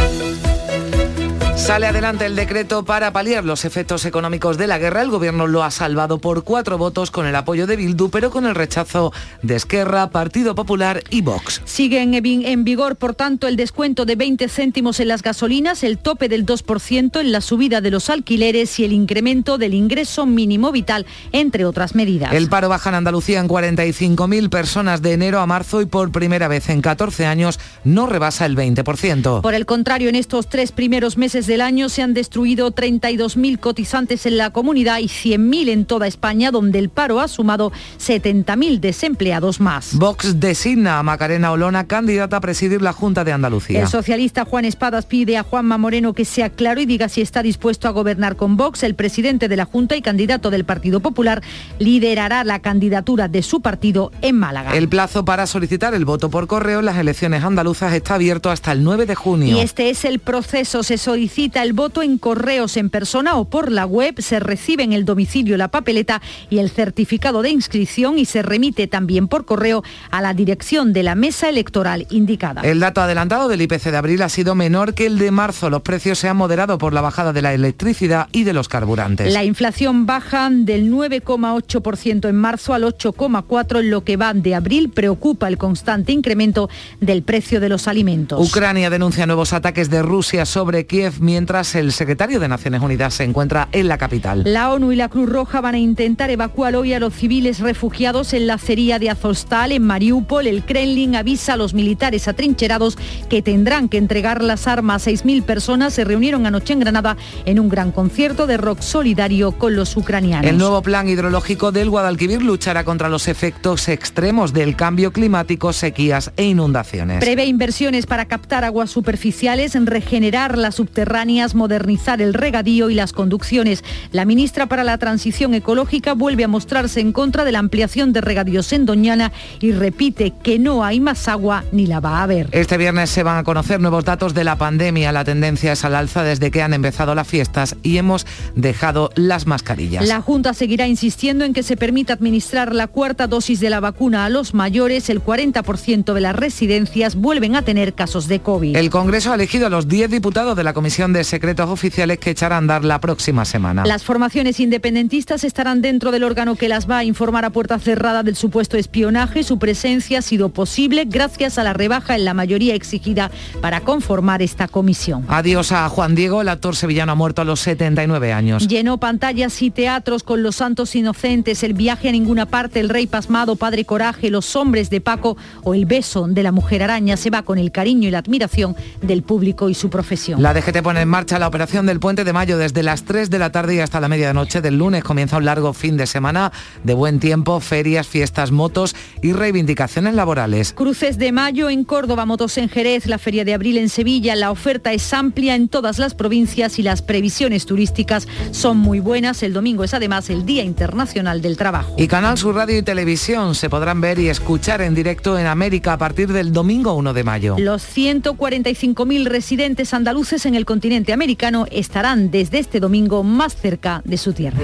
Sale 1.71 1.87
adelante 1.87 2.25
el 2.25 2.35
decreto 2.35 2.83
para 2.83 3.13
paliar 3.13 3.45
los 3.45 3.63
efectos 3.63 4.03
económicos 4.03 4.57
de 4.57 4.67
la 4.67 4.77
guerra. 4.77 5.03
El 5.03 5.09
gobierno 5.09 5.47
lo 5.47 5.63
ha 5.63 5.71
salvado 5.71 6.19
por 6.19 6.43
cuatro 6.43 6.77
votos 6.77 7.11
con 7.11 7.25
el 7.25 7.33
apoyo 7.33 7.65
de 7.65 7.77
Bildu, 7.77 8.09
pero 8.09 8.29
con 8.29 8.45
el 8.45 8.55
rechazo 8.55 9.13
de 9.41 9.55
Esquerra, 9.55 10.09
Partido 10.09 10.53
Popular 10.53 11.01
y 11.09 11.21
Vox. 11.21 11.61
Sigue 11.63 12.01
en, 12.01 12.63
vigor, 12.65 12.97
por 12.97 13.15
tanto, 13.15 13.47
el 13.47 13.55
descuento 13.55 14.03
de 14.03 14.17
20 14.17 14.49
céntimos 14.49 14.99
en 14.99 15.07
las 15.07 15.21
gasolinas, 15.21 15.85
el 15.85 15.97
tope 15.97 16.27
del 16.27 16.45
2% 16.45 17.21
en 17.21 17.31
la 17.31 17.39
subida 17.39 17.79
de 17.79 17.89
los 17.89 18.09
alquileres 18.09 18.77
y 18.81 18.83
el 18.83 18.91
incremento 18.91 19.57
del 19.57 19.73
ingreso 19.73 20.25
mínimo 20.25 20.73
vital, 20.73 21.05
entre 21.31 21.63
otras 21.63 21.95
medidas. 21.95 22.33
El 22.33 22.49
paro 22.49 22.67
baja 22.67 22.89
en 22.89 22.95
Andalucía 22.95 23.39
en 23.39 23.47
45.000 23.47 24.49
personas 24.49 25.01
de 25.01 25.13
enero 25.13 25.39
a 25.39 25.47
marzo 25.47 25.81
y 25.81 25.85
por 25.85 26.11
primera 26.11 26.49
vez 26.49 26.67
en 26.67 26.81
14 26.81 27.25
años 27.27 27.61
no 27.85 28.07
rebasa 28.07 28.45
el 28.45 28.57
20%. 28.57 29.39
Por 29.39 29.53
el 29.53 29.65
contrario, 29.65 30.09
en 30.09 30.15
estos 30.15 30.49
tres 30.49 30.73
primeros 30.73 31.17
meses 31.17 31.47
del 31.47 31.60
año 31.61 31.89
se 31.89 32.01
han 32.01 32.13
destruido 32.13 32.73
32.000 32.73 33.59
cotizantes 33.59 34.25
en 34.25 34.37
la 34.37 34.49
comunidad 34.49 34.99
y 34.99 35.05
100.000 35.05 35.69
en 35.69 35.85
toda 35.85 36.07
España, 36.07 36.51
donde 36.51 36.79
el 36.79 36.89
paro 36.89 37.19
ha 37.19 37.27
sumado 37.27 37.71
70.000 37.99 38.79
desempleados 38.79 39.59
más. 39.59 39.95
Vox 39.95 40.39
designa 40.39 40.99
a 40.99 41.03
Macarena 41.03 41.51
Olona 41.51 41.87
candidata 41.87 42.37
a 42.37 42.41
presidir 42.41 42.81
la 42.81 42.93
Junta 42.93 43.23
de 43.23 43.33
Andalucía. 43.33 43.81
El 43.81 43.87
socialista 43.87 44.45
Juan 44.45 44.65
Espadas 44.65 45.05
pide 45.05 45.37
a 45.37 45.43
Juanma 45.43 45.77
Moreno 45.77 46.13
que 46.13 46.25
sea 46.25 46.49
claro 46.49 46.81
y 46.81 46.85
diga 46.85 47.09
si 47.09 47.21
está 47.21 47.43
dispuesto 47.43 47.87
a 47.87 47.91
gobernar 47.91 48.35
con 48.35 48.57
Vox. 48.57 48.83
El 48.83 48.95
presidente 48.95 49.47
de 49.47 49.55
la 49.55 49.65
Junta 49.65 49.95
y 49.95 50.01
candidato 50.01 50.49
del 50.49 50.65
Partido 50.65 50.99
Popular 50.99 51.41
liderará 51.79 52.43
la 52.43 52.59
candidatura 52.59 53.27
de 53.27 53.43
su 53.43 53.61
partido 53.61 54.11
en 54.21 54.37
Málaga. 54.37 54.75
El 54.75 54.89
plazo 54.89 55.25
para 55.25 55.47
solicitar 55.47 55.93
el 55.93 56.05
voto 56.05 56.29
por 56.29 56.47
correo 56.47 56.79
en 56.79 56.85
las 56.85 56.97
elecciones 56.97 57.43
andaluzas 57.43 57.93
está 57.93 58.15
abierto 58.15 58.49
hasta 58.49 58.71
el 58.71 58.83
9 58.83 59.05
de 59.05 59.15
junio. 59.15 59.57
Y 59.57 59.59
este 59.59 59.89
es 59.89 60.05
el 60.05 60.19
proceso. 60.19 60.83
Se 60.83 60.97
solicita 60.97 61.40
el 61.45 61.73
voto 61.73 62.03
en 62.03 62.17
correos 62.17 62.77
en 62.77 62.89
persona 62.89 63.35
o 63.35 63.45
por 63.45 63.71
la 63.71 63.85
web, 63.85 64.21
se 64.21 64.39
recibe 64.39 64.83
en 64.83 64.93
el 64.93 65.05
domicilio 65.05 65.57
la 65.57 65.69
papeleta 65.69 66.21
y 66.49 66.59
el 66.59 66.69
certificado 66.69 67.41
de 67.41 67.49
inscripción 67.49 68.19
y 68.19 68.25
se 68.25 68.41
remite 68.41 68.87
también 68.87 69.27
por 69.27 69.45
correo 69.45 69.83
a 70.11 70.21
la 70.21 70.33
dirección 70.33 70.93
de 70.93 71.03
la 71.03 71.15
mesa 71.15 71.49
electoral 71.49 72.05
indicada. 72.09 72.61
El 72.61 72.79
dato 72.79 73.01
adelantado 73.01 73.47
del 73.47 73.61
IPC 73.61 73.91
de 73.91 73.97
abril 73.97 74.21
ha 74.21 74.29
sido 74.29 74.55
menor 74.55 74.93
que 74.93 75.05
el 75.05 75.17
de 75.17 75.31
marzo. 75.31 75.69
Los 75.69 75.81
precios 75.81 76.19
se 76.19 76.27
han 76.27 76.37
moderado 76.37 76.77
por 76.77 76.93
la 76.93 77.01
bajada 77.01 77.33
de 77.33 77.41
la 77.41 77.53
electricidad 77.53 78.27
y 78.31 78.43
de 78.43 78.53
los 78.53 78.67
carburantes. 78.67 79.33
La 79.33 79.43
inflación 79.43 80.05
baja 80.05 80.49
del 80.51 80.91
9,8% 80.91 82.29
en 82.29 82.35
marzo 82.35 82.73
al 82.73 82.83
8,4% 82.83 83.79
en 83.79 83.89
lo 83.89 84.03
que 84.03 84.17
va 84.17 84.33
de 84.33 84.55
abril. 84.55 84.89
Preocupa 84.89 85.47
el 85.47 85.57
constante 85.57 86.11
incremento 86.11 86.69
del 86.99 87.23
precio 87.23 87.59
de 87.59 87.69
los 87.69 87.87
alimentos. 87.87 88.39
Ucrania 88.47 88.89
denuncia 88.89 89.25
nuevos 89.25 89.53
ataques 89.53 89.89
de 89.89 90.01
Rusia 90.01 90.45
sobre 90.45 90.85
Kiev 90.85 91.21
mientras 91.31 91.75
el 91.75 91.93
secretario 91.93 92.41
de 92.41 92.49
Naciones 92.49 92.81
Unidas 92.81 93.13
se 93.13 93.23
encuentra 93.23 93.69
en 93.71 93.87
la 93.87 93.97
capital. 93.97 94.43
La 94.45 94.69
ONU 94.73 94.91
y 94.91 94.97
la 94.97 95.07
Cruz 95.07 95.29
Roja 95.29 95.61
van 95.61 95.75
a 95.75 95.77
intentar 95.77 96.29
evacuar 96.29 96.75
hoy 96.75 96.91
a 96.91 96.99
los 96.99 97.13
civiles 97.13 97.59
refugiados 97.59 98.33
en 98.33 98.47
la 98.47 98.55
acería 98.55 98.99
de 98.99 99.09
Azostal, 99.09 99.71
en 99.71 99.81
Mariupol. 99.83 100.45
El 100.45 100.65
Kremlin 100.65 101.15
avisa 101.15 101.53
a 101.53 101.55
los 101.57 101.73
militares 101.73 102.27
atrincherados 102.27 102.97
que 103.29 103.41
tendrán 103.41 103.87
que 103.87 103.97
entregar 103.97 104.43
las 104.43 104.67
armas. 104.67 105.07
6.000 105.07 105.43
personas 105.43 105.93
se 105.93 106.03
reunieron 106.03 106.45
anoche 106.45 106.73
en 106.73 106.81
Granada 106.81 107.15
en 107.45 107.61
un 107.61 107.69
gran 107.69 107.93
concierto 107.93 108.45
de 108.45 108.57
rock 108.57 108.81
solidario 108.81 109.53
con 109.53 109.73
los 109.73 109.95
ucranianos. 109.95 110.49
El 110.49 110.57
nuevo 110.57 110.81
plan 110.81 111.07
hidrológico 111.07 111.71
del 111.71 111.89
Guadalquivir 111.89 112.41
luchará 112.41 112.83
contra 112.83 113.07
los 113.07 113.29
efectos 113.29 113.87
extremos 113.87 114.51
del 114.51 114.75
cambio 114.75 115.13
climático, 115.13 115.71
sequías 115.71 116.33
e 116.35 116.43
inundaciones. 116.43 117.21
Prevé 117.21 117.45
inversiones 117.45 118.05
para 118.05 118.25
captar 118.25 118.65
aguas 118.65 118.89
superficiales, 118.89 119.77
regenerar 119.85 120.57
las 120.57 120.81
subterráneas, 121.21 121.55
modernizar 121.55 122.21
el 122.21 122.33
regadío 122.33 122.89
y 122.89 122.95
las 122.95 123.13
conducciones. 123.13 123.83
La 124.11 124.25
ministra 124.25 124.65
para 124.65 124.83
la 124.83 124.97
Transición 124.97 125.53
Ecológica 125.53 126.13
vuelve 126.13 126.43
a 126.43 126.47
mostrarse 126.47 126.99
en 126.99 127.11
contra 127.13 127.45
de 127.45 127.51
la 127.51 127.59
ampliación 127.59 128.11
de 128.13 128.21
regadíos 128.21 128.73
en 128.73 128.85
Doñana 128.85 129.31
y 129.59 129.71
repite 129.71 130.33
que 130.43 130.57
no 130.57 130.83
hay 130.83 130.99
más 130.99 131.27
agua 131.27 131.63
ni 131.71 131.85
la 131.85 131.99
va 131.99 132.19
a 132.19 132.23
haber. 132.23 132.49
Este 132.51 132.77
viernes 132.77 133.09
se 133.09 133.23
van 133.23 133.37
a 133.37 133.43
conocer 133.43 133.79
nuevos 133.79 134.03
datos 134.03 134.33
de 134.33 134.43
la 134.43 134.55
pandemia. 134.55 135.11
La 135.11 135.23
tendencia 135.23 135.73
es 135.73 135.85
al 135.85 135.95
alza 135.95 136.23
desde 136.23 136.49
que 136.49 136.63
han 136.63 136.73
empezado 136.73 137.13
las 137.13 137.27
fiestas 137.27 137.75
y 137.83 137.97
hemos 137.97 138.25
dejado 138.55 139.11
las 139.15 139.45
mascarillas. 139.45 140.07
La 140.07 140.21
Junta 140.21 140.53
seguirá 140.53 140.87
insistiendo 140.87 141.45
en 141.45 141.53
que 141.53 141.63
se 141.63 141.77
permita 141.77 142.13
administrar 142.13 142.73
la 142.73 142.87
cuarta 142.87 143.27
dosis 143.27 143.59
de 143.59 143.69
la 143.69 143.79
vacuna 143.79 144.25
a 144.25 144.29
los 144.29 144.53
mayores. 144.53 145.09
El 145.09 145.23
40% 145.23 146.13
de 146.13 146.21
las 146.21 146.35
residencias 146.35 147.15
vuelven 147.15 147.55
a 147.55 147.61
tener 147.61 147.93
casos 147.93 148.27
de 148.27 148.39
COVID. 148.39 148.75
El 148.75 148.89
Congreso 148.89 149.31
ha 149.31 149.35
elegido 149.35 149.67
a 149.67 149.69
los 149.69 149.87
10 149.87 150.09
diputados 150.09 150.55
de 150.55 150.63
la 150.63 150.73
Comisión 150.73 151.10
de 151.13 151.23
Secretos 151.23 151.69
Oficiales 151.69 152.19
que 152.19 152.31
echará 152.31 152.55
a 152.55 152.57
andar 152.57 152.83
la 152.83 152.99
próxima 152.99 153.45
semana. 153.45 153.85
Las 153.85 154.03
formaciones 154.03 154.59
independentistas 154.59 155.43
estarán 155.43 155.81
dentro 155.81 156.11
del 156.11 156.23
órgano 156.23 156.55
que 156.55 156.69
las 156.69 156.89
va 156.89 156.99
a 156.99 157.03
informar 157.03 157.45
a 157.45 157.49
puerta 157.49 157.79
cerrada 157.79 158.23
del 158.23 158.35
supuesto 158.35 158.77
espionaje. 158.77 159.43
Su 159.43 159.59
presencia 159.59 160.19
ha 160.19 160.21
sido 160.21 160.49
posible 160.49 161.05
gracias 161.05 161.57
a 161.57 161.63
la 161.63 161.73
rebaja 161.73 162.15
en 162.15 162.25
la 162.25 162.33
mayoría 162.33 162.75
exigida 162.75 163.31
para 163.61 163.81
conformar 163.81 164.41
esta 164.41 164.67
comisión. 164.67 165.25
Adiós 165.27 165.71
a 165.71 165.87
Juan 165.89 166.15
Diego, 166.15 166.41
el 166.41 166.49
actor 166.49 166.75
sevillano 166.75 167.11
ha 167.11 167.15
muerto 167.15 167.41
a 167.41 167.45
los 167.45 167.59
79 167.61 168.33
años. 168.33 168.67
Llenó 168.67 168.99
pantallas 168.99 169.61
y 169.61 169.71
teatros 169.71 170.23
con 170.23 170.43
Los 170.43 170.57
Santos 170.57 170.95
Inocentes, 170.95 171.63
El 171.63 171.73
viaje 171.73 172.09
a 172.09 172.11
ninguna 172.11 172.45
parte, 172.45 172.79
El 172.79 172.89
Rey 172.89 173.07
Pasmado, 173.07 173.55
Padre 173.55 173.85
Coraje, 173.85 174.29
Los 174.29 174.55
Hombres 174.55 174.89
de 174.89 175.01
Paco 175.01 175.37
o 175.63 175.73
El 175.73 175.85
beso 175.85 176.27
de 176.27 176.43
la 176.43 176.51
Mujer 176.51 176.83
Araña. 176.83 177.17
Se 177.17 177.29
va 177.29 177.43
con 177.43 177.57
el 177.57 177.71
cariño 177.71 178.07
y 178.07 178.11
la 178.11 178.19
admiración 178.19 178.75
del 179.01 179.23
público 179.23 179.69
y 179.69 179.73
su 179.73 179.89
profesión. 179.89 180.41
La 180.41 180.53
DGT 180.53 180.81
pone 180.81 181.00
en 181.01 181.09
marcha 181.09 181.39
la 181.39 181.47
operación 181.47 181.87
del 181.87 181.99
Puente 181.99 182.23
de 182.23 182.31
Mayo 182.31 182.59
desde 182.59 182.83
las 182.83 183.03
3 183.03 183.31
de 183.31 183.39
la 183.39 183.51
tarde 183.51 183.75
y 183.75 183.79
hasta 183.79 183.99
la 183.99 184.07
medianoche 184.07 184.61
del 184.61 184.77
lunes. 184.77 185.03
Comienza 185.03 185.37
un 185.37 185.45
largo 185.45 185.73
fin 185.73 185.97
de 185.97 186.05
semana 186.05 186.51
de 186.83 186.93
buen 186.93 187.19
tiempo, 187.19 187.59
ferias, 187.59 188.07
fiestas, 188.07 188.51
motos 188.51 188.95
y 189.23 189.33
reivindicaciones 189.33 190.13
laborales. 190.13 190.73
Cruces 190.73 191.17
de 191.17 191.31
Mayo 191.31 191.71
en 191.71 191.85
Córdoba, 191.85 192.25
motos 192.27 192.57
en 192.59 192.69
Jerez, 192.69 193.07
la 193.07 193.17
Feria 193.17 193.43
de 193.43 193.55
Abril 193.55 193.79
en 193.79 193.89
Sevilla. 193.89 194.35
La 194.35 194.51
oferta 194.51 194.93
es 194.93 195.11
amplia 195.13 195.55
en 195.55 195.69
todas 195.69 195.97
las 195.97 196.13
provincias 196.13 196.77
y 196.77 196.83
las 196.83 197.01
previsiones 197.01 197.65
turísticas 197.65 198.27
son 198.51 198.77
muy 198.77 198.99
buenas. 198.99 199.41
El 199.41 199.53
domingo 199.53 199.83
es 199.83 199.95
además 199.95 200.29
el 200.29 200.45
Día 200.45 200.63
Internacional 200.63 201.41
del 201.41 201.57
Trabajo. 201.57 201.95
Y 201.97 202.07
Canal 202.07 202.37
Sur 202.37 202.53
Radio 202.53 202.77
y 202.77 202.83
Televisión 202.83 203.55
se 203.55 203.71
podrán 203.71 204.01
ver 204.01 204.19
y 204.19 204.29
escuchar 204.29 204.81
en 204.81 204.93
directo 204.93 205.39
en 205.39 205.47
América 205.47 205.93
a 205.93 205.97
partir 205.97 206.31
del 206.31 206.53
domingo 206.53 206.93
1 206.93 207.13
de 207.13 207.23
mayo. 207.23 207.55
Los 207.57 207.83
145.000 207.83 209.25
residentes 209.25 209.95
andaluces 209.95 210.45
en 210.45 210.53
el 210.53 210.65
continente 210.65 210.90
americano 211.13 211.65
estarán 211.71 212.31
desde 212.31 212.59
este 212.59 212.79
domingo 212.79 213.23
más 213.23 213.55
cerca 213.55 214.01
de 214.03 214.17
su 214.17 214.33
tierra. 214.33 214.59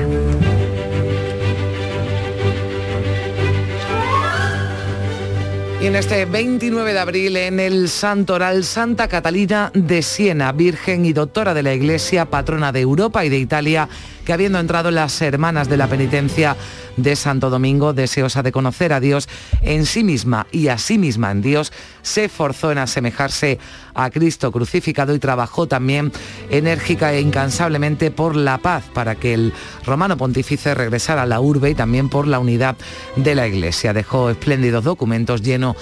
Y 5.79 5.85
en 5.85 5.95
este 5.95 6.25
29 6.25 6.91
de 6.91 6.99
abril 6.99 7.37
en 7.37 7.59
el 7.59 7.87
Santoral 7.87 8.63
Santa 8.63 9.07
Catalina 9.07 9.71
de 9.75 10.01
Siena, 10.01 10.51
Virgen 10.51 11.05
y 11.05 11.13
Doctora 11.13 11.53
de 11.53 11.61
la 11.61 11.73
Iglesia, 11.73 12.25
patrona 12.25 12.71
de 12.71 12.81
Europa 12.81 13.23
y 13.23 13.29
de 13.29 13.37
Italia, 13.37 13.87
que 14.27 14.33
habiendo 14.33 14.59
entrado 14.59 14.89
en 14.89 14.95
las 14.95 15.21
hermanas 15.21 15.69
de 15.69 15.77
la 15.77 15.87
penitencia 15.87 16.57
de 16.97 17.15
Santo 17.15 17.49
Domingo, 17.49 17.93
deseosa 17.93 18.43
de 18.43 18.51
conocer 18.51 18.91
a 18.91 18.99
Dios 18.99 19.29
en 19.61 19.85
sí 19.85 20.03
misma 20.03 20.47
y 20.51 20.67
a 20.67 20.77
sí 20.77 20.97
misma 20.97 21.31
en 21.31 21.41
Dios, 21.41 21.71
se 22.01 22.25
esforzó 22.25 22.73
en 22.73 22.77
asemejarse 22.77 23.57
a 23.95 24.09
Cristo 24.09 24.51
crucificado 24.51 25.15
y 25.15 25.19
trabajó 25.19 25.67
también 25.67 26.11
enérgica 26.49 27.13
e 27.13 27.21
incansablemente 27.21 28.11
por 28.11 28.35
la 28.35 28.57
paz, 28.57 28.83
para 28.93 29.15
que 29.15 29.33
el 29.33 29.53
romano 29.85 30.17
pontífice 30.17 30.75
regresara 30.75 31.21
a 31.21 31.25
la 31.25 31.39
urbe 31.39 31.69
y 31.69 31.75
también 31.75 32.09
por 32.09 32.27
la 32.27 32.39
unidad 32.39 32.75
de 33.15 33.33
la 33.33 33.47
Iglesia. 33.47 33.93
Dejó 33.93 34.29
espléndidos 34.29 34.83
documentos 34.83 35.41
llenos 35.41 35.77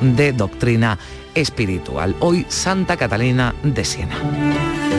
de 0.00 0.32
doctrina 0.32 0.98
espiritual. 1.34 2.16
Hoy 2.20 2.46
Santa 2.48 2.96
Catalina 2.96 3.54
de 3.62 3.84
Siena. 3.84 4.97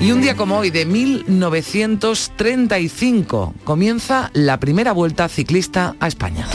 Y 0.00 0.12
un 0.12 0.20
día 0.20 0.36
como 0.36 0.58
hoy, 0.58 0.70
de 0.70 0.86
1935, 0.86 3.54
comienza 3.64 4.30
la 4.32 4.60
primera 4.60 4.92
vuelta 4.92 5.28
ciclista 5.28 5.96
a 5.98 6.06
España. 6.06 6.46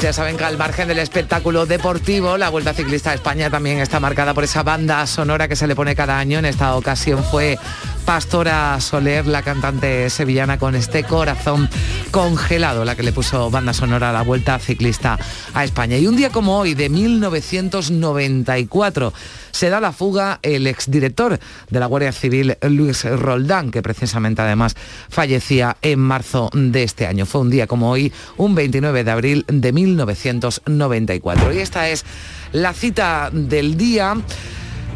Ya 0.00 0.12
saben 0.12 0.36
que 0.36 0.44
al 0.44 0.56
margen 0.56 0.88
del 0.88 0.98
espectáculo 0.98 1.66
deportivo, 1.66 2.38
la 2.38 2.48
Vuelta 2.48 2.72
Ciclista 2.72 3.10
a 3.10 3.14
España 3.14 3.50
también 3.50 3.78
está 3.78 4.00
marcada 4.00 4.32
por 4.32 4.44
esa 4.44 4.62
banda 4.62 5.06
sonora 5.06 5.48
que 5.48 5.56
se 5.56 5.66
le 5.66 5.74
pone 5.74 5.94
cada 5.94 6.18
año. 6.18 6.38
En 6.38 6.46
esta 6.46 6.76
ocasión 6.76 7.22
fue 7.24 7.58
Pastora 8.04 8.80
Soler, 8.80 9.26
la 9.26 9.42
cantante 9.42 10.10
sevillana 10.10 10.58
con 10.58 10.74
este 10.74 11.04
corazón 11.04 11.68
congelado, 12.10 12.84
la 12.84 12.96
que 12.96 13.02
le 13.02 13.12
puso 13.12 13.50
banda 13.50 13.72
sonora 13.72 14.10
a 14.10 14.12
la 14.12 14.22
Vuelta 14.22 14.58
Ciclista 14.58 15.18
a 15.54 15.64
España. 15.64 15.96
Y 15.96 16.06
un 16.06 16.16
día 16.16 16.30
como 16.30 16.58
hoy, 16.58 16.74
de 16.74 16.88
1994, 16.88 19.12
se 19.50 19.70
da 19.70 19.80
la 19.80 19.92
fuga 19.92 20.38
el 20.42 20.66
exdirector 20.66 21.38
de 21.70 21.80
la 21.80 21.86
Guardia 21.86 22.12
Civil, 22.12 22.56
Luis 22.62 23.04
Roldán, 23.04 23.70
que 23.70 23.82
precisamente 23.82 24.42
además 24.42 24.74
fallecía 25.08 25.76
en 25.82 26.00
marzo 26.00 26.50
de 26.52 26.82
este 26.82 27.06
año. 27.06 27.26
Fue 27.26 27.40
un 27.40 27.50
día 27.50 27.66
como 27.66 27.90
hoy, 27.90 28.12
un 28.36 28.54
29 28.54 29.04
de 29.04 29.10
abril 29.10 29.44
de 29.48 29.72
1994. 29.72 31.52
Y 31.52 31.58
esta 31.58 31.88
es 31.88 32.04
la 32.52 32.72
cita 32.72 33.30
del 33.32 33.76
día. 33.76 34.16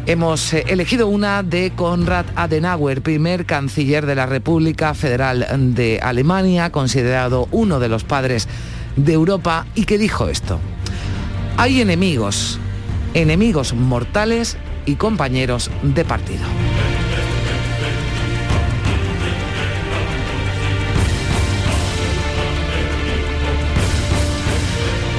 Hemos 0.07 0.53
eh, 0.53 0.63
elegido 0.69 1.09
una 1.09 1.43
de 1.43 1.73
Konrad 1.75 2.25
Adenauer, 2.37 3.01
primer 3.01 3.45
canciller 3.45 4.05
de 4.05 4.15
la 4.15 4.25
República 4.25 4.93
Federal 4.93 5.45
de 5.75 5.99
Alemania, 6.01 6.71
considerado 6.71 7.49
uno 7.51 7.81
de 7.81 7.89
los 7.89 8.05
padres 8.05 8.47
de 8.95 9.11
Europa, 9.11 9.65
y 9.75 9.83
que 9.83 9.97
dijo 9.97 10.29
esto. 10.29 10.59
Hay 11.57 11.81
enemigos, 11.81 12.57
enemigos 13.15 13.73
mortales 13.73 14.55
y 14.85 14.95
compañeros 14.95 15.69
de 15.83 16.05
partido. 16.05 16.45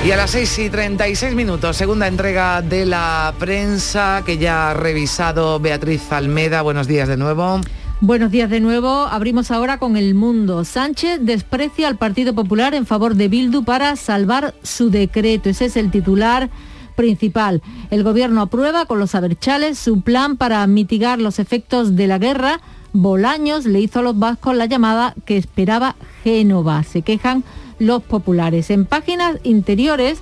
Y 0.09 0.11
a 0.11 0.17
las 0.17 0.31
6 0.31 0.59
y 0.61 0.71
36 0.71 1.35
minutos, 1.35 1.77
segunda 1.77 2.07
entrega 2.07 2.63
de 2.63 2.87
la 2.87 3.35
prensa 3.39 4.23
que 4.25 4.39
ya 4.39 4.71
ha 4.71 4.75
revisado 4.75 5.61
Beatriz 5.61 6.11
Almeda. 6.11 6.63
Buenos 6.63 6.87
días 6.87 7.09
de 7.09 7.19
nuevo. 7.19 7.61
Buenos 8.01 8.31
días 8.31 8.49
de 8.49 8.61
nuevo. 8.61 8.89
Abrimos 8.89 9.51
ahora 9.51 9.79
con 9.79 9.99
el 9.99 10.15
mundo. 10.15 10.65
Sánchez 10.65 11.19
desprecia 11.21 11.89
al 11.89 11.99
Partido 11.99 12.35
Popular 12.35 12.73
en 12.73 12.87
favor 12.87 13.17
de 13.17 13.29
Bildu 13.29 13.65
para 13.65 13.97
salvar 13.97 14.55
su 14.63 14.89
decreto. 14.89 15.51
Ese 15.51 15.67
es 15.67 15.77
el 15.77 15.91
titular 15.91 16.49
principal. 16.97 17.61
El 17.91 18.03
gobierno 18.03 18.41
aprueba 18.41 18.87
con 18.87 18.99
los 18.99 19.15
aberchales 19.15 19.79
su 19.79 20.01
plan 20.01 20.39
para 20.39 20.67
mitigar 20.67 21.21
los 21.21 21.39
efectos 21.39 21.97
de 21.97 22.07
la 22.07 22.17
guerra. 22.17 22.63
Bolaños 22.95 23.67
le 23.67 23.81
hizo 23.81 23.99
a 23.99 24.03
los 24.03 24.19
vascos 24.19 24.57
la 24.57 24.65
llamada 24.65 25.15
que 25.27 25.37
esperaba 25.37 25.97
Génova. 26.25 26.83
Se 26.83 27.03
quejan 27.03 27.45
los 27.79 28.03
populares. 28.03 28.71
En 28.71 28.85
páginas 28.85 29.39
interiores 29.43 30.21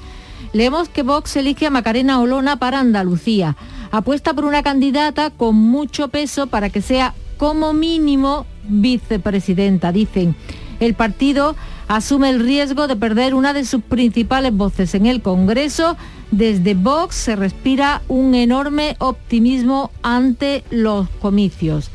leemos 0.52 0.88
que 0.88 1.02
Vox 1.02 1.36
elige 1.36 1.66
a 1.66 1.70
Macarena 1.70 2.20
Olona 2.20 2.58
para 2.58 2.80
Andalucía. 2.80 3.56
Apuesta 3.90 4.34
por 4.34 4.44
una 4.44 4.62
candidata 4.62 5.30
con 5.30 5.54
mucho 5.56 6.08
peso 6.08 6.46
para 6.46 6.70
que 6.70 6.82
sea 6.82 7.14
como 7.36 7.72
mínimo 7.72 8.46
vicepresidenta, 8.68 9.92
dicen. 9.92 10.34
El 10.80 10.94
partido 10.94 11.56
asume 11.88 12.30
el 12.30 12.40
riesgo 12.40 12.86
de 12.86 12.96
perder 12.96 13.34
una 13.34 13.52
de 13.52 13.64
sus 13.64 13.82
principales 13.82 14.54
voces 14.54 14.94
en 14.94 15.06
el 15.06 15.22
Congreso. 15.22 15.96
Desde 16.30 16.74
Vox 16.74 17.14
se 17.14 17.36
respira 17.36 18.02
un 18.08 18.34
enorme 18.34 18.96
optimismo 18.98 19.90
ante 20.02 20.64
los 20.70 21.08
comicios. 21.20 21.90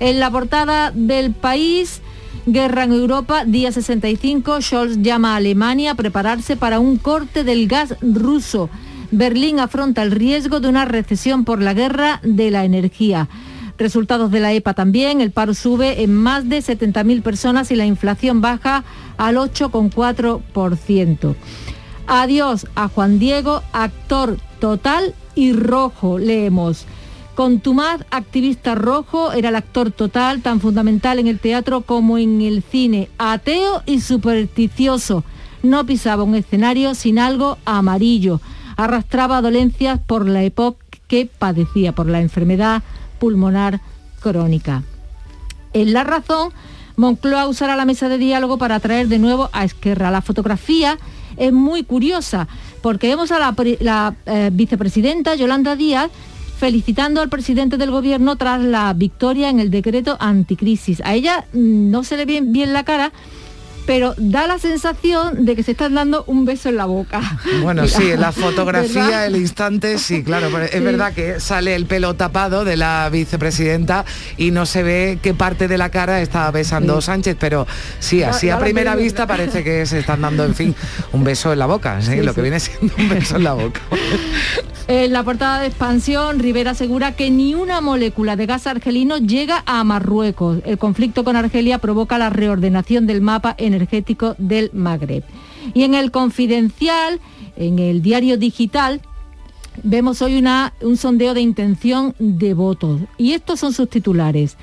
En 0.00 0.18
la 0.18 0.30
portada 0.30 0.90
del 0.90 1.32
país 1.32 2.00
Guerra 2.46 2.84
en 2.84 2.92
Europa, 2.92 3.46
día 3.46 3.72
65, 3.72 4.60
Scholz 4.60 4.98
llama 5.00 5.32
a 5.32 5.36
Alemania 5.36 5.92
a 5.92 5.94
prepararse 5.94 6.56
para 6.56 6.78
un 6.78 6.98
corte 6.98 7.42
del 7.42 7.66
gas 7.66 7.96
ruso. 8.02 8.68
Berlín 9.10 9.60
afronta 9.60 10.02
el 10.02 10.10
riesgo 10.10 10.60
de 10.60 10.68
una 10.68 10.84
recesión 10.84 11.46
por 11.46 11.62
la 11.62 11.72
guerra 11.72 12.20
de 12.22 12.50
la 12.50 12.66
energía. 12.66 13.30
Resultados 13.78 14.30
de 14.30 14.40
la 14.40 14.52
EPA 14.52 14.74
también, 14.74 15.22
el 15.22 15.30
paro 15.30 15.54
sube 15.54 16.02
en 16.02 16.14
más 16.14 16.46
de 16.46 16.58
70.000 16.58 17.22
personas 17.22 17.70
y 17.70 17.76
la 17.76 17.86
inflación 17.86 18.42
baja 18.42 18.84
al 19.16 19.36
8,4%. 19.36 21.34
Adiós 22.06 22.66
a 22.74 22.88
Juan 22.88 23.18
Diego, 23.18 23.62
actor 23.72 24.36
total 24.60 25.14
y 25.34 25.54
rojo, 25.54 26.18
leemos. 26.18 26.84
Contumaz, 27.34 28.02
activista 28.10 28.76
rojo, 28.76 29.32
era 29.32 29.48
el 29.48 29.56
actor 29.56 29.90
total, 29.90 30.40
tan 30.40 30.60
fundamental 30.60 31.18
en 31.18 31.26
el 31.26 31.40
teatro 31.40 31.80
como 31.80 32.16
en 32.16 32.40
el 32.40 32.62
cine, 32.62 33.08
ateo 33.18 33.82
y 33.86 34.00
supersticioso. 34.00 35.24
No 35.62 35.84
pisaba 35.84 36.22
un 36.22 36.36
escenario 36.36 36.94
sin 36.94 37.18
algo 37.18 37.58
amarillo. 37.64 38.40
Arrastraba 38.76 39.42
dolencias 39.42 39.98
por 39.98 40.28
la 40.28 40.44
época 40.44 40.84
que 41.08 41.26
padecía, 41.26 41.92
por 41.92 42.06
la 42.06 42.20
enfermedad 42.20 42.82
pulmonar 43.18 43.80
crónica. 44.20 44.84
En 45.72 45.92
la 45.92 46.04
razón, 46.04 46.52
Moncloa 46.96 47.48
usará 47.48 47.74
la 47.74 47.84
mesa 47.84 48.08
de 48.08 48.18
diálogo 48.18 48.58
para 48.58 48.78
traer 48.78 49.08
de 49.08 49.18
nuevo 49.18 49.50
a 49.52 49.64
Esquerra. 49.64 50.12
La 50.12 50.22
fotografía 50.22 50.98
es 51.36 51.52
muy 51.52 51.82
curiosa 51.82 52.46
porque 52.80 53.08
vemos 53.08 53.32
a 53.32 53.38
la, 53.40 54.14
eh, 54.26 54.50
vicepresidenta 54.52 55.34
Yolanda 55.34 55.74
Díaz 55.74 56.10
felicitando 56.56 57.20
al 57.20 57.28
presidente 57.28 57.76
del 57.76 57.90
gobierno 57.90 58.36
tras 58.36 58.62
la 58.62 58.92
victoria 58.94 59.50
en 59.50 59.60
el 59.60 59.70
decreto 59.70 60.16
anticrisis. 60.20 61.00
A 61.04 61.14
ella 61.14 61.46
mm, 61.52 61.90
no 61.90 62.04
se 62.04 62.16
le 62.16 62.24
ve 62.24 62.40
bien 62.42 62.72
la 62.72 62.84
cara, 62.84 63.12
pero 63.86 64.14
da 64.16 64.46
la 64.46 64.58
sensación 64.58 65.44
de 65.44 65.56
que 65.56 65.62
se 65.62 65.72
están 65.72 65.94
dando 65.94 66.24
un 66.26 66.44
beso 66.44 66.68
en 66.68 66.76
la 66.76 66.86
boca. 66.86 67.20
Bueno, 67.62 67.86
sí, 67.88 68.10
en 68.10 68.20
la 68.20 68.32
fotografía, 68.44 69.26
el 69.26 69.36
instante, 69.36 69.98
sí, 69.98 70.22
claro, 70.22 70.48
pero 70.52 70.64
es 70.64 70.82
verdad 70.82 71.12
que 71.12 71.40
sale 71.40 71.74
el 71.74 71.86
pelo 71.86 72.14
tapado 72.14 72.64
de 72.64 72.76
la 72.76 73.08
vicepresidenta 73.10 74.04
y 74.36 74.50
no 74.50 74.66
se 74.66 74.82
ve 74.82 75.18
qué 75.22 75.34
parte 75.34 75.68
de 75.68 75.78
la 75.78 75.90
cara 75.90 76.20
está 76.20 76.50
besando 76.50 77.00
Sánchez, 77.00 77.36
pero 77.38 77.66
sí, 77.98 78.22
así 78.22 78.50
a 78.50 78.58
primera 78.58 78.96
vista 78.96 79.26
parece 79.26 79.64
que 79.64 79.86
se 79.86 79.98
están 79.98 80.22
dando, 80.22 80.44
en 80.44 80.54
fin, 80.54 80.74
un 81.12 81.24
beso 81.24 81.52
en 81.52 81.58
la 81.58 81.66
boca, 81.66 82.00
¿sí? 82.02 82.22
lo 82.22 82.34
que 82.34 82.42
viene 82.42 82.60
siendo 82.60 82.94
un 82.96 83.08
beso 83.08 83.36
en 83.36 83.44
la 83.44 83.52
boca. 83.54 83.80
En 84.86 85.14
la 85.14 85.22
portada 85.22 85.60
de 85.60 85.68
expansión, 85.68 86.38
Rivera 86.38 86.72
asegura 86.72 87.12
que 87.12 87.30
ni 87.30 87.54
una 87.54 87.80
molécula 87.80 88.36
de 88.36 88.44
gas 88.44 88.66
argelino 88.66 89.16
llega 89.16 89.62
a 89.64 89.82
Marruecos. 89.82 90.58
El 90.66 90.76
conflicto 90.76 91.24
con 91.24 91.36
Argelia 91.36 91.78
provoca 91.78 92.18
la 92.18 92.28
reordenación 92.28 93.06
del 93.06 93.22
mapa 93.22 93.54
energético 93.74 94.34
del 94.38 94.70
Magreb. 94.72 95.24
Y 95.74 95.82
en 95.82 95.94
el 95.94 96.10
confidencial, 96.10 97.20
en 97.56 97.78
el 97.78 98.02
diario 98.02 98.36
digital, 98.36 99.00
vemos 99.82 100.22
hoy 100.22 100.36
una, 100.36 100.72
un 100.80 100.96
sondeo 100.96 101.34
de 101.34 101.40
intención 101.40 102.14
de 102.18 102.54
votos. 102.54 103.00
Y 103.18 103.32
estos 103.32 103.60
son 103.60 103.72
sus 103.72 103.88
titulares. 103.88 104.56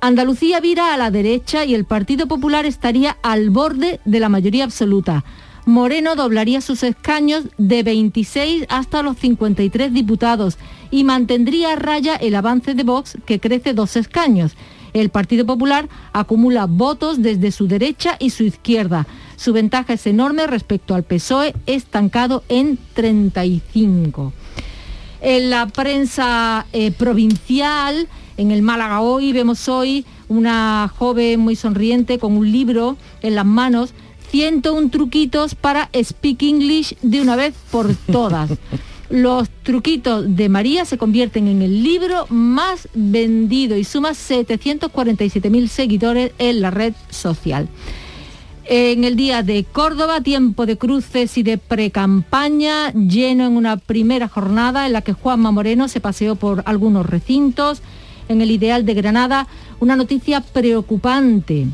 Andalucía 0.00 0.60
vira 0.60 0.94
a 0.94 0.96
la 0.96 1.10
derecha 1.10 1.64
y 1.64 1.74
el 1.74 1.84
Partido 1.84 2.26
Popular 2.26 2.64
estaría 2.66 3.16
al 3.22 3.50
borde 3.50 4.00
de 4.04 4.20
la 4.20 4.28
mayoría 4.28 4.64
absoluta. 4.64 5.24
Moreno 5.66 6.14
doblaría 6.14 6.60
sus 6.60 6.82
escaños 6.82 7.44
de 7.56 7.82
26 7.82 8.66
hasta 8.68 9.02
los 9.02 9.16
53 9.16 9.92
diputados 9.92 10.58
y 10.90 11.04
mantendría 11.04 11.72
a 11.72 11.76
raya 11.76 12.16
el 12.16 12.34
avance 12.34 12.74
de 12.74 12.82
Vox, 12.82 13.16
que 13.24 13.40
crece 13.40 13.72
dos 13.72 13.96
escaños. 13.96 14.56
El 14.94 15.10
Partido 15.10 15.44
Popular 15.44 15.88
acumula 16.12 16.66
votos 16.66 17.20
desde 17.20 17.50
su 17.50 17.66
derecha 17.66 18.16
y 18.20 18.30
su 18.30 18.44
izquierda. 18.44 19.06
Su 19.36 19.52
ventaja 19.52 19.92
es 19.92 20.06
enorme 20.06 20.46
respecto 20.46 20.94
al 20.94 21.02
PSOE, 21.02 21.52
estancado 21.66 22.44
en 22.48 22.78
35. 22.94 24.32
En 25.20 25.50
la 25.50 25.66
prensa 25.66 26.66
eh, 26.72 26.92
provincial, 26.92 28.06
en 28.36 28.52
el 28.52 28.62
Málaga 28.62 29.00
hoy, 29.00 29.32
vemos 29.32 29.68
hoy 29.68 30.06
una 30.28 30.90
joven 30.96 31.40
muy 31.40 31.56
sonriente 31.56 32.20
con 32.20 32.36
un 32.36 32.52
libro 32.52 32.96
en 33.20 33.34
las 33.34 33.46
manos 33.46 33.94
101 34.30 34.90
truquitos 34.90 35.56
para 35.56 35.90
speak 35.92 36.42
English 36.42 36.96
de 37.02 37.20
una 37.20 37.34
vez 37.34 37.54
por 37.70 37.92
todas. 37.96 38.50
Los 39.10 39.50
truquitos 39.62 40.34
de 40.34 40.48
María 40.48 40.84
se 40.84 40.98
convierten 40.98 41.46
en 41.46 41.62
el 41.62 41.82
libro 41.82 42.26
más 42.30 42.88
vendido 42.94 43.76
y 43.76 43.84
suma 43.84 44.10
747.000 44.10 45.68
seguidores 45.68 46.32
en 46.38 46.60
la 46.60 46.70
red 46.70 46.94
social. 47.10 47.68
En 48.66 49.04
el 49.04 49.14
día 49.14 49.42
de 49.42 49.64
Córdoba, 49.64 50.22
tiempo 50.22 50.64
de 50.64 50.78
cruces 50.78 51.36
y 51.36 51.42
de 51.42 51.58
precampaña, 51.58 52.92
lleno 52.92 53.44
en 53.44 53.58
una 53.58 53.76
primera 53.76 54.26
jornada 54.26 54.86
en 54.86 54.94
la 54.94 55.02
que 55.02 55.12
Juanma 55.12 55.50
Moreno 55.50 55.86
se 55.88 56.00
paseó 56.00 56.34
por 56.34 56.62
algunos 56.64 57.04
recintos. 57.04 57.82
En 58.30 58.40
el 58.40 58.50
ideal 58.50 58.86
de 58.86 58.94
Granada, 58.94 59.48
una 59.80 59.96
noticia 59.96 60.40
preocupante. 60.40 61.66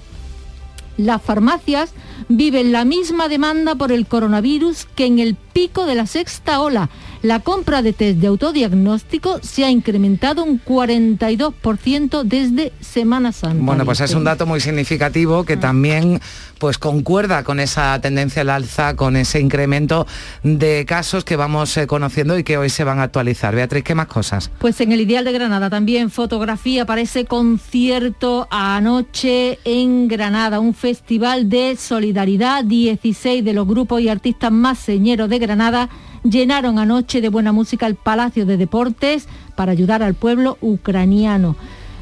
Las 0.96 1.22
farmacias 1.22 1.92
viven 2.28 2.72
la 2.72 2.84
misma 2.84 3.28
demanda 3.28 3.76
por 3.76 3.92
el 3.92 4.06
coronavirus 4.06 4.86
que 4.96 5.06
en 5.06 5.20
el 5.20 5.36
pico 5.36 5.86
de 5.86 5.94
la 5.94 6.06
sexta 6.06 6.60
ola. 6.60 6.90
La 7.22 7.40
compra 7.40 7.82
de 7.82 7.92
test 7.92 8.18
de 8.18 8.28
autodiagnóstico 8.28 9.40
se 9.42 9.64
ha 9.64 9.70
incrementado 9.70 10.42
un 10.42 10.62
42% 10.62 12.22
desde 12.22 12.72
Semana 12.80 13.32
Santa. 13.32 13.62
Bueno, 13.62 13.84
pues 13.84 14.00
es 14.00 14.14
un 14.14 14.24
dato 14.24 14.46
muy 14.46 14.60
significativo 14.60 15.44
que 15.44 15.56
también 15.56 16.20
pues 16.58 16.78
concuerda 16.78 17.42
con 17.42 17.58
esa 17.60 17.98
tendencia 18.00 18.42
al 18.42 18.50
alza, 18.50 18.96
con 18.96 19.16
ese 19.16 19.40
incremento 19.40 20.06
de 20.42 20.84
casos 20.86 21.24
que 21.24 21.36
vamos 21.36 21.76
eh, 21.76 21.86
conociendo 21.86 22.38
y 22.38 22.44
que 22.44 22.58
hoy 22.58 22.68
se 22.68 22.84
van 22.84 23.00
a 23.00 23.04
actualizar. 23.04 23.54
Beatriz, 23.54 23.84
¿qué 23.84 23.94
más 23.94 24.06
cosas? 24.06 24.50
Pues 24.58 24.80
en 24.80 24.92
el 24.92 25.00
Ideal 25.00 25.24
de 25.24 25.32
Granada 25.32 25.70
también 25.70 26.10
fotografía 26.10 26.86
para 26.86 27.00
ese 27.00 27.24
concierto 27.24 28.46
anoche 28.50 29.58
en 29.64 30.08
Granada, 30.08 30.60
un 30.60 30.74
festival 30.74 31.48
de 31.48 31.76
solidaridad. 31.76 32.64
16 32.64 33.44
de 33.44 33.52
los 33.52 33.66
grupos 33.66 34.00
y 34.00 34.08
artistas 34.08 34.52
más 34.52 34.78
señeros 34.78 35.28
de 35.28 35.38
Granada 35.38 35.88
llenaron 36.24 36.78
anoche 36.78 37.20
de 37.20 37.28
buena 37.28 37.52
música 37.52 37.86
el 37.86 37.94
Palacio 37.94 38.46
de 38.46 38.56
Deportes 38.56 39.28
para 39.56 39.72
ayudar 39.72 40.02
al 40.02 40.14
pueblo 40.14 40.58
ucraniano. 40.60 41.56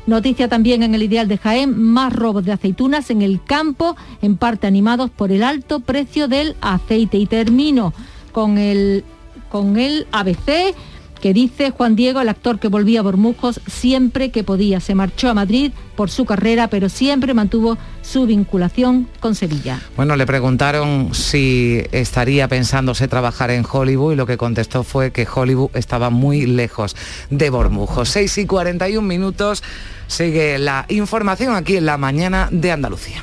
Noticia 0.07 0.49
también 0.49 0.83
en 0.83 0.95
el 0.95 1.03
Ideal 1.03 1.29
de 1.29 1.37
Jaén, 1.37 1.79
más 1.79 2.15
robos 2.15 2.45
de 2.45 2.53
aceitunas 2.53 3.11
en 3.11 3.21
el 3.21 3.43
campo, 3.45 3.95
en 4.23 4.39
parte 4.39 4.67
animados 4.67 5.11
por 5.11 5.33
el 5.33 5.43
alto 5.43 5.81
precio 5.81 6.29
del 6.29 6.57
aceite. 6.63 7.19
Y 7.19 7.27
termino 7.27 7.93
con 8.33 8.57
el, 8.57 9.05
con 9.51 9.77
el 9.77 10.07
ABC 10.13 10.75
que 11.21 11.33
dice 11.33 11.71
Juan 11.71 11.97
Diego, 11.97 12.21
el 12.21 12.29
actor 12.29 12.59
que 12.59 12.69
volvía 12.69 13.01
a 13.01 13.03
Bormujos 13.03 13.61
siempre 13.67 14.31
que 14.31 14.45
podía. 14.45 14.81
Se 14.81 14.95
marchó 14.95 15.29
a 15.29 15.35
Madrid 15.35 15.73
por 15.97 16.11
su 16.11 16.25
carrera, 16.25 16.69
pero 16.69 16.89
siempre 16.89 17.35
mantuvo 17.35 17.77
su 18.03 18.27
vinculación 18.27 19.09
con 19.21 19.35
Sevilla. 19.35 19.81
Bueno, 19.97 20.17
le 20.17 20.27
preguntaron 20.27 21.15
si 21.15 21.83
estaría 21.93 22.49
pensándose 22.49 23.09
trabajar 23.09 23.51
en 23.51 23.65
Hollywood 23.71 24.13
y 24.13 24.17
lo 24.17 24.27
que 24.27 24.37
contestó 24.37 24.85
fue 24.85 25.11
que 25.11 25.27
Hollywood 25.33 25.71
estaba 25.75 26.11
muy 26.11 26.47
lejos 26.47 26.97
de 27.31 27.51
Bormujos. 27.51 28.09
6 28.11 28.39
y 28.39 28.47
41 28.47 29.07
minutos 29.07 29.63
sigue 30.07 30.59
la 30.59 30.87
información 30.89 31.55
aquí 31.55 31.77
en 31.77 31.87
la 31.87 31.99
mañana 31.99 32.49
de 32.51 32.73
Andalucía. 32.73 33.23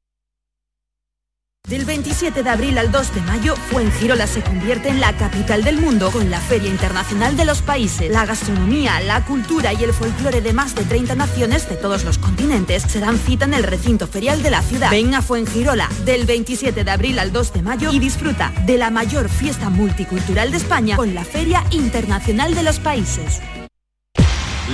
Del 1.71 1.85
27 1.85 2.43
de 2.43 2.49
abril 2.49 2.77
al 2.77 2.91
2 2.91 3.15
de 3.15 3.21
mayo, 3.21 3.55
Fuengirola 3.55 4.27
se 4.27 4.41
convierte 4.41 4.89
en 4.89 4.99
la 4.99 5.15
capital 5.15 5.63
del 5.63 5.79
mundo 5.79 6.11
con 6.11 6.29
la 6.29 6.41
Feria 6.41 6.69
Internacional 6.69 7.37
de 7.37 7.45
los 7.45 7.61
Países. 7.61 8.11
La 8.11 8.25
gastronomía, 8.25 8.99
la 8.99 9.23
cultura 9.23 9.71
y 9.71 9.81
el 9.85 9.93
folclore 9.93 10.41
de 10.41 10.51
más 10.51 10.75
de 10.75 10.83
30 10.83 11.15
naciones 11.15 11.69
de 11.69 11.77
todos 11.77 12.03
los 12.03 12.17
continentes 12.17 12.83
se 12.83 12.99
dan 12.99 13.17
cita 13.17 13.45
en 13.45 13.53
el 13.53 13.63
recinto 13.63 14.05
ferial 14.05 14.43
de 14.43 14.49
la 14.49 14.61
ciudad. 14.63 14.91
Ven 14.91 15.13
a 15.13 15.21
Fuengirola 15.21 15.87
del 16.03 16.25
27 16.25 16.83
de 16.83 16.91
abril 16.91 17.19
al 17.19 17.31
2 17.31 17.53
de 17.53 17.61
mayo 17.61 17.93
y 17.93 17.99
disfruta 17.99 18.51
de 18.65 18.77
la 18.77 18.89
mayor 18.89 19.29
fiesta 19.29 19.69
multicultural 19.69 20.51
de 20.51 20.57
España 20.57 20.97
con 20.97 21.15
la 21.15 21.23
Feria 21.23 21.63
Internacional 21.71 22.53
de 22.53 22.63
los 22.63 22.79
Países. 22.79 23.39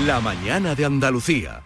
La 0.04 0.20
mañana 0.20 0.74
de 0.74 0.86
Andalucía. 0.86 1.62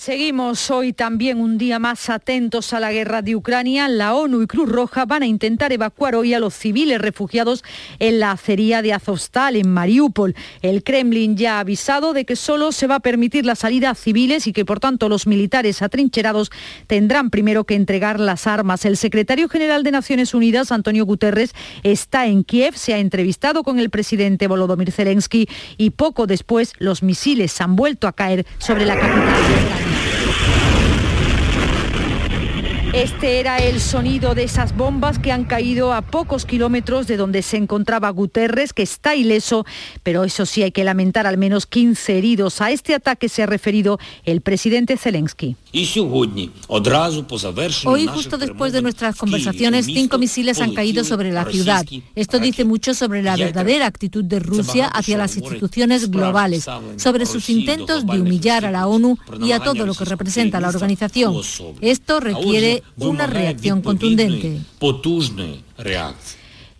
Seguimos 0.00 0.70
hoy 0.70 0.94
también 0.94 1.38
un 1.38 1.58
día 1.58 1.78
más 1.78 2.08
atentos 2.08 2.72
a 2.72 2.80
la 2.80 2.90
guerra 2.90 3.20
de 3.20 3.36
Ucrania. 3.36 3.86
La 3.86 4.14
ONU 4.14 4.40
y 4.40 4.46
Cruz 4.46 4.66
Roja 4.66 5.04
van 5.04 5.22
a 5.22 5.26
intentar 5.26 5.74
evacuar 5.74 6.14
hoy 6.14 6.32
a 6.32 6.40
los 6.40 6.54
civiles 6.54 6.98
refugiados 6.98 7.62
en 7.98 8.18
la 8.18 8.30
acería 8.30 8.80
de 8.80 8.94
Azovstal, 8.94 9.56
en 9.56 9.70
Mariupol. 9.70 10.34
El 10.62 10.84
Kremlin 10.84 11.36
ya 11.36 11.58
ha 11.58 11.60
avisado 11.60 12.14
de 12.14 12.24
que 12.24 12.34
solo 12.34 12.72
se 12.72 12.86
va 12.86 12.94
a 12.94 13.00
permitir 13.00 13.44
la 13.44 13.56
salida 13.56 13.90
a 13.90 13.94
civiles 13.94 14.46
y 14.46 14.54
que 14.54 14.64
por 14.64 14.80
tanto 14.80 15.10
los 15.10 15.26
militares 15.26 15.82
atrincherados 15.82 16.50
tendrán 16.86 17.28
primero 17.28 17.64
que 17.64 17.74
entregar 17.74 18.20
las 18.20 18.46
armas. 18.46 18.86
El 18.86 18.96
secretario 18.96 19.50
general 19.50 19.82
de 19.82 19.90
Naciones 19.90 20.32
Unidas, 20.32 20.72
Antonio 20.72 21.04
Guterres, 21.04 21.52
está 21.82 22.26
en 22.26 22.42
Kiev, 22.42 22.74
se 22.74 22.94
ha 22.94 22.98
entrevistado 23.00 23.62
con 23.62 23.78
el 23.78 23.90
presidente 23.90 24.46
Volodymyr 24.46 24.92
Zelensky 24.92 25.46
y 25.76 25.90
poco 25.90 26.26
después 26.26 26.72
los 26.78 27.02
misiles 27.02 27.60
han 27.60 27.76
vuelto 27.76 28.08
a 28.08 28.14
caer 28.14 28.46
sobre 28.56 28.86
la 28.86 28.94
capital 28.94 29.26
de 29.26 29.52
Ucrania. 29.52 29.90
Este 32.92 33.38
era 33.38 33.58
el 33.58 33.80
sonido 33.80 34.34
de 34.34 34.42
esas 34.42 34.76
bombas 34.76 35.20
que 35.20 35.30
han 35.30 35.44
caído 35.44 35.92
a 35.92 36.02
pocos 36.02 36.44
kilómetros 36.44 37.06
de 37.06 37.16
donde 37.16 37.42
se 37.42 37.56
encontraba 37.56 38.10
Guterres, 38.10 38.72
que 38.72 38.82
está 38.82 39.14
ileso, 39.14 39.64
pero 40.02 40.24
eso 40.24 40.44
sí 40.44 40.64
hay 40.64 40.72
que 40.72 40.82
lamentar 40.82 41.24
al 41.24 41.38
menos 41.38 41.66
15 41.66 42.18
heridos. 42.18 42.60
A 42.60 42.72
este 42.72 42.94
ataque 42.94 43.28
se 43.28 43.44
ha 43.44 43.46
referido 43.46 44.00
el 44.24 44.40
presidente 44.40 44.96
Zelensky. 44.96 45.54
Hoy, 47.84 48.06
justo 48.08 48.38
después 48.38 48.72
de 48.72 48.82
nuestras 48.82 49.14
conversaciones, 49.14 49.86
cinco 49.86 50.18
misiles 50.18 50.60
han 50.60 50.74
caído 50.74 51.04
sobre 51.04 51.30
la 51.30 51.44
ciudad. 51.44 51.86
Esto 52.16 52.40
dice 52.40 52.64
mucho 52.64 52.92
sobre 52.94 53.22
la 53.22 53.36
verdadera 53.36 53.86
actitud 53.86 54.24
de 54.24 54.40
Rusia 54.40 54.86
hacia 54.88 55.16
las 55.16 55.36
instituciones 55.36 56.10
globales, 56.10 56.66
sobre 56.96 57.24
sus 57.26 57.50
intentos 57.50 58.04
de 58.04 58.20
humillar 58.20 58.64
a 58.64 58.72
la 58.72 58.88
ONU 58.88 59.16
y 59.40 59.52
a 59.52 59.60
todo 59.60 59.86
lo 59.86 59.94
que 59.94 60.04
representa 60.04 60.58
la 60.58 60.70
organización. 60.70 61.40
Esto 61.80 62.18
requiere 62.18 62.79
una 62.96 63.26
reacción 63.26 63.82
contundente. 63.82 64.60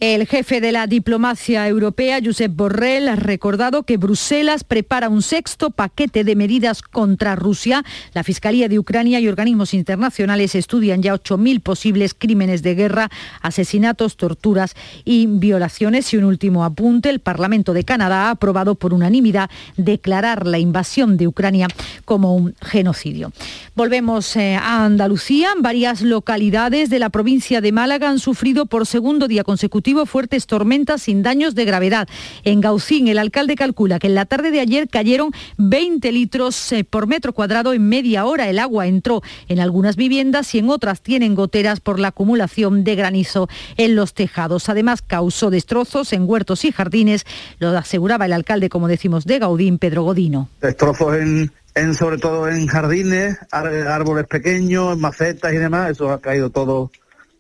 El 0.01 0.27
jefe 0.27 0.63
de 0.63 0.73
la 0.73 0.87
diplomacia 0.87 1.69
europea, 1.69 2.21
Josep 2.25 2.57
Borrell, 2.57 3.07
ha 3.07 3.17
recordado 3.17 3.83
que 3.83 3.99
Bruselas 3.99 4.65
prepara 4.65 5.11
un 5.11 5.21
sexto 5.21 5.69
paquete 5.69 6.25
de 6.25 6.37
medidas 6.37 6.81
contra 6.81 7.37
Rusia. 7.37 7.85
La 8.15 8.25
Fiscalía 8.25 8.71
de 8.71 8.79
Ucrania 8.79 9.21
y 9.21 9.29
organismos 9.29 9.75
internacionales 9.75 10.55
estudian 10.55 11.03
ya 11.03 11.13
8.000 11.13 11.61
posibles 11.61 12.15
crímenes 12.15 12.63
de 12.63 12.77
guerra, 12.77 13.11
asesinatos, 13.43 14.17
torturas 14.17 14.75
y 15.05 15.27
violaciones. 15.27 16.15
Y 16.15 16.17
un 16.17 16.25
último 16.25 16.65
apunte, 16.65 17.11
el 17.11 17.21
Parlamento 17.21 17.75
de 17.75 17.85
Canadá 17.85 18.29
ha 18.29 18.31
aprobado 18.31 18.77
por 18.77 18.95
unanimidad 18.95 19.51
declarar 19.77 20.47
la 20.47 20.59
invasión 20.59 21.19
de 21.19 21.29
Ucrania 21.29 21.69
como 22.07 22.35
un 22.35 22.55
genocidio. 22.63 23.33
Volvemos 23.75 24.35
eh, 24.37 24.57
a 24.57 24.83
Andalucía. 24.87 25.51
Varias 25.59 26.01
localidades 26.01 26.89
de 26.89 27.01
la 27.01 27.11
provincia 27.11 27.61
de 27.61 27.73
Málaga 27.73 28.09
han 28.09 28.19
sufrido 28.19 28.65
por 28.65 28.87
segundo 28.87 29.29
día 29.29 29.45
consecutivo 29.45 29.90
fuertes 30.07 30.47
tormentas 30.47 31.03
sin 31.03 31.23
daños 31.23 31.55
de 31.55 31.65
gravedad. 31.65 32.09
En 32.45 32.61
Gaucín, 32.61 33.09
el 33.09 33.19
alcalde 33.19 33.55
calcula 33.57 33.99
que 33.99 34.07
en 34.07 34.15
la 34.15 34.25
tarde 34.27 34.51
de 34.51 34.61
ayer 34.61 34.89
cayeron 34.89 35.31
20 35.59 36.11
litros 36.13 36.73
eh, 36.73 36.85
por 36.85 37.07
metro 37.07 37.33
cuadrado 37.33 37.73
en 37.73 37.89
media 37.89 38.25
hora. 38.25 38.49
El 38.49 38.59
agua 38.59 38.87
entró 38.87 39.23
en 39.49 39.61
algunas 39.61 39.97
viviendas 39.97 40.55
y 40.55 40.59
en 40.59 40.71
otras 40.71 41.01
tienen 41.03 41.35
goteras 41.35 41.81
por 41.81 41.99
la 41.99 42.09
acumulación 42.09 42.85
de 42.85 42.95
granizo 42.95 43.49
en 43.77 43.97
los 43.97 44.15
tejados. 44.15 44.69
Además, 44.69 45.03
causó 45.03 45.51
destrozos 45.51 46.13
en 46.13 46.29
huertos 46.29 46.65
y 46.65 46.73
jardines, 46.73 47.25
lo 47.59 47.69
aseguraba 47.77 48.27
el 48.27 48.33
alcalde, 48.33 48.69
como 48.69 48.89
decimos, 48.89 49.25
de 49.25 49.39
Gaudín, 49.39 49.79
Pedro 49.79 50.03
Godino. 50.05 50.49
Destrozos 50.61 51.17
en, 51.17 51.53
en 51.75 51.95
sobre 51.95 52.19
todo 52.19 52.49
en 52.49 52.67
jardines, 52.67 53.39
ar- 53.51 53.67
árboles 53.89 54.27
pequeños, 54.27 54.99
macetas 54.99 55.53
y 55.53 55.57
demás, 55.57 55.91
eso 55.91 56.11
ha 56.11 56.21
caído 56.21 56.51
todo 56.51 56.91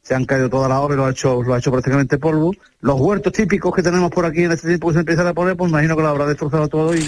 se 0.02 0.14
han 0.14 0.24
caído 0.24 0.48
todas 0.50 0.68
las 0.68 0.78
obras, 0.78 0.96
lo 0.96 1.04
ha 1.06 1.10
hecho, 1.10 1.42
lo 1.42 1.54
ha 1.54 1.58
hecho 1.58 1.70
prácticamente 1.70 2.18
polvo. 2.18 2.52
Los 2.80 2.98
huertos 3.00 3.32
típicos 3.32 3.74
que 3.74 3.82
tenemos 3.82 4.10
por 4.10 4.24
aquí 4.24 4.42
en 4.44 4.52
este 4.52 4.66
tiempo 4.68 4.88
que 4.88 4.94
se 4.94 5.00
empiezan 5.00 5.26
a 5.26 5.34
poner, 5.34 5.56
pues 5.56 5.70
imagino 5.70 5.96
que 5.96 6.02
lo 6.02 6.08
habrá 6.08 6.26
destrozado 6.26 6.68
todo 6.68 6.96
y 6.96 7.06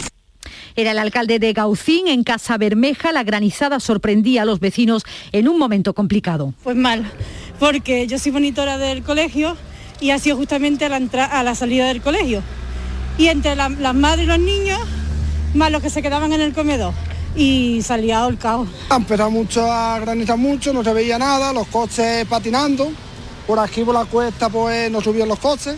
Era 0.77 0.91
el 0.93 0.99
alcalde 0.99 1.39
de 1.39 1.53
Gaucín, 1.53 2.09
en 2.09 2.23
Casa 2.25 2.59
Bermeja. 2.59 3.13
La 3.13 3.25
granizada 3.25 3.81
sorprendía 3.81 4.43
a 4.43 4.45
los 4.45 4.61
vecinos 4.61 5.05
en 5.33 5.49
un 5.49 5.59
momento 5.59 5.95
complicado. 5.95 6.55
Pues 6.63 6.77
mal, 6.77 7.11
porque 7.59 8.07
yo 8.07 8.19
soy 8.19 8.33
monitora 8.33 8.79
del 8.79 9.03
colegio 9.03 9.57
y 10.01 10.11
ha 10.11 10.19
sido 10.19 10.37
justamente 10.37 10.85
a 10.85 10.89
la, 10.89 10.99
entra- 10.99 11.27
a 11.27 11.43
la 11.43 11.55
salida 11.55 11.87
del 11.89 12.03
colegio. 12.03 12.43
Y 13.19 13.29
entre 13.29 13.57
la- 13.57 13.69
las 13.69 13.95
madres 13.95 14.25
y 14.25 14.29
los 14.29 14.39
niños, 14.39 14.81
más 15.55 15.71
los 15.71 15.83
que 15.83 15.91
se 15.91 16.03
quedaban 16.03 16.33
en 16.33 16.41
el 16.41 16.53
comedor. 16.53 16.93
Y 17.35 17.81
salía 17.83 18.27
el 18.27 18.37
caos. 18.37 18.69
Ha 18.91 18.97
empezado 18.97 19.31
mucho 19.31 19.71
a 19.71 19.99
granizar 20.01 20.37
mucho, 20.37 20.73
no 20.73 20.85
se 20.85 20.93
veía 20.93 21.19
nada, 21.19 21.53
los 21.53 21.67
coches 21.69 22.27
patinando. 22.27 22.93
Por 23.47 23.59
aquí 23.59 23.83
por 23.85 23.95
la 23.95 24.05
cuesta 24.05 24.49
pues 24.49 24.91
no 24.91 25.01
subían 25.01 25.29
los 25.29 25.39
coches. 25.39 25.77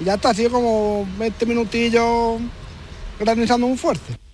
Y 0.00 0.04
ya 0.04 0.14
está, 0.14 0.32
sido 0.32 0.50
como 0.52 1.06
20 1.18 1.46
minutillos 1.46 2.40
granizando 3.18 3.66
muy 3.66 3.76
fuerte. 3.76 4.27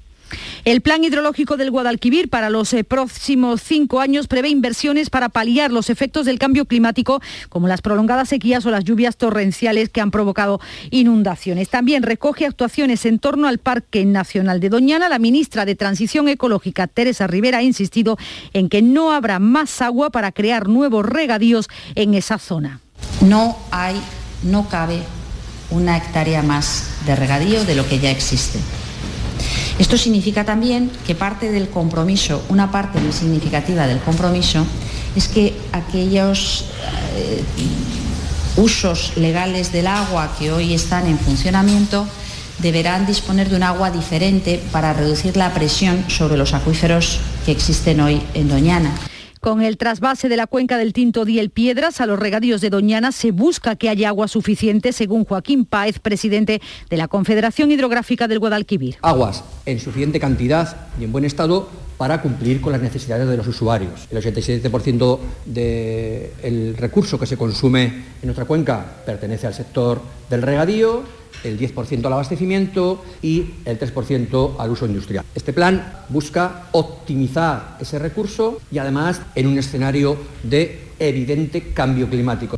El 0.64 0.80
plan 0.80 1.04
hidrológico 1.04 1.58
del 1.58 1.70
Guadalquivir 1.70 2.30
para 2.30 2.48
los 2.48 2.72
eh, 2.72 2.84
próximos 2.84 3.60
cinco 3.60 4.00
años 4.00 4.28
prevé 4.28 4.48
inversiones 4.48 5.10
para 5.10 5.28
paliar 5.28 5.70
los 5.70 5.90
efectos 5.90 6.24
del 6.24 6.38
cambio 6.38 6.64
climático, 6.64 7.20
como 7.50 7.68
las 7.68 7.82
prolongadas 7.82 8.30
sequías 8.30 8.64
o 8.64 8.70
las 8.70 8.82
lluvias 8.82 9.18
torrenciales 9.18 9.90
que 9.90 10.00
han 10.00 10.10
provocado 10.10 10.62
inundaciones. 10.90 11.68
También 11.68 12.02
recoge 12.02 12.46
actuaciones 12.46 13.04
en 13.04 13.18
torno 13.18 13.46
al 13.46 13.58
Parque 13.58 14.06
Nacional 14.06 14.58
de 14.60 14.70
Doñana. 14.70 15.10
La 15.10 15.18
ministra 15.18 15.66
de 15.66 15.74
Transición 15.74 16.28
Ecológica, 16.28 16.86
Teresa 16.86 17.26
Rivera, 17.26 17.58
ha 17.58 17.62
insistido 17.62 18.16
en 18.54 18.70
que 18.70 18.80
no 18.80 19.12
habrá 19.12 19.40
más 19.40 19.82
agua 19.82 20.08
para 20.08 20.32
crear 20.32 20.66
nuevos 20.66 21.04
regadíos 21.04 21.68
en 21.94 22.14
esa 22.14 22.38
zona. 22.38 22.80
No 23.20 23.58
hay, 23.70 24.00
no 24.42 24.66
cabe 24.70 25.02
una 25.70 25.98
hectárea 25.98 26.42
más 26.42 26.88
de 27.04 27.16
regadío 27.16 27.66
de 27.66 27.74
lo 27.74 27.86
que 27.86 27.98
ya 27.98 28.10
existe. 28.10 28.60
Esto 29.78 29.98
significa 29.98 30.44
también 30.44 30.90
que 31.06 31.14
parte 31.14 31.50
del 31.50 31.68
compromiso, 31.68 32.42
una 32.48 32.70
parte 32.70 33.00
muy 33.00 33.12
significativa 33.12 33.86
del 33.86 33.98
compromiso, 33.98 34.64
es 35.16 35.26
que 35.28 35.56
aquellos 35.72 36.66
eh, 37.16 37.42
usos 38.56 39.16
legales 39.16 39.72
del 39.72 39.88
agua 39.88 40.34
que 40.38 40.52
hoy 40.52 40.74
están 40.74 41.06
en 41.06 41.18
funcionamiento 41.18 42.06
deberán 42.58 43.04
disponer 43.04 43.48
de 43.48 43.56
un 43.56 43.64
agua 43.64 43.90
diferente 43.90 44.62
para 44.70 44.92
reducir 44.92 45.36
la 45.36 45.52
presión 45.52 46.04
sobre 46.08 46.36
los 46.36 46.54
acuíferos 46.54 47.18
que 47.44 47.52
existen 47.52 48.00
hoy 48.00 48.22
en 48.34 48.48
Doñana. 48.48 48.94
Con 49.44 49.60
el 49.60 49.76
trasvase 49.76 50.30
de 50.30 50.38
la 50.38 50.46
cuenca 50.46 50.78
del 50.78 50.94
Tinto 50.94 51.26
Diel 51.26 51.50
Piedras 51.50 52.00
a 52.00 52.06
los 52.06 52.18
regadíos 52.18 52.62
de 52.62 52.70
Doñana 52.70 53.12
se 53.12 53.30
busca 53.30 53.76
que 53.76 53.90
haya 53.90 54.08
agua 54.08 54.26
suficiente, 54.26 54.90
según 54.94 55.26
Joaquín 55.26 55.66
Páez, 55.66 55.98
presidente 55.98 56.62
de 56.88 56.96
la 56.96 57.08
Confederación 57.08 57.70
Hidrográfica 57.70 58.26
del 58.26 58.38
Guadalquivir. 58.38 58.96
Aguas 59.02 59.44
en 59.66 59.80
suficiente 59.80 60.18
cantidad 60.18 60.88
y 60.98 61.04
en 61.04 61.12
buen 61.12 61.26
estado 61.26 61.68
para 61.98 62.22
cumplir 62.22 62.62
con 62.62 62.72
las 62.72 62.80
necesidades 62.80 63.28
de 63.28 63.36
los 63.36 63.46
usuarios. 63.46 64.08
El 64.10 64.22
87% 64.22 65.18
del 65.44 66.74
recurso 66.78 67.18
que 67.18 67.26
se 67.26 67.36
consume 67.36 67.84
en 67.84 68.24
nuestra 68.24 68.46
cuenca 68.46 69.02
pertenece 69.04 69.46
al 69.46 69.52
sector 69.52 70.00
del 70.30 70.40
regadío 70.40 71.02
el 71.44 71.58
10% 71.58 72.04
al 72.06 72.12
abastecimiento 72.12 73.04
y 73.22 73.46
el 73.64 73.78
3% 73.78 74.56
al 74.58 74.70
uso 74.70 74.86
industrial. 74.86 75.24
Este 75.34 75.52
plan 75.52 76.04
busca 76.08 76.68
optimizar 76.72 77.76
ese 77.80 77.98
recurso 77.98 78.60
y 78.70 78.78
además 78.78 79.20
en 79.34 79.46
un 79.46 79.58
escenario 79.58 80.16
de 80.42 80.80
evidente 80.98 81.72
cambio 81.72 82.08
climático. 82.08 82.56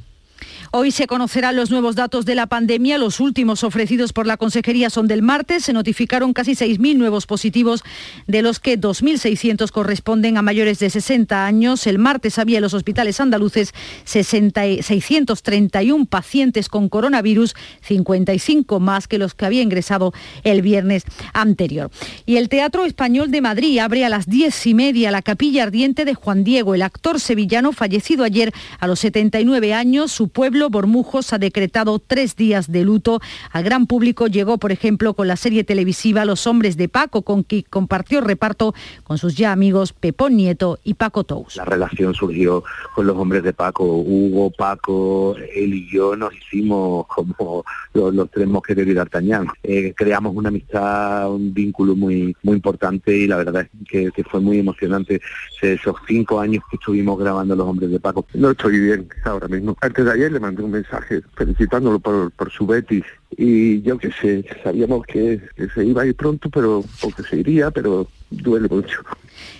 Hoy 0.78 0.90
se 0.90 1.06
conocerán 1.06 1.56
los 1.56 1.70
nuevos 1.70 1.96
datos 1.96 2.26
de 2.26 2.34
la 2.34 2.48
pandemia. 2.48 2.98
Los 2.98 3.18
últimos 3.18 3.64
ofrecidos 3.64 4.12
por 4.12 4.26
la 4.26 4.36
Consejería 4.36 4.90
son 4.90 5.08
del 5.08 5.22
martes. 5.22 5.64
Se 5.64 5.72
notificaron 5.72 6.34
casi 6.34 6.52
6.000 6.52 6.98
nuevos 6.98 7.26
positivos, 7.26 7.82
de 8.26 8.42
los 8.42 8.60
que 8.60 8.78
2.600 8.78 9.70
corresponden 9.70 10.36
a 10.36 10.42
mayores 10.42 10.78
de 10.78 10.90
60 10.90 11.46
años. 11.46 11.86
El 11.86 11.98
martes 11.98 12.38
había 12.38 12.58
en 12.58 12.62
los 12.62 12.74
hospitales 12.74 13.20
andaluces 13.20 13.72
631 14.04 16.04
pacientes 16.04 16.68
con 16.68 16.90
coronavirus, 16.90 17.54
55 17.80 18.78
más 18.78 19.08
que 19.08 19.16
los 19.16 19.32
que 19.32 19.46
había 19.46 19.62
ingresado 19.62 20.12
el 20.44 20.60
viernes 20.60 21.04
anterior. 21.32 21.90
Y 22.26 22.36
el 22.36 22.50
Teatro 22.50 22.84
Español 22.84 23.30
de 23.30 23.40
Madrid 23.40 23.78
abre 23.78 24.04
a 24.04 24.10
las 24.10 24.26
10 24.26 24.66
y 24.66 24.74
media 24.74 25.10
la 25.10 25.22
capilla 25.22 25.62
ardiente 25.62 26.04
de 26.04 26.12
Juan 26.12 26.44
Diego, 26.44 26.74
el 26.74 26.82
actor 26.82 27.18
sevillano 27.18 27.72
fallecido 27.72 28.24
ayer 28.24 28.52
a 28.78 28.86
los 28.86 29.00
79 29.00 29.72
años. 29.72 30.12
Su 30.12 30.28
pueblo 30.28 30.65
Bormujos 30.70 31.32
ha 31.32 31.38
decretado 31.38 31.98
tres 31.98 32.36
días 32.36 32.70
de 32.70 32.84
luto. 32.84 33.20
Al 33.52 33.64
gran 33.64 33.86
público 33.86 34.26
llegó, 34.26 34.58
por 34.58 34.72
ejemplo, 34.72 35.14
con 35.14 35.28
la 35.28 35.36
serie 35.36 35.64
televisiva 35.64 36.24
Los 36.24 36.46
Hombres 36.46 36.76
de 36.76 36.88
Paco, 36.88 37.22
con 37.22 37.42
quien 37.42 37.64
compartió 37.68 38.20
reparto 38.20 38.74
con 39.04 39.18
sus 39.18 39.34
ya 39.36 39.52
amigos 39.52 39.92
Pepón 39.92 40.36
Nieto 40.36 40.78
y 40.84 40.94
Paco 40.94 41.24
Tous. 41.24 41.56
La 41.56 41.64
relación 41.64 42.14
surgió 42.14 42.64
con 42.94 43.06
los 43.06 43.16
hombres 43.16 43.42
de 43.42 43.52
Paco. 43.52 43.84
Hugo, 43.84 44.50
Paco, 44.50 45.36
él 45.36 45.74
y 45.74 45.90
yo 45.90 46.16
nos 46.16 46.34
hicimos 46.34 47.06
como 47.06 47.64
los, 47.94 48.30
tres 48.30 48.46
mosqueteros 48.46 48.90
y 48.90 48.94
D'Artagnan. 48.94 49.48
Eh, 49.62 49.94
creamos 49.96 50.34
una 50.34 50.48
amistad, 50.48 51.30
un 51.30 51.52
vínculo 51.52 51.94
muy, 51.94 52.36
muy 52.42 52.56
importante 52.56 53.16
y 53.16 53.26
la 53.26 53.36
verdad 53.36 53.62
es 53.62 53.88
que, 53.88 54.10
que 54.10 54.24
fue 54.24 54.40
muy 54.40 54.58
emocionante 54.58 55.20
esos 55.62 55.96
cinco 56.06 56.40
años 56.40 56.62
que 56.70 56.76
estuvimos 56.76 57.18
grabando 57.18 57.56
Los 57.56 57.66
Hombres 57.66 57.90
de 57.90 58.00
Paco. 58.00 58.26
No 58.34 58.50
estoy 58.50 58.78
bien 58.78 59.08
ahora 59.24 59.48
mismo. 59.48 59.76
Antes 59.80 60.04
de 60.04 60.12
ayer 60.12 60.32
le 60.32 60.40
mandé 60.40 60.55
un 60.62 60.70
mensaje 60.70 61.22
felicitándolo 61.36 61.98
por, 61.98 62.30
por 62.32 62.50
su 62.50 62.66
Betis 62.66 63.04
y 63.36 63.82
yo 63.82 63.98
que 63.98 64.10
sé, 64.12 64.44
sabíamos 64.62 65.06
que, 65.06 65.40
que 65.56 65.68
se 65.68 65.84
iba 65.84 66.02
a 66.02 66.06
ir 66.06 66.14
pronto, 66.14 66.48
pero 66.50 66.84
porque 67.00 67.22
se 67.22 67.36
iría, 67.38 67.70
pero 67.70 68.06
duele 68.30 68.68
mucho. 68.68 69.02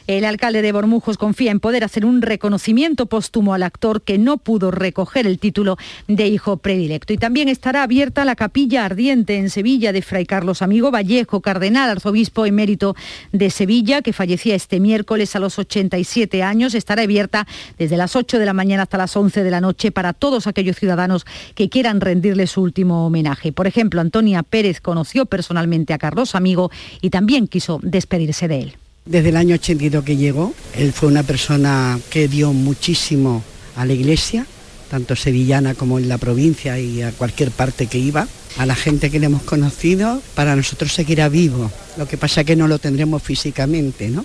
El 0.06 0.24
alcalde 0.24 0.62
de 0.62 0.72
Bormujos 0.72 1.18
confía 1.18 1.50
en 1.50 1.60
poder 1.60 1.84
hacer 1.84 2.04
un 2.04 2.22
reconocimiento 2.22 3.06
póstumo 3.06 3.54
al 3.54 3.62
actor 3.62 4.02
que 4.02 4.18
no 4.18 4.38
pudo 4.38 4.70
recoger 4.70 5.26
el 5.26 5.38
título 5.38 5.76
de 6.06 6.28
hijo 6.28 6.58
predilecto. 6.58 7.12
Y 7.12 7.18
también 7.18 7.48
estará 7.48 7.82
abierta 7.82 8.24
la 8.24 8.36
capilla 8.36 8.84
ardiente 8.84 9.36
en 9.36 9.50
Sevilla 9.50 9.92
de 9.92 10.02
Fray 10.02 10.26
Carlos 10.26 10.62
Amigo 10.62 10.90
Vallejo, 10.90 11.40
cardenal 11.40 11.90
arzobispo 11.90 12.46
emérito 12.46 12.94
de 13.32 13.50
Sevilla, 13.50 14.02
que 14.02 14.12
fallecía 14.12 14.54
este 14.54 14.80
miércoles 14.80 15.34
a 15.36 15.40
los 15.40 15.58
87 15.58 16.42
años. 16.42 16.74
Estará 16.74 17.02
abierta 17.02 17.46
desde 17.78 17.96
las 17.96 18.16
8 18.16 18.38
de 18.38 18.46
la 18.46 18.52
mañana 18.52 18.84
hasta 18.84 18.98
las 18.98 19.16
11 19.16 19.42
de 19.42 19.50
la 19.50 19.60
noche 19.60 19.90
para 19.90 20.12
todos 20.12 20.46
aquellos 20.46 20.76
ciudadanos 20.76 21.26
que 21.54 21.68
quieran 21.68 22.00
rendirle 22.00 22.46
su 22.46 22.62
último 22.62 23.06
homenaje. 23.06 23.52
Por 23.52 23.66
ejemplo, 23.66 24.00
Antonia 24.00 24.42
Pérez 24.42 24.80
conoció 24.80 25.26
personalmente 25.26 25.92
a 25.94 25.98
Carlos 25.98 26.34
Amigo 26.34 26.70
y 27.00 27.10
también 27.10 27.48
quiso 27.48 27.80
despedirse 27.82 28.48
de 28.48 28.60
él. 28.60 28.76
Desde 29.06 29.28
el 29.28 29.36
año 29.36 29.54
82 29.54 30.04
que 30.04 30.16
llegó, 30.16 30.52
él 30.74 30.92
fue 30.92 31.08
una 31.08 31.22
persona 31.22 32.00
que 32.10 32.26
dio 32.26 32.52
muchísimo 32.52 33.44
a 33.76 33.86
la 33.86 33.92
iglesia, 33.92 34.44
tanto 34.90 35.14
sevillana 35.14 35.76
como 35.76 36.00
en 36.00 36.08
la 36.08 36.18
provincia 36.18 36.76
y 36.80 37.02
a 37.02 37.12
cualquier 37.12 37.52
parte 37.52 37.86
que 37.86 37.98
iba. 37.98 38.26
A 38.58 38.66
la 38.66 38.74
gente 38.74 39.08
que 39.08 39.20
le 39.20 39.26
hemos 39.26 39.42
conocido, 39.42 40.20
para 40.34 40.56
nosotros 40.56 40.92
seguirá 40.92 41.28
vivo. 41.28 41.70
Lo 41.96 42.08
que 42.08 42.16
pasa 42.16 42.40
es 42.40 42.48
que 42.48 42.56
no 42.56 42.66
lo 42.66 42.80
tendremos 42.80 43.22
físicamente, 43.22 44.08
¿no? 44.08 44.24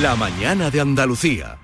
La 0.00 0.14
mañana 0.14 0.70
de 0.70 0.80
Andalucía. 0.80 1.59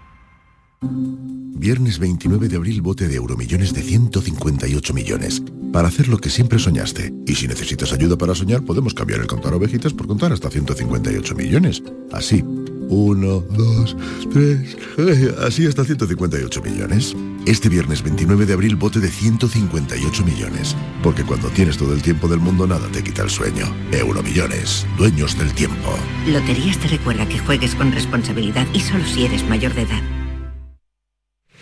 Viernes 1.59 1.99
29 1.99 2.49
de 2.49 2.57
abril, 2.57 2.83
bote 2.83 3.09
de 3.09 3.17
euromillones 3.17 3.73
de 3.73 3.83
158 3.83 4.95
millones. 4.95 5.43
Para 5.73 5.89
hacer 5.89 6.09
lo 6.09 6.19
que 6.19 6.31
siempre 6.31 6.59
soñaste. 6.59 7.13
Y 7.27 7.35
si 7.35 7.49
necesitas 7.49 7.93
ayuda 7.93 8.17
para 8.17 8.35
soñar, 8.35 8.63
podemos 8.63 8.95
cambiar 8.95 9.21
el 9.21 9.27
contar 9.27 9.55
ovejitas 9.55 9.93
por 9.93 10.07
contar 10.07 10.33
hasta 10.33 10.51
158 10.51 11.35
millones. 11.35 11.83
Así. 12.13 12.45
Uno, 12.89 13.41
dos, 13.41 13.97
tres, 14.33 14.77
así 15.41 15.67
hasta 15.67 15.85
158 15.85 16.63
millones. 16.63 17.17
Este 17.47 17.69
viernes 17.69 18.03
29 18.03 18.47
de 18.47 18.53
abril, 18.53 18.77
bote 18.77 19.01
de 19.01 19.09
158 19.09 20.25
millones. 20.25 20.77
Porque 21.03 21.25
cuando 21.25 21.49
tienes 21.49 21.79
todo 21.79 21.95
el 21.95 22.03
tiempo 22.03 22.29
del 22.29 22.39
mundo, 22.39 22.67
nada 22.67 22.87
te 22.93 23.03
quita 23.03 23.23
el 23.23 23.31
sueño. 23.31 23.67
Euromillones, 23.93 24.87
dueños 24.99 25.37
del 25.39 25.53
tiempo. 25.55 25.97
Loterías 26.29 26.79
te 26.79 26.89
recuerda 26.89 27.27
que 27.27 27.39
juegues 27.39 27.75
con 27.75 27.93
responsabilidad 27.93 28.67
y 28.73 28.81
solo 28.81 29.05
si 29.05 29.25
eres 29.25 29.49
mayor 29.49 29.75
de 29.75 29.83
edad. 29.83 30.26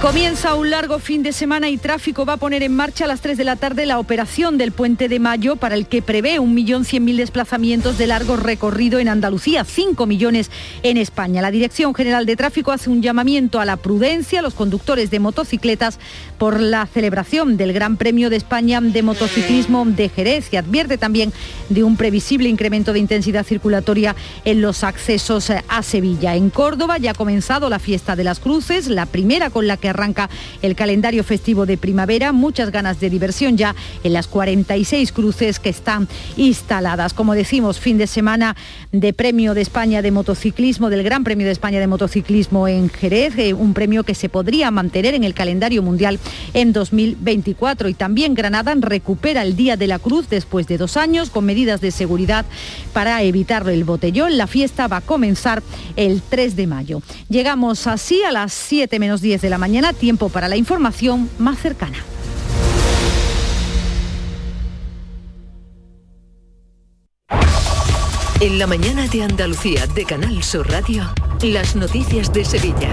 Comienza 0.00 0.54
un 0.54 0.70
largo 0.70 1.00
fin 1.00 1.24
de 1.24 1.32
semana 1.32 1.70
y 1.70 1.76
tráfico 1.76 2.24
va 2.24 2.34
a 2.34 2.36
poner 2.36 2.62
en 2.62 2.72
marcha 2.72 3.04
a 3.04 3.08
las 3.08 3.20
3 3.20 3.36
de 3.36 3.42
la 3.42 3.56
tarde 3.56 3.84
la 3.84 3.98
operación 3.98 4.56
del 4.56 4.70
Puente 4.70 5.08
de 5.08 5.18
Mayo 5.18 5.56
para 5.56 5.74
el 5.74 5.88
que 5.88 6.02
prevé 6.02 6.38
1.100.000 6.38 7.16
desplazamientos 7.16 7.98
de 7.98 8.06
largo 8.06 8.36
recorrido 8.36 9.00
en 9.00 9.08
Andalucía, 9.08 9.64
5 9.64 10.06
millones 10.06 10.52
en 10.84 10.98
España. 10.98 11.42
La 11.42 11.50
Dirección 11.50 11.96
General 11.96 12.26
de 12.26 12.36
Tráfico 12.36 12.70
hace 12.70 12.90
un 12.90 13.02
llamamiento 13.02 13.58
a 13.58 13.64
la 13.64 13.76
prudencia 13.76 14.38
a 14.38 14.42
los 14.42 14.54
conductores 14.54 15.10
de 15.10 15.18
motocicletas 15.18 15.98
por 16.38 16.60
la 16.60 16.86
celebración 16.86 17.56
del 17.56 17.72
Gran 17.72 17.96
Premio 17.96 18.30
de 18.30 18.36
España 18.36 18.80
de 18.80 19.02
Motociclismo 19.02 19.84
de 19.84 20.10
Jerez 20.10 20.52
y 20.52 20.58
advierte 20.58 20.96
también 20.96 21.32
de 21.70 21.82
un 21.82 21.96
previsible 21.96 22.48
incremento 22.48 22.92
de 22.92 23.00
intensidad 23.00 23.44
circulatoria 23.44 24.14
en 24.44 24.62
los 24.62 24.84
accesos 24.84 25.50
a 25.50 25.82
Sevilla. 25.82 26.36
En 26.36 26.50
Córdoba 26.50 26.98
ya 26.98 27.10
ha 27.10 27.14
comenzado 27.14 27.68
la 27.68 27.80
fiesta 27.80 28.14
de 28.14 28.22
las 28.22 28.38
cruces, 28.38 28.86
la 28.86 29.04
primera 29.04 29.50
con 29.50 29.66
la 29.66 29.76
que 29.76 29.87
arranca 29.88 30.28
el 30.62 30.74
calendario 30.74 31.24
festivo 31.24 31.66
de 31.66 31.76
primavera. 31.76 32.32
Muchas 32.32 32.70
ganas 32.70 33.00
de 33.00 33.10
diversión 33.10 33.56
ya 33.56 33.74
en 34.04 34.12
las 34.12 34.26
46 34.26 35.12
cruces 35.12 35.58
que 35.58 35.68
están 35.68 36.08
instaladas. 36.36 37.14
Como 37.14 37.34
decimos, 37.34 37.80
fin 37.80 37.98
de 37.98 38.06
semana 38.06 38.56
de 38.92 39.12
Premio 39.12 39.54
de 39.54 39.62
España 39.62 40.02
de 40.02 40.10
Motociclismo, 40.10 40.90
del 40.90 41.02
Gran 41.02 41.24
Premio 41.24 41.46
de 41.46 41.52
España 41.52 41.80
de 41.80 41.86
Motociclismo 41.86 42.68
en 42.68 42.88
Jerez, 42.88 43.38
eh, 43.38 43.54
un 43.54 43.74
premio 43.74 44.04
que 44.04 44.14
se 44.14 44.28
podría 44.28 44.70
mantener 44.70 45.14
en 45.14 45.24
el 45.24 45.34
calendario 45.34 45.82
mundial 45.82 46.18
en 46.54 46.72
2024. 46.72 47.88
Y 47.88 47.94
también 47.94 48.34
Granada 48.34 48.74
recupera 48.78 49.42
el 49.42 49.56
Día 49.56 49.76
de 49.76 49.86
la 49.86 49.98
Cruz 49.98 50.28
después 50.28 50.66
de 50.66 50.78
dos 50.78 50.96
años 50.96 51.30
con 51.30 51.44
medidas 51.44 51.80
de 51.80 51.90
seguridad 51.90 52.44
para 52.92 53.22
evitar 53.22 53.68
el 53.68 53.84
botellón. 53.84 54.36
La 54.36 54.46
fiesta 54.46 54.88
va 54.88 54.98
a 54.98 55.00
comenzar 55.00 55.62
el 55.96 56.22
3 56.22 56.56
de 56.56 56.66
mayo. 56.66 57.02
Llegamos 57.28 57.86
así 57.86 58.22
a 58.22 58.32
las 58.32 58.52
7 58.52 58.98
menos 58.98 59.20
10 59.20 59.40
de 59.40 59.50
la 59.50 59.58
mañana, 59.58 59.77
tiempo 59.92 60.28
para 60.28 60.48
la 60.48 60.56
información 60.56 61.30
más 61.38 61.58
cercana. 61.58 61.98
En 68.40 68.56
la 68.60 68.68
mañana 68.68 69.08
de 69.08 69.24
Andalucía 69.24 69.88
de 69.88 70.04
Canal 70.04 70.44
Sur 70.44 70.70
Radio, 70.70 71.12
las 71.42 71.74
noticias 71.74 72.32
de 72.32 72.44
Sevilla. 72.44 72.88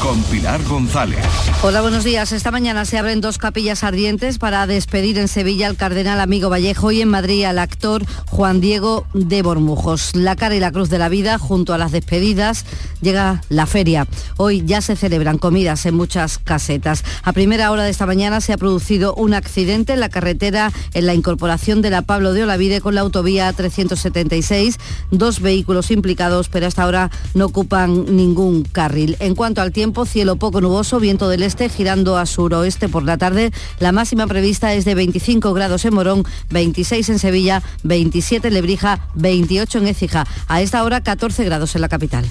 Con 0.00 0.22
Pilar 0.24 0.62
González. 0.64 1.24
Hola, 1.62 1.80
buenos 1.80 2.04
días. 2.04 2.30
Esta 2.30 2.52
mañana 2.52 2.84
se 2.84 2.98
abren 2.98 3.20
dos 3.20 3.38
capillas 3.38 3.82
ardientes 3.82 4.38
para 4.38 4.66
despedir 4.68 5.18
en 5.18 5.26
Sevilla 5.26 5.66
al 5.66 5.76
cardenal 5.76 6.20
amigo 6.20 6.48
Vallejo 6.48 6.92
y 6.92 7.00
en 7.00 7.08
Madrid 7.08 7.44
al 7.44 7.58
actor 7.58 8.04
Juan 8.26 8.60
Diego 8.60 9.04
de 9.14 9.42
Bormujos. 9.42 10.14
La 10.14 10.36
cara 10.36 10.54
y 10.54 10.60
la 10.60 10.70
cruz 10.70 10.90
de 10.90 10.98
la 10.98 11.08
vida, 11.08 11.38
junto 11.38 11.74
a 11.74 11.78
las 11.78 11.90
despedidas, 11.90 12.64
llega 13.00 13.42
la 13.48 13.66
feria. 13.66 14.06
Hoy 14.36 14.62
ya 14.64 14.80
se 14.80 14.94
celebran 14.94 15.38
comidas 15.38 15.86
en 15.86 15.94
muchas 15.94 16.38
casetas. 16.38 17.02
A 17.22 17.32
primera 17.32 17.72
hora 17.72 17.82
de 17.82 17.90
esta 17.90 18.06
mañana 18.06 18.40
se 18.40 18.52
ha 18.52 18.58
producido 18.58 19.14
un 19.14 19.34
accidente 19.34 19.94
en 19.94 20.00
la 20.00 20.08
carretera 20.08 20.72
en 20.92 21.06
la 21.06 21.14
incorporación 21.14 21.82
de 21.82 21.90
la 21.90 22.02
Pablo 22.02 22.32
de 22.32 22.44
Olavide 22.44 22.80
con 22.80 22.94
la 22.94 23.00
autovía 23.00 23.52
376 23.52 24.78
dos 25.10 25.40
vehículos 25.40 25.90
implicados, 25.90 26.48
pero 26.48 26.66
hasta 26.66 26.82
ahora 26.82 27.10
no 27.34 27.46
ocupan 27.46 28.16
ningún 28.16 28.64
carril. 28.64 29.16
En 29.20 29.34
cuanto 29.34 29.62
al 29.62 29.72
tiempo, 29.72 30.06
cielo 30.06 30.36
poco 30.36 30.60
nuboso, 30.60 31.00
viento 31.00 31.28
del 31.28 31.42
este 31.42 31.68
girando 31.68 32.16
a 32.16 32.26
suroeste 32.26 32.88
por 32.88 33.04
la 33.04 33.18
tarde. 33.18 33.52
La 33.78 33.92
máxima 33.92 34.26
prevista 34.26 34.74
es 34.74 34.84
de 34.84 34.94
25 34.94 35.52
grados 35.52 35.84
en 35.84 35.94
Morón, 35.94 36.24
26 36.50 37.08
en 37.08 37.18
Sevilla, 37.18 37.62
27 37.82 38.48
en 38.48 38.54
Lebrija, 38.54 39.08
28 39.14 39.78
en 39.78 39.86
Écija. 39.86 40.26
A 40.48 40.62
esta 40.62 40.82
hora 40.84 41.02
14 41.02 41.44
grados 41.44 41.74
en 41.74 41.80
la 41.80 41.88
capital. 41.88 42.24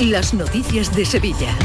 Las 0.00 0.32
noticias 0.32 0.94
de 0.94 1.04
Sevilla. 1.04 1.56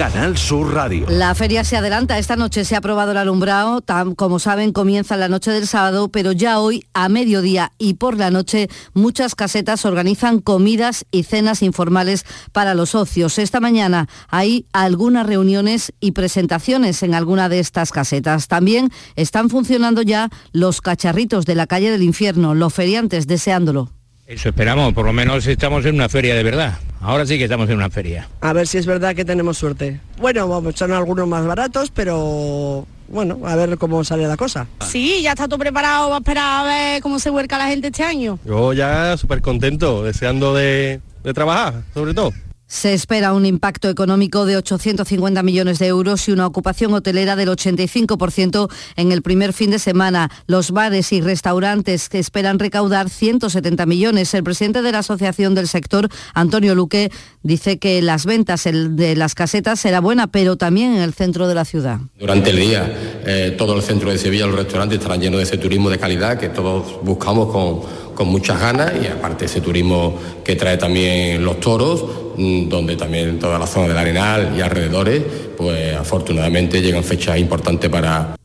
Canal 0.00 0.38
Sur 0.38 0.72
Radio. 0.72 1.04
La 1.10 1.34
feria 1.34 1.62
se 1.62 1.76
adelanta. 1.76 2.16
Esta 2.16 2.34
noche 2.34 2.64
se 2.64 2.74
ha 2.74 2.78
aprobado 2.78 3.10
el 3.10 3.18
alumbrado. 3.18 3.84
Como 4.16 4.38
saben, 4.38 4.72
comienza 4.72 5.18
la 5.18 5.28
noche 5.28 5.50
del 5.50 5.66
sábado, 5.66 6.08
pero 6.08 6.32
ya 6.32 6.58
hoy, 6.58 6.86
a 6.94 7.10
mediodía 7.10 7.72
y 7.76 7.92
por 7.92 8.16
la 8.16 8.30
noche, 8.30 8.70
muchas 8.94 9.34
casetas 9.34 9.84
organizan 9.84 10.40
comidas 10.40 11.04
y 11.10 11.24
cenas 11.24 11.62
informales 11.62 12.24
para 12.52 12.72
los 12.72 12.88
socios. 12.88 13.38
Esta 13.38 13.60
mañana 13.60 14.08
hay 14.30 14.64
algunas 14.72 15.26
reuniones 15.26 15.92
y 16.00 16.12
presentaciones 16.12 17.02
en 17.02 17.12
alguna 17.12 17.50
de 17.50 17.58
estas 17.58 17.92
casetas. 17.92 18.48
También 18.48 18.88
están 19.16 19.50
funcionando 19.50 20.00
ya 20.00 20.30
los 20.52 20.80
cacharritos 20.80 21.44
de 21.44 21.56
la 21.56 21.66
calle 21.66 21.90
del 21.90 22.04
infierno, 22.04 22.54
los 22.54 22.72
feriantes 22.72 23.26
deseándolo. 23.26 23.90
Eso 24.30 24.50
esperamos, 24.50 24.94
por 24.94 25.04
lo 25.04 25.12
menos 25.12 25.44
estamos 25.48 25.84
en 25.86 25.96
una 25.96 26.08
feria 26.08 26.36
de 26.36 26.44
verdad. 26.44 26.74
Ahora 27.00 27.26
sí 27.26 27.36
que 27.36 27.44
estamos 27.44 27.68
en 27.68 27.74
una 27.74 27.90
feria. 27.90 28.28
A 28.42 28.52
ver 28.52 28.68
si 28.68 28.78
es 28.78 28.86
verdad 28.86 29.12
que 29.16 29.24
tenemos 29.24 29.58
suerte. 29.58 29.98
Bueno, 30.18 30.46
vamos, 30.46 30.76
son 30.76 30.92
algunos 30.92 31.26
más 31.26 31.44
baratos, 31.44 31.90
pero 31.90 32.86
bueno, 33.08 33.40
a 33.44 33.56
ver 33.56 33.76
cómo 33.76 34.04
sale 34.04 34.28
la 34.28 34.36
cosa. 34.36 34.68
Sí, 34.86 35.20
ya 35.20 35.32
está 35.32 35.48
todo 35.48 35.58
preparado, 35.58 36.10
va 36.10 36.14
a 36.14 36.18
esperar 36.20 36.60
a 36.60 36.68
ver 36.68 37.02
cómo 37.02 37.18
se 37.18 37.30
vuelca 37.30 37.58
la 37.58 37.66
gente 37.66 37.88
este 37.88 38.04
año. 38.04 38.38
Yo 38.44 38.72
ya 38.72 39.16
súper 39.16 39.40
contento, 39.42 40.04
deseando 40.04 40.54
de, 40.54 41.00
de 41.24 41.34
trabajar, 41.34 41.82
sobre 41.92 42.14
todo. 42.14 42.32
Se 42.70 42.94
espera 42.94 43.32
un 43.32 43.46
impacto 43.46 43.90
económico 43.90 44.46
de 44.46 44.56
850 44.56 45.42
millones 45.42 45.80
de 45.80 45.88
euros 45.88 46.28
y 46.28 46.30
una 46.30 46.46
ocupación 46.46 46.94
hotelera 46.94 47.34
del 47.34 47.48
85% 47.48 48.70
en 48.94 49.10
el 49.10 49.22
primer 49.22 49.52
fin 49.52 49.72
de 49.72 49.80
semana. 49.80 50.30
Los 50.46 50.70
bares 50.70 51.12
y 51.12 51.20
restaurantes 51.20 52.08
que 52.08 52.20
esperan 52.20 52.60
recaudar 52.60 53.10
170 53.10 53.86
millones. 53.86 54.32
El 54.34 54.44
presidente 54.44 54.82
de 54.82 54.92
la 54.92 55.00
Asociación 55.00 55.56
del 55.56 55.66
Sector, 55.66 56.08
Antonio 56.32 56.76
Luque, 56.76 57.10
dice 57.42 57.80
que 57.80 58.00
las 58.02 58.24
ventas 58.24 58.62
de 58.62 59.16
las 59.16 59.34
casetas 59.34 59.80
será 59.80 59.98
buena, 60.00 60.28
pero 60.28 60.54
también 60.56 60.94
en 60.94 61.02
el 61.02 61.12
centro 61.12 61.48
de 61.48 61.56
la 61.56 61.64
ciudad. 61.64 61.98
Durante 62.20 62.50
el 62.50 62.56
día, 62.56 63.22
eh, 63.26 63.56
todo 63.58 63.74
el 63.74 63.82
centro 63.82 64.10
de 64.10 64.18
Sevilla, 64.18 64.46
los 64.46 64.54
restaurantes 64.54 65.00
estarán 65.00 65.20
llenos 65.20 65.38
de 65.38 65.44
ese 65.44 65.58
turismo 65.58 65.90
de 65.90 65.98
calidad 65.98 66.38
que 66.38 66.48
todos 66.48 67.02
buscamos 67.02 67.50
con, 67.50 67.80
con 68.20 68.28
muchas 68.28 68.60
ganas 68.60 68.92
y 69.02 69.06
aparte 69.06 69.46
ese 69.46 69.62
turismo 69.62 70.14
que 70.44 70.54
trae 70.54 70.76
también 70.76 71.42
los 71.42 71.58
toros, 71.58 72.04
mm, 72.36 72.68
donde 72.68 72.94
también 72.94 73.38
toda 73.38 73.58
la 73.58 73.66
zona 73.66 73.88
del 73.88 73.96
Arenal 73.96 74.52
y 74.54 74.60
alrededores, 74.60 75.22
pues 75.56 75.96
afortunadamente 75.96 76.82
llegan 76.82 77.02
fechas 77.02 77.38
importantes 77.38 77.88
para, 77.88 78.36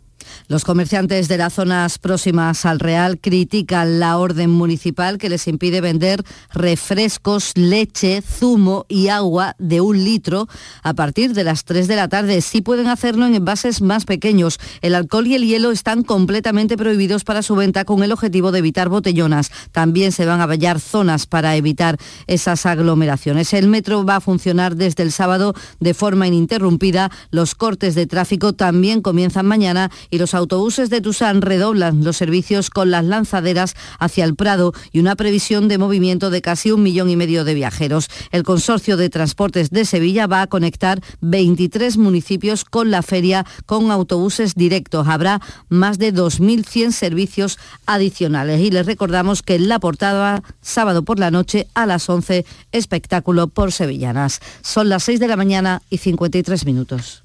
Los 0.47 0.63
comerciantes 0.63 1.27
de 1.27 1.39
las 1.39 1.53
zonas 1.53 1.97
próximas 1.97 2.67
al 2.67 2.79
Real 2.79 3.17
critican 3.19 3.99
la 3.99 4.19
orden 4.19 4.51
municipal 4.51 5.17
que 5.17 5.27
les 5.27 5.47
impide 5.47 5.81
vender 5.81 6.23
refrescos, 6.53 7.53
leche, 7.55 8.21
zumo 8.21 8.85
y 8.87 9.07
agua 9.07 9.55
de 9.57 9.81
un 9.81 10.03
litro 10.03 10.47
a 10.83 10.93
partir 10.93 11.33
de 11.33 11.43
las 11.43 11.63
3 11.63 11.87
de 11.87 11.95
la 11.95 12.09
tarde. 12.09 12.41
Sí 12.41 12.61
pueden 12.61 12.87
hacerlo 12.89 13.25
en 13.25 13.33
envases 13.33 13.81
más 13.81 14.05
pequeños. 14.05 14.59
El 14.81 14.93
alcohol 14.93 15.25
y 15.25 15.33
el 15.33 15.47
hielo 15.47 15.71
están 15.71 16.03
completamente 16.03 16.77
prohibidos 16.77 17.23
para 17.23 17.41
su 17.41 17.55
venta 17.55 17.83
con 17.83 18.03
el 18.03 18.11
objetivo 18.11 18.51
de 18.51 18.59
evitar 18.59 18.87
botellonas. 18.87 19.49
También 19.71 20.11
se 20.11 20.27
van 20.27 20.41
a 20.41 20.45
vallar 20.45 20.79
zonas 20.79 21.25
para 21.25 21.55
evitar 21.55 21.97
esas 22.27 22.67
aglomeraciones. 22.67 23.51
El 23.53 23.67
metro 23.67 24.05
va 24.05 24.17
a 24.17 24.21
funcionar 24.21 24.75
desde 24.75 25.01
el 25.01 25.11
sábado 25.11 25.55
de 25.79 25.95
forma 25.95 26.27
ininterrumpida. 26.27 27.09
Los 27.31 27.55
cortes 27.55 27.95
de 27.95 28.05
tráfico 28.05 28.53
también 28.53 29.01
comienzan 29.01 29.47
mañana 29.47 29.89
y 30.11 30.19
los 30.19 30.34
autobuses 30.35 30.89
de 30.89 31.01
Tusán 31.01 31.41
redoblan 31.41 32.03
los 32.03 32.17
servicios 32.17 32.69
con 32.69 32.91
las 32.91 33.05
lanzaderas 33.05 33.75
hacia 33.99 34.25
el 34.25 34.35
Prado 34.35 34.73
y 34.91 34.99
una 34.99 35.15
previsión 35.15 35.67
de 35.67 35.77
movimiento 35.77 36.29
de 36.29 36.41
casi 36.41 36.71
un 36.71 36.83
millón 36.83 37.09
y 37.09 37.15
medio 37.15 37.43
de 37.43 37.53
viajeros. 37.53 38.09
El 38.31 38.43
Consorcio 38.43 38.97
de 38.97 39.09
Transportes 39.09 39.71
de 39.71 39.85
Sevilla 39.85 40.27
va 40.27 40.41
a 40.41 40.47
conectar 40.47 41.01
23 41.21 41.97
municipios 41.97 42.65
con 42.65 42.91
la 42.91 43.01
feria 43.01 43.45
con 43.65 43.91
autobuses 43.91 44.55
directos. 44.55 45.07
Habrá 45.07 45.41
más 45.69 45.97
de 45.97 46.13
2.100 46.13 46.91
servicios 46.91 47.57
adicionales. 47.85 48.61
Y 48.61 48.71
les 48.71 48.85
recordamos 48.85 49.41
que 49.41 49.59
la 49.59 49.79
portada, 49.79 50.43
sábado 50.61 51.03
por 51.03 51.19
la 51.19 51.31
noche 51.31 51.67
a 51.73 51.85
las 51.85 52.09
11, 52.09 52.45
espectáculo 52.71 53.47
por 53.47 53.71
sevillanas. 53.71 54.41
Son 54.61 54.89
las 54.89 55.03
6 55.03 55.19
de 55.19 55.27
la 55.27 55.35
mañana 55.35 55.81
y 55.89 55.97
53 55.97 56.65
minutos. 56.65 57.24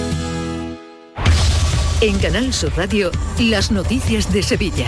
En 2.01 2.17
Canal 2.17 2.51
Sur 2.51 2.75
Radio, 2.75 3.11
las 3.37 3.71
noticias 3.71 4.33
de 4.33 4.41
Sevilla. 4.41 4.87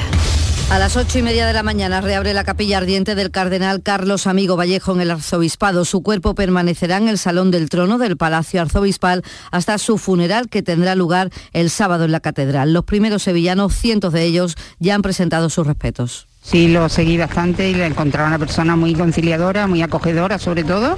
A 0.71 0.79
las 0.79 0.97
ocho 0.97 1.19
y 1.19 1.21
media 1.21 1.45
de 1.45 1.53
la 1.53 1.61
mañana 1.61 2.01
reabre 2.01 2.33
la 2.33 2.43
capilla 2.43 2.79
ardiente 2.79 3.13
del 3.13 3.29
cardenal 3.29 3.83
Carlos 3.83 4.25
Amigo 4.25 4.57
Vallejo 4.57 4.93
en 4.93 5.01
el 5.01 5.11
arzobispado. 5.11 5.85
Su 5.85 6.01
cuerpo 6.01 6.33
permanecerá 6.33 6.97
en 6.97 7.09
el 7.09 7.19
Salón 7.19 7.51
del 7.51 7.69
Trono 7.69 7.99
del 7.99 8.17
Palacio 8.17 8.63
Arzobispal 8.63 9.21
hasta 9.51 9.77
su 9.77 9.99
funeral 9.99 10.49
que 10.49 10.63
tendrá 10.63 10.95
lugar 10.95 11.29
el 11.51 11.69
sábado 11.69 12.05
en 12.05 12.11
la 12.11 12.19
catedral. 12.19 12.73
Los 12.73 12.85
primeros 12.85 13.21
sevillanos, 13.21 13.75
cientos 13.75 14.11
de 14.11 14.23
ellos, 14.23 14.55
ya 14.79 14.95
han 14.95 15.03
presentado 15.03 15.51
sus 15.51 15.67
respetos. 15.67 16.32
Sí, 16.43 16.67
lo 16.67 16.89
seguí 16.89 17.17
bastante 17.17 17.69
y 17.69 17.73
le 17.73 17.85
encontraba 17.85 18.27
una 18.27 18.37
persona 18.37 18.75
muy 18.75 18.93
conciliadora, 18.93 19.65
muy 19.65 19.81
acogedora 19.81 20.37
sobre 20.37 20.63
todo 20.63 20.97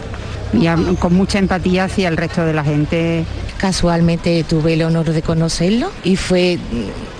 y 0.54 0.68
con 0.96 1.14
mucha 1.14 1.40
empatía 1.40 1.86
hacia 1.86 2.08
el 2.08 2.18
resto 2.18 2.46
de 2.46 2.54
la 2.54 2.64
gente. 2.64 3.26
Casualmente 3.58 4.44
tuve 4.44 4.74
el 4.74 4.82
honor 4.82 5.12
de 5.12 5.22
conocerlo 5.22 5.92
y 6.04 6.18
fue 6.18 6.60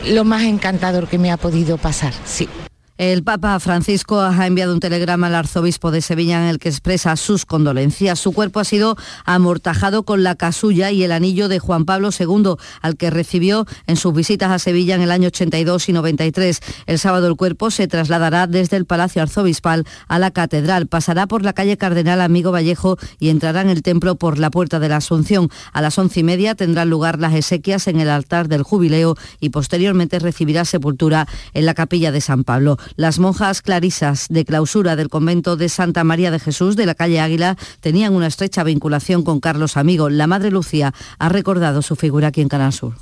lo 0.08 0.26
más 0.26 0.44
encantador 0.44 1.08
que 1.08 1.18
me 1.18 1.32
ha 1.32 1.38
podido 1.38 1.78
pasar, 1.78 2.14
sí. 2.26 2.50
El 2.98 3.24
Papa 3.24 3.60
Francisco 3.60 4.22
ha 4.22 4.48
enviado 4.48 4.74
un 4.74 4.80
telegrama 4.80 5.28
al 5.28 5.36
arzobispo 5.36 5.92
de 5.92 6.00
Sevilla 6.00 6.42
en 6.42 6.48
el 6.48 6.60
que 6.60 6.70
expresa 6.70 7.18
sus 7.18 7.46
condolencias. 7.46 8.18
Su 8.18 8.32
cuerpo 8.32 8.62
ha 8.62 8.64
sido 8.64 8.96
amortajado 9.26 10.04
con 10.04 10.24
la 10.24 10.36
casulla 10.36 10.92
y 10.92 11.04
el 11.04 11.12
anillo 11.12 11.50
de 11.50 11.60
Juan 11.60 11.84
Pablo 11.84 12.12
II, 12.18 12.54
al 12.82 12.96
que 12.96 13.10
recibió 13.10 13.66
en 13.86 13.98
sus 13.98 14.14
visitas 14.14 14.50
a 14.50 14.60
Sevilla 14.60 14.96
en 14.96 15.02
el 15.02 15.12
año 15.12 15.28
82 15.28 15.90
y 15.90 15.92
93. 15.92 16.62
El 16.86 16.98
sábado 16.98 17.28
el 17.28 17.36
cuerpo 17.36 17.70
se 17.70 17.90
trasladará 17.90 18.48
desde 18.48 18.78
el 18.78 18.86
Palacio 18.86 19.22
Arzobispal 19.22 19.84
a 20.08 20.18
la 20.18 20.32
Catedral. 20.32 20.88
Pasará 20.88 21.28
por 21.28 21.44
la 21.44 21.52
calle 21.52 21.76
Cardenal 21.76 22.22
Amigo 22.22 22.54
Vallejo 22.54 22.98
y 23.20 23.28
entrará 23.28 23.60
en 23.60 23.72
el 23.72 23.82
templo 23.82 24.16
por 24.16 24.40
la 24.40 24.52
Puerta 24.52 24.80
de 24.80 24.88
la 24.88 24.98
Asunción. 24.98 25.50
A 25.74 25.82
las 25.82 26.00
once 26.00 26.22
y 26.22 26.24
media 26.24 26.56
tendrán 26.56 26.90
lugar 26.90 27.20
las 27.20 27.34
exequias 27.34 27.90
en 27.90 28.00
el 28.00 28.10
altar 28.10 28.48
del 28.48 28.64
jubileo 28.64 29.18
y 29.42 29.50
posteriormente 29.50 30.18
recibirá 30.20 30.64
sepultura 30.64 31.28
en 31.54 31.66
la 31.66 31.74
capilla 31.74 32.14
de 32.14 32.22
San 32.22 32.46
Pablo. 32.46 32.78
Las 32.96 33.20
monjas 33.20 33.62
clarisas 33.62 34.28
de 34.30 34.46
clausura 34.46 34.96
del 34.96 35.10
convento 35.10 35.58
de 35.58 35.70
Santa 35.70 36.04
María 36.04 36.32
de 36.32 36.40
Jesús 36.40 36.76
de 36.76 36.86
la 36.86 36.96
calle 36.96 37.20
Águila 37.20 37.58
tenían 37.80 38.14
una 38.14 38.28
estrecha 38.28 38.64
vinculación 38.64 39.24
con 39.24 39.40
Carlos 39.40 39.78
Amigo. 39.78 40.10
La 40.10 40.28
Madre 40.28 40.52
Lucía 40.52 40.94
ha 41.20 41.30
recordado 41.30 41.82
su 41.82 41.96
figura 41.96 42.28
aquí 42.28 42.42
en 42.42 42.50
Canal 42.50 42.74
Sur. 42.74 42.94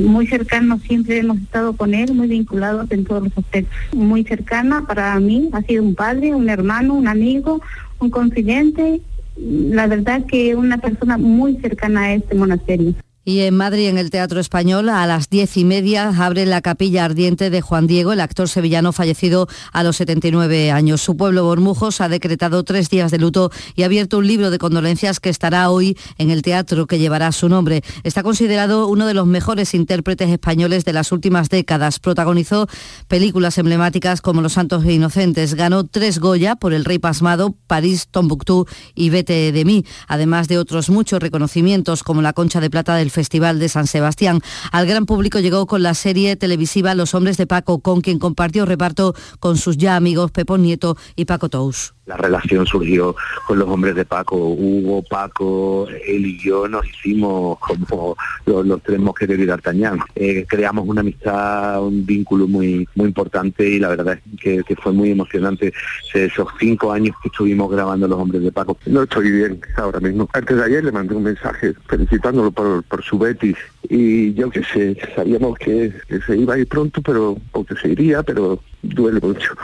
Muy 0.00 0.28
cercano, 0.28 0.78
siempre 0.78 1.18
hemos 1.18 1.38
estado 1.38 1.72
con 1.72 1.92
él, 1.92 2.14
muy 2.14 2.28
vinculados 2.28 2.88
en 2.90 3.04
todos 3.04 3.24
los 3.24 3.36
aspectos. 3.36 3.74
Muy 3.92 4.22
cercana 4.22 4.86
para 4.86 5.18
mí, 5.18 5.50
ha 5.52 5.60
sido 5.62 5.82
un 5.82 5.96
padre, 5.96 6.34
un 6.34 6.48
hermano, 6.48 6.94
un 6.94 7.08
amigo, 7.08 7.60
un 7.98 8.10
confidente. 8.10 9.00
La 9.36 9.88
verdad 9.88 10.24
que 10.24 10.54
una 10.54 10.78
persona 10.78 11.18
muy 11.18 11.56
cercana 11.56 12.02
a 12.02 12.14
este 12.14 12.36
monasterio. 12.36 12.94
Y 13.28 13.40
en 13.40 13.56
Madrid, 13.56 13.88
en 13.88 13.98
el 13.98 14.10
Teatro 14.10 14.38
Español, 14.38 14.88
a 14.88 15.04
las 15.04 15.28
diez 15.28 15.56
y 15.56 15.64
media 15.64 16.14
abre 16.16 16.46
la 16.46 16.60
capilla 16.60 17.04
ardiente 17.04 17.50
de 17.50 17.60
Juan 17.60 17.88
Diego, 17.88 18.12
el 18.12 18.20
actor 18.20 18.48
sevillano 18.48 18.92
fallecido 18.92 19.48
a 19.72 19.82
los 19.82 19.96
79 19.96 20.70
años. 20.70 21.02
Su 21.02 21.16
pueblo 21.16 21.42
Bormujos 21.42 22.00
ha 22.00 22.08
decretado 22.08 22.62
tres 22.62 22.88
días 22.88 23.10
de 23.10 23.18
luto 23.18 23.50
y 23.74 23.82
ha 23.82 23.86
abierto 23.86 24.18
un 24.18 24.28
libro 24.28 24.52
de 24.52 24.58
condolencias 24.58 25.18
que 25.18 25.28
estará 25.28 25.70
hoy 25.70 25.98
en 26.18 26.30
el 26.30 26.42
teatro 26.42 26.86
que 26.86 27.00
llevará 27.00 27.32
su 27.32 27.48
nombre. 27.48 27.82
Está 28.04 28.22
considerado 28.22 28.86
uno 28.86 29.08
de 29.08 29.14
los 29.14 29.26
mejores 29.26 29.74
intérpretes 29.74 30.30
españoles 30.30 30.84
de 30.84 30.92
las 30.92 31.10
últimas 31.10 31.48
décadas. 31.48 31.98
Protagonizó 31.98 32.68
películas 33.08 33.58
emblemáticas 33.58 34.20
como 34.20 34.40
Los 34.40 34.52
Santos 34.52 34.84
e 34.84 34.92
Inocentes. 34.92 35.54
Ganó 35.54 35.82
tres 35.84 36.20
Goya 36.20 36.54
por 36.54 36.72
El 36.72 36.84
Rey 36.84 37.00
Pasmado, 37.00 37.56
París, 37.66 38.06
Tombuctú 38.08 38.66
y 38.94 39.10
Vete 39.10 39.50
de 39.50 39.64
mí, 39.64 39.84
además 40.06 40.46
de 40.46 40.58
otros 40.58 40.90
muchos 40.90 41.18
reconocimientos 41.18 42.04
como 42.04 42.22
la 42.22 42.32
Concha 42.32 42.60
de 42.60 42.70
Plata 42.70 42.94
del 42.94 43.15
Festival 43.16 43.58
de 43.58 43.70
San 43.70 43.86
Sebastián. 43.86 44.40
Al 44.72 44.86
gran 44.86 45.06
público 45.06 45.40
llegó 45.40 45.66
con 45.66 45.82
la 45.82 45.94
serie 45.94 46.36
televisiva 46.36 46.94
Los 46.94 47.14
Hombres 47.14 47.38
de 47.38 47.46
Paco, 47.46 47.80
con 47.80 48.02
quien 48.02 48.18
compartió 48.18 48.66
reparto 48.66 49.14
con 49.40 49.56
sus 49.56 49.78
ya 49.78 49.96
amigos 49.96 50.32
Pepo 50.32 50.58
Nieto 50.58 50.98
y 51.16 51.24
Paco 51.24 51.48
Tous. 51.48 51.94
La 52.04 52.16
relación 52.16 52.66
surgió 52.66 53.16
con 53.48 53.58
los 53.58 53.68
hombres 53.68 53.96
de 53.96 54.04
Paco, 54.04 54.36
Hugo, 54.36 55.02
Paco, 55.02 55.88
él 55.88 56.24
y 56.24 56.38
yo 56.38 56.68
nos 56.68 56.86
hicimos 56.86 57.58
como 57.58 58.16
los, 58.44 58.80
tres 58.82 59.00
mosqueteros 59.00 59.42
y 59.42 59.46
D'Artagnan. 59.46 59.98
Eh, 60.14 60.46
creamos 60.48 60.86
una 60.86 61.00
amistad, 61.00 61.82
un 61.82 62.06
vínculo 62.06 62.46
muy 62.46 62.86
muy 62.94 63.08
importante 63.08 63.68
y 63.68 63.78
la 63.78 63.88
verdad 63.88 64.18
es 64.18 64.40
que, 64.40 64.76
fue 64.82 64.92
muy 64.92 65.10
emocionante 65.10 65.72
esos 66.14 66.48
cinco 66.60 66.92
años 66.92 67.16
que 67.22 67.28
estuvimos 67.28 67.70
grabando 67.70 68.06
los 68.06 68.18
hombres 68.18 68.42
de 68.42 68.52
Paco. 68.52 68.76
No 68.86 69.02
estoy 69.02 69.30
bien 69.30 69.60
ahora 69.76 70.00
mismo. 70.00 70.28
Antes 70.32 70.56
de 70.56 70.64
ayer 70.64 70.84
le 70.84 70.92
mandé 70.92 71.14
un 71.14 71.24
mensaje 71.24 71.74
felicitándolo 71.88 72.50
por, 72.52 72.82
por 72.84 73.02
su 73.08 73.18
Betis 73.18 73.56
y 73.88 74.34
yo 74.34 74.50
qué 74.50 74.62
sé, 74.64 74.96
sabíamos 75.14 75.58
que, 75.58 75.92
que 76.08 76.20
se 76.20 76.36
iba 76.36 76.54
a 76.54 76.58
ir 76.58 76.66
pronto, 76.66 77.00
pero 77.02 77.36
o 77.52 77.64
que 77.64 77.76
se 77.76 77.88
iría, 77.90 78.22
pero 78.22 78.60
duele 78.82 79.20
mucho. 79.20 79.54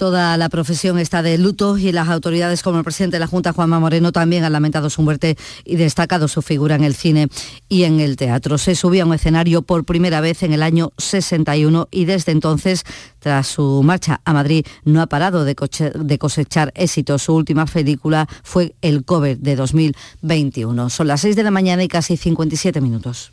Toda 0.00 0.38
la 0.38 0.48
profesión 0.48 0.98
está 0.98 1.22
de 1.22 1.36
luto 1.36 1.76
y 1.76 1.92
las 1.92 2.08
autoridades 2.08 2.62
como 2.62 2.78
el 2.78 2.84
presidente 2.84 3.16
de 3.16 3.20
la 3.20 3.26
Junta, 3.26 3.52
Juanma 3.52 3.78
Moreno, 3.80 4.12
también 4.12 4.44
han 4.44 4.52
lamentado 4.54 4.88
su 4.88 5.02
muerte 5.02 5.36
y 5.62 5.76
destacado 5.76 6.26
su 6.26 6.40
figura 6.40 6.74
en 6.74 6.84
el 6.84 6.94
cine 6.94 7.28
y 7.68 7.82
en 7.82 8.00
el 8.00 8.16
teatro. 8.16 8.56
Se 8.56 8.74
subió 8.74 9.02
a 9.02 9.06
un 9.06 9.12
escenario 9.12 9.60
por 9.60 9.84
primera 9.84 10.22
vez 10.22 10.42
en 10.42 10.54
el 10.54 10.62
año 10.62 10.92
61 10.96 11.88
y 11.90 12.06
desde 12.06 12.32
entonces, 12.32 12.84
tras 13.18 13.46
su 13.48 13.82
marcha 13.82 14.22
a 14.24 14.32
Madrid, 14.32 14.64
no 14.86 15.02
ha 15.02 15.06
parado 15.06 15.44
de, 15.44 15.54
de 15.94 16.18
cosechar 16.18 16.72
éxitos. 16.74 17.24
Su 17.24 17.34
última 17.34 17.66
película 17.66 18.26
fue 18.42 18.74
El 18.80 19.04
Cover 19.04 19.36
de 19.38 19.54
2021. 19.54 20.88
Son 20.88 21.08
las 21.08 21.20
6 21.20 21.36
de 21.36 21.42
la 21.42 21.50
mañana 21.50 21.84
y 21.84 21.88
casi 21.88 22.16
57 22.16 22.80
minutos. 22.80 23.32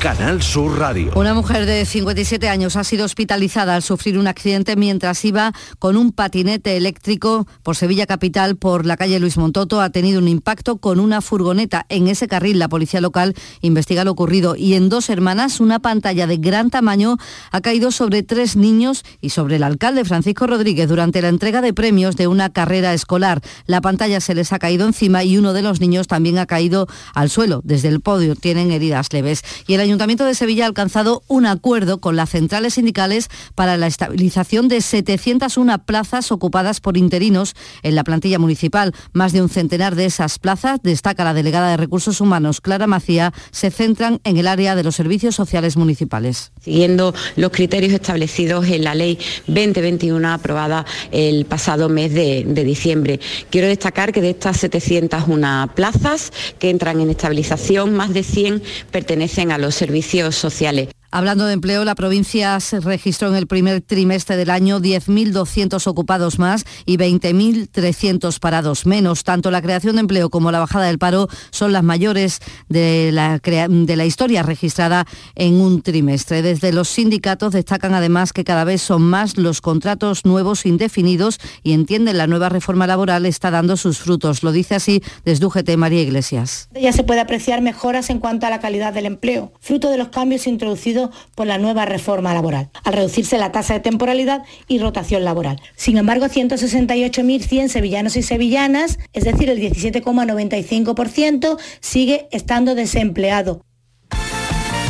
Canal 0.00 0.40
Sur 0.40 0.78
Radio. 0.78 1.12
Una 1.14 1.34
mujer 1.34 1.66
de 1.66 1.84
57 1.84 2.48
años 2.48 2.76
ha 2.76 2.84
sido 2.84 3.04
hospitalizada 3.04 3.74
al 3.74 3.82
sufrir 3.82 4.16
un 4.16 4.28
accidente 4.28 4.74
mientras 4.74 5.22
iba 5.26 5.52
con 5.78 5.98
un 5.98 6.12
patinete 6.12 6.78
eléctrico 6.78 7.46
por 7.62 7.76
Sevilla 7.76 8.06
Capital 8.06 8.56
por 8.56 8.86
la 8.86 8.96
calle 8.96 9.20
Luis 9.20 9.36
Montoto. 9.36 9.82
Ha 9.82 9.90
tenido 9.90 10.18
un 10.18 10.28
impacto 10.28 10.78
con 10.78 11.00
una 11.00 11.20
furgoneta. 11.20 11.84
En 11.90 12.08
ese 12.08 12.28
carril 12.28 12.58
la 12.58 12.70
policía 12.70 13.02
local 13.02 13.34
investiga 13.60 14.04
lo 14.04 14.12
ocurrido 14.12 14.56
y 14.56 14.72
en 14.72 14.88
dos 14.88 15.10
hermanas 15.10 15.60
una 15.60 15.80
pantalla 15.80 16.26
de 16.26 16.38
gran 16.38 16.70
tamaño 16.70 17.18
ha 17.50 17.60
caído 17.60 17.90
sobre 17.90 18.22
tres 18.22 18.56
niños 18.56 19.04
y 19.20 19.30
sobre 19.30 19.56
el 19.56 19.62
alcalde 19.62 20.06
Francisco 20.06 20.46
Rodríguez 20.46 20.88
durante 20.88 21.20
la 21.20 21.28
entrega 21.28 21.60
de 21.60 21.74
premios 21.74 22.16
de 22.16 22.26
una 22.26 22.48
carrera 22.48 22.94
escolar. 22.94 23.42
La 23.66 23.82
pantalla 23.82 24.20
se 24.20 24.34
les 24.34 24.54
ha 24.54 24.58
caído 24.58 24.86
encima 24.86 25.24
y 25.24 25.36
uno 25.36 25.52
de 25.52 25.60
los 25.60 25.78
niños 25.78 26.06
también 26.06 26.38
ha 26.38 26.46
caído 26.46 26.86
al 27.14 27.28
suelo. 27.28 27.60
Desde 27.64 27.88
el 27.88 28.00
podio 28.00 28.34
tienen 28.34 28.70
heridas 28.70 29.12
leves. 29.12 29.42
Y 29.66 29.74
el 29.74 29.89
Ayuntamiento 29.90 30.24
de 30.24 30.36
Sevilla 30.36 30.66
ha 30.66 30.68
alcanzado 30.68 31.24
un 31.26 31.46
acuerdo 31.46 32.00
con 32.00 32.14
las 32.14 32.30
centrales 32.30 32.74
sindicales 32.74 33.28
para 33.56 33.76
la 33.76 33.88
estabilización 33.88 34.68
de 34.68 34.82
701 34.82 35.84
plazas 35.84 36.30
ocupadas 36.30 36.80
por 36.80 36.96
interinos 36.96 37.56
en 37.82 37.96
la 37.96 38.04
plantilla 38.04 38.38
municipal. 38.38 38.94
Más 39.12 39.32
de 39.32 39.42
un 39.42 39.48
centenar 39.48 39.96
de 39.96 40.04
esas 40.04 40.38
plazas, 40.38 40.78
destaca 40.84 41.24
la 41.24 41.34
delegada 41.34 41.72
de 41.72 41.76
Recursos 41.76 42.20
Humanos, 42.20 42.60
Clara 42.60 42.86
Macía, 42.86 43.32
se 43.50 43.72
centran 43.72 44.20
en 44.22 44.36
el 44.36 44.46
área 44.46 44.76
de 44.76 44.84
los 44.84 44.94
servicios 44.94 45.34
sociales 45.34 45.76
municipales. 45.76 46.52
Siguiendo 46.60 47.12
los 47.34 47.50
criterios 47.50 47.92
establecidos 47.92 48.68
en 48.68 48.84
la 48.84 48.94
Ley 48.94 49.18
2021 49.48 50.28
aprobada 50.28 50.86
el 51.10 51.46
pasado 51.46 51.88
mes 51.88 52.14
de, 52.14 52.44
de 52.46 52.62
diciembre. 52.62 53.18
Quiero 53.50 53.66
destacar 53.66 54.12
que 54.12 54.20
de 54.20 54.30
estas 54.30 54.58
701 54.58 55.72
plazas 55.74 56.32
que 56.60 56.70
entran 56.70 57.00
en 57.00 57.10
estabilización, 57.10 57.92
más 57.92 58.14
de 58.14 58.22
100 58.22 58.62
pertenecen 58.92 59.50
a 59.50 59.58
los 59.58 59.79
servicios 59.80 60.36
sociales. 60.36 60.88
Hablando 61.12 61.46
de 61.46 61.54
empleo, 61.54 61.84
la 61.84 61.96
provincia 61.96 62.60
se 62.60 62.78
registró 62.78 63.28
en 63.28 63.34
el 63.34 63.48
primer 63.48 63.80
trimestre 63.80 64.36
del 64.36 64.48
año 64.48 64.78
10.200 64.78 65.84
ocupados 65.88 66.38
más 66.38 66.64
y 66.86 66.98
20.300 66.98 68.38
parados 68.38 68.86
menos. 68.86 69.24
Tanto 69.24 69.50
la 69.50 69.60
creación 69.60 69.96
de 69.96 70.02
empleo 70.02 70.30
como 70.30 70.52
la 70.52 70.60
bajada 70.60 70.86
del 70.86 70.98
paro 70.98 71.26
son 71.50 71.72
las 71.72 71.82
mayores 71.82 72.38
de 72.68 73.10
la, 73.12 73.40
de 73.40 73.96
la 73.96 74.04
historia 74.04 74.44
registrada 74.44 75.04
en 75.34 75.54
un 75.54 75.82
trimestre. 75.82 76.42
Desde 76.42 76.72
los 76.72 76.88
sindicatos 76.88 77.54
destacan 77.54 77.92
además 77.92 78.32
que 78.32 78.44
cada 78.44 78.62
vez 78.62 78.80
son 78.80 79.02
más 79.02 79.36
los 79.36 79.60
contratos 79.60 80.24
nuevos 80.24 80.64
indefinidos 80.64 81.40
y 81.64 81.72
entienden 81.72 82.18
la 82.18 82.28
nueva 82.28 82.50
reforma 82.50 82.86
laboral 82.86 83.26
está 83.26 83.50
dando 83.50 83.76
sus 83.76 83.98
frutos. 83.98 84.44
Lo 84.44 84.52
dice 84.52 84.76
así 84.76 85.02
desde 85.24 85.44
UGT 85.44 85.76
María 85.76 86.02
Iglesias. 86.02 86.68
Ya 86.80 86.92
se 86.92 87.02
puede 87.02 87.18
apreciar 87.18 87.62
mejoras 87.62 88.10
en 88.10 88.20
cuanto 88.20 88.46
a 88.46 88.50
la 88.50 88.60
calidad 88.60 88.92
del 88.92 89.06
empleo, 89.06 89.52
fruto 89.58 89.90
de 89.90 89.98
los 89.98 90.10
cambios 90.10 90.46
introducidos 90.46 90.99
por 91.34 91.46
la 91.46 91.58
nueva 91.58 91.86
reforma 91.86 92.34
laboral, 92.34 92.70
al 92.84 92.92
reducirse 92.92 93.38
la 93.38 93.52
tasa 93.52 93.74
de 93.74 93.80
temporalidad 93.80 94.42
y 94.68 94.78
rotación 94.78 95.24
laboral. 95.24 95.60
Sin 95.76 95.96
embargo, 95.96 96.26
168.100 96.26 97.68
sevillanos 97.68 98.16
y 98.16 98.22
sevillanas, 98.22 98.98
es 99.12 99.24
decir, 99.24 99.48
el 99.50 99.58
17,95%, 99.60 101.58
sigue 101.80 102.28
estando 102.30 102.74
desempleado. 102.74 103.64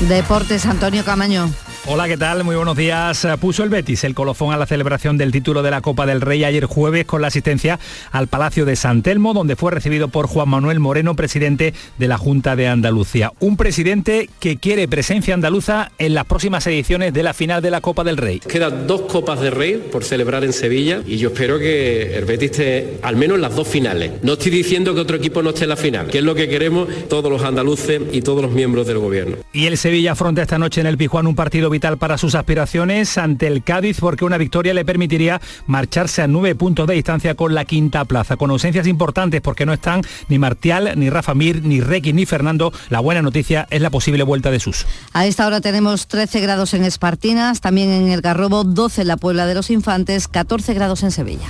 Deportes, 0.08 0.66
Antonio 0.66 1.04
Camaño. 1.04 1.50
Hola, 1.92 2.06
¿qué 2.06 2.16
tal? 2.16 2.44
Muy 2.44 2.54
buenos 2.54 2.76
días. 2.76 3.26
Puso 3.40 3.64
el 3.64 3.68
Betis 3.68 4.04
el 4.04 4.14
colofón 4.14 4.54
a 4.54 4.56
la 4.56 4.64
celebración 4.64 5.18
del 5.18 5.32
título 5.32 5.60
de 5.64 5.72
la 5.72 5.80
Copa 5.80 6.06
del 6.06 6.20
Rey 6.20 6.44
ayer 6.44 6.66
jueves 6.66 7.04
con 7.04 7.20
la 7.20 7.26
asistencia 7.26 7.80
al 8.12 8.28
Palacio 8.28 8.64
de 8.64 8.76
San 8.76 9.02
Telmo, 9.02 9.34
donde 9.34 9.56
fue 9.56 9.72
recibido 9.72 10.06
por 10.06 10.28
Juan 10.28 10.50
Manuel 10.50 10.78
Moreno, 10.78 11.16
presidente 11.16 11.74
de 11.98 12.06
la 12.06 12.16
Junta 12.16 12.54
de 12.54 12.68
Andalucía. 12.68 13.32
Un 13.40 13.56
presidente 13.56 14.30
que 14.38 14.56
quiere 14.56 14.86
presencia 14.86 15.34
andaluza 15.34 15.90
en 15.98 16.14
las 16.14 16.26
próximas 16.26 16.64
ediciones 16.68 17.12
de 17.12 17.24
la 17.24 17.34
final 17.34 17.60
de 17.60 17.72
la 17.72 17.80
Copa 17.80 18.04
del 18.04 18.18
Rey. 18.18 18.38
Quedan 18.38 18.86
dos 18.86 19.00
Copas 19.10 19.40
de 19.40 19.50
Rey 19.50 19.88
por 19.90 20.04
celebrar 20.04 20.44
en 20.44 20.52
Sevilla 20.52 21.02
y 21.04 21.16
yo 21.16 21.30
espero 21.30 21.58
que 21.58 22.16
el 22.16 22.24
Betis 22.24 22.52
esté 22.52 22.98
al 23.02 23.16
menos 23.16 23.34
en 23.34 23.42
las 23.42 23.56
dos 23.56 23.66
finales. 23.66 24.12
No 24.22 24.34
estoy 24.34 24.52
diciendo 24.52 24.94
que 24.94 25.00
otro 25.00 25.16
equipo 25.16 25.42
no 25.42 25.50
esté 25.50 25.64
en 25.64 25.70
la 25.70 25.76
final, 25.76 26.06
que 26.06 26.18
es 26.18 26.24
lo 26.24 26.36
que 26.36 26.48
queremos 26.48 26.86
todos 27.08 27.32
los 27.32 27.42
andaluces 27.42 28.00
y 28.12 28.22
todos 28.22 28.42
los 28.42 28.52
miembros 28.52 28.86
del 28.86 28.98
gobierno. 28.98 29.38
Y 29.52 29.66
el 29.66 29.76
Sevilla 29.76 30.12
afronta 30.12 30.40
esta 30.40 30.56
noche 30.56 30.80
en 30.80 30.86
el 30.86 30.96
Pijuán 30.96 31.26
un 31.26 31.34
partido 31.34 31.68
para 31.80 32.18
sus 32.18 32.34
aspiraciones 32.34 33.16
ante 33.18 33.46
el 33.46 33.62
Cádiz 33.62 33.98
porque 34.00 34.24
una 34.24 34.38
victoria 34.38 34.74
le 34.74 34.84
permitiría 34.84 35.40
marcharse 35.66 36.22
a 36.22 36.26
nueve 36.26 36.54
puntos 36.54 36.86
de 36.86 36.94
distancia 36.94 37.34
con 37.34 37.54
la 37.54 37.64
quinta 37.64 38.04
plaza, 38.04 38.36
con 38.36 38.50
ausencias 38.50 38.86
importantes 38.86 39.40
porque 39.40 39.66
no 39.66 39.72
están 39.72 40.02
ni 40.28 40.38
Martial, 40.38 40.92
ni 40.96 41.10
Rafa 41.10 41.34
Mir, 41.34 41.64
ni 41.64 41.80
Requi, 41.80 42.12
ni 42.12 42.26
Fernando. 42.26 42.72
La 42.90 43.00
buena 43.00 43.22
noticia 43.22 43.66
es 43.70 43.80
la 43.80 43.90
posible 43.90 44.22
vuelta 44.22 44.50
de 44.50 44.60
sus. 44.60 44.86
A 45.12 45.26
esta 45.26 45.46
hora 45.46 45.60
tenemos 45.60 46.06
13 46.06 46.40
grados 46.40 46.74
en 46.74 46.84
Espartinas, 46.84 47.60
también 47.60 47.90
en 47.90 48.08
el 48.10 48.20
Garrobo, 48.20 48.64
12 48.64 49.02
en 49.02 49.08
la 49.08 49.16
Puebla 49.16 49.46
de 49.46 49.54
los 49.54 49.70
Infantes, 49.70 50.28
14 50.28 50.74
grados 50.74 51.02
en 51.02 51.10
Sevilla. 51.10 51.48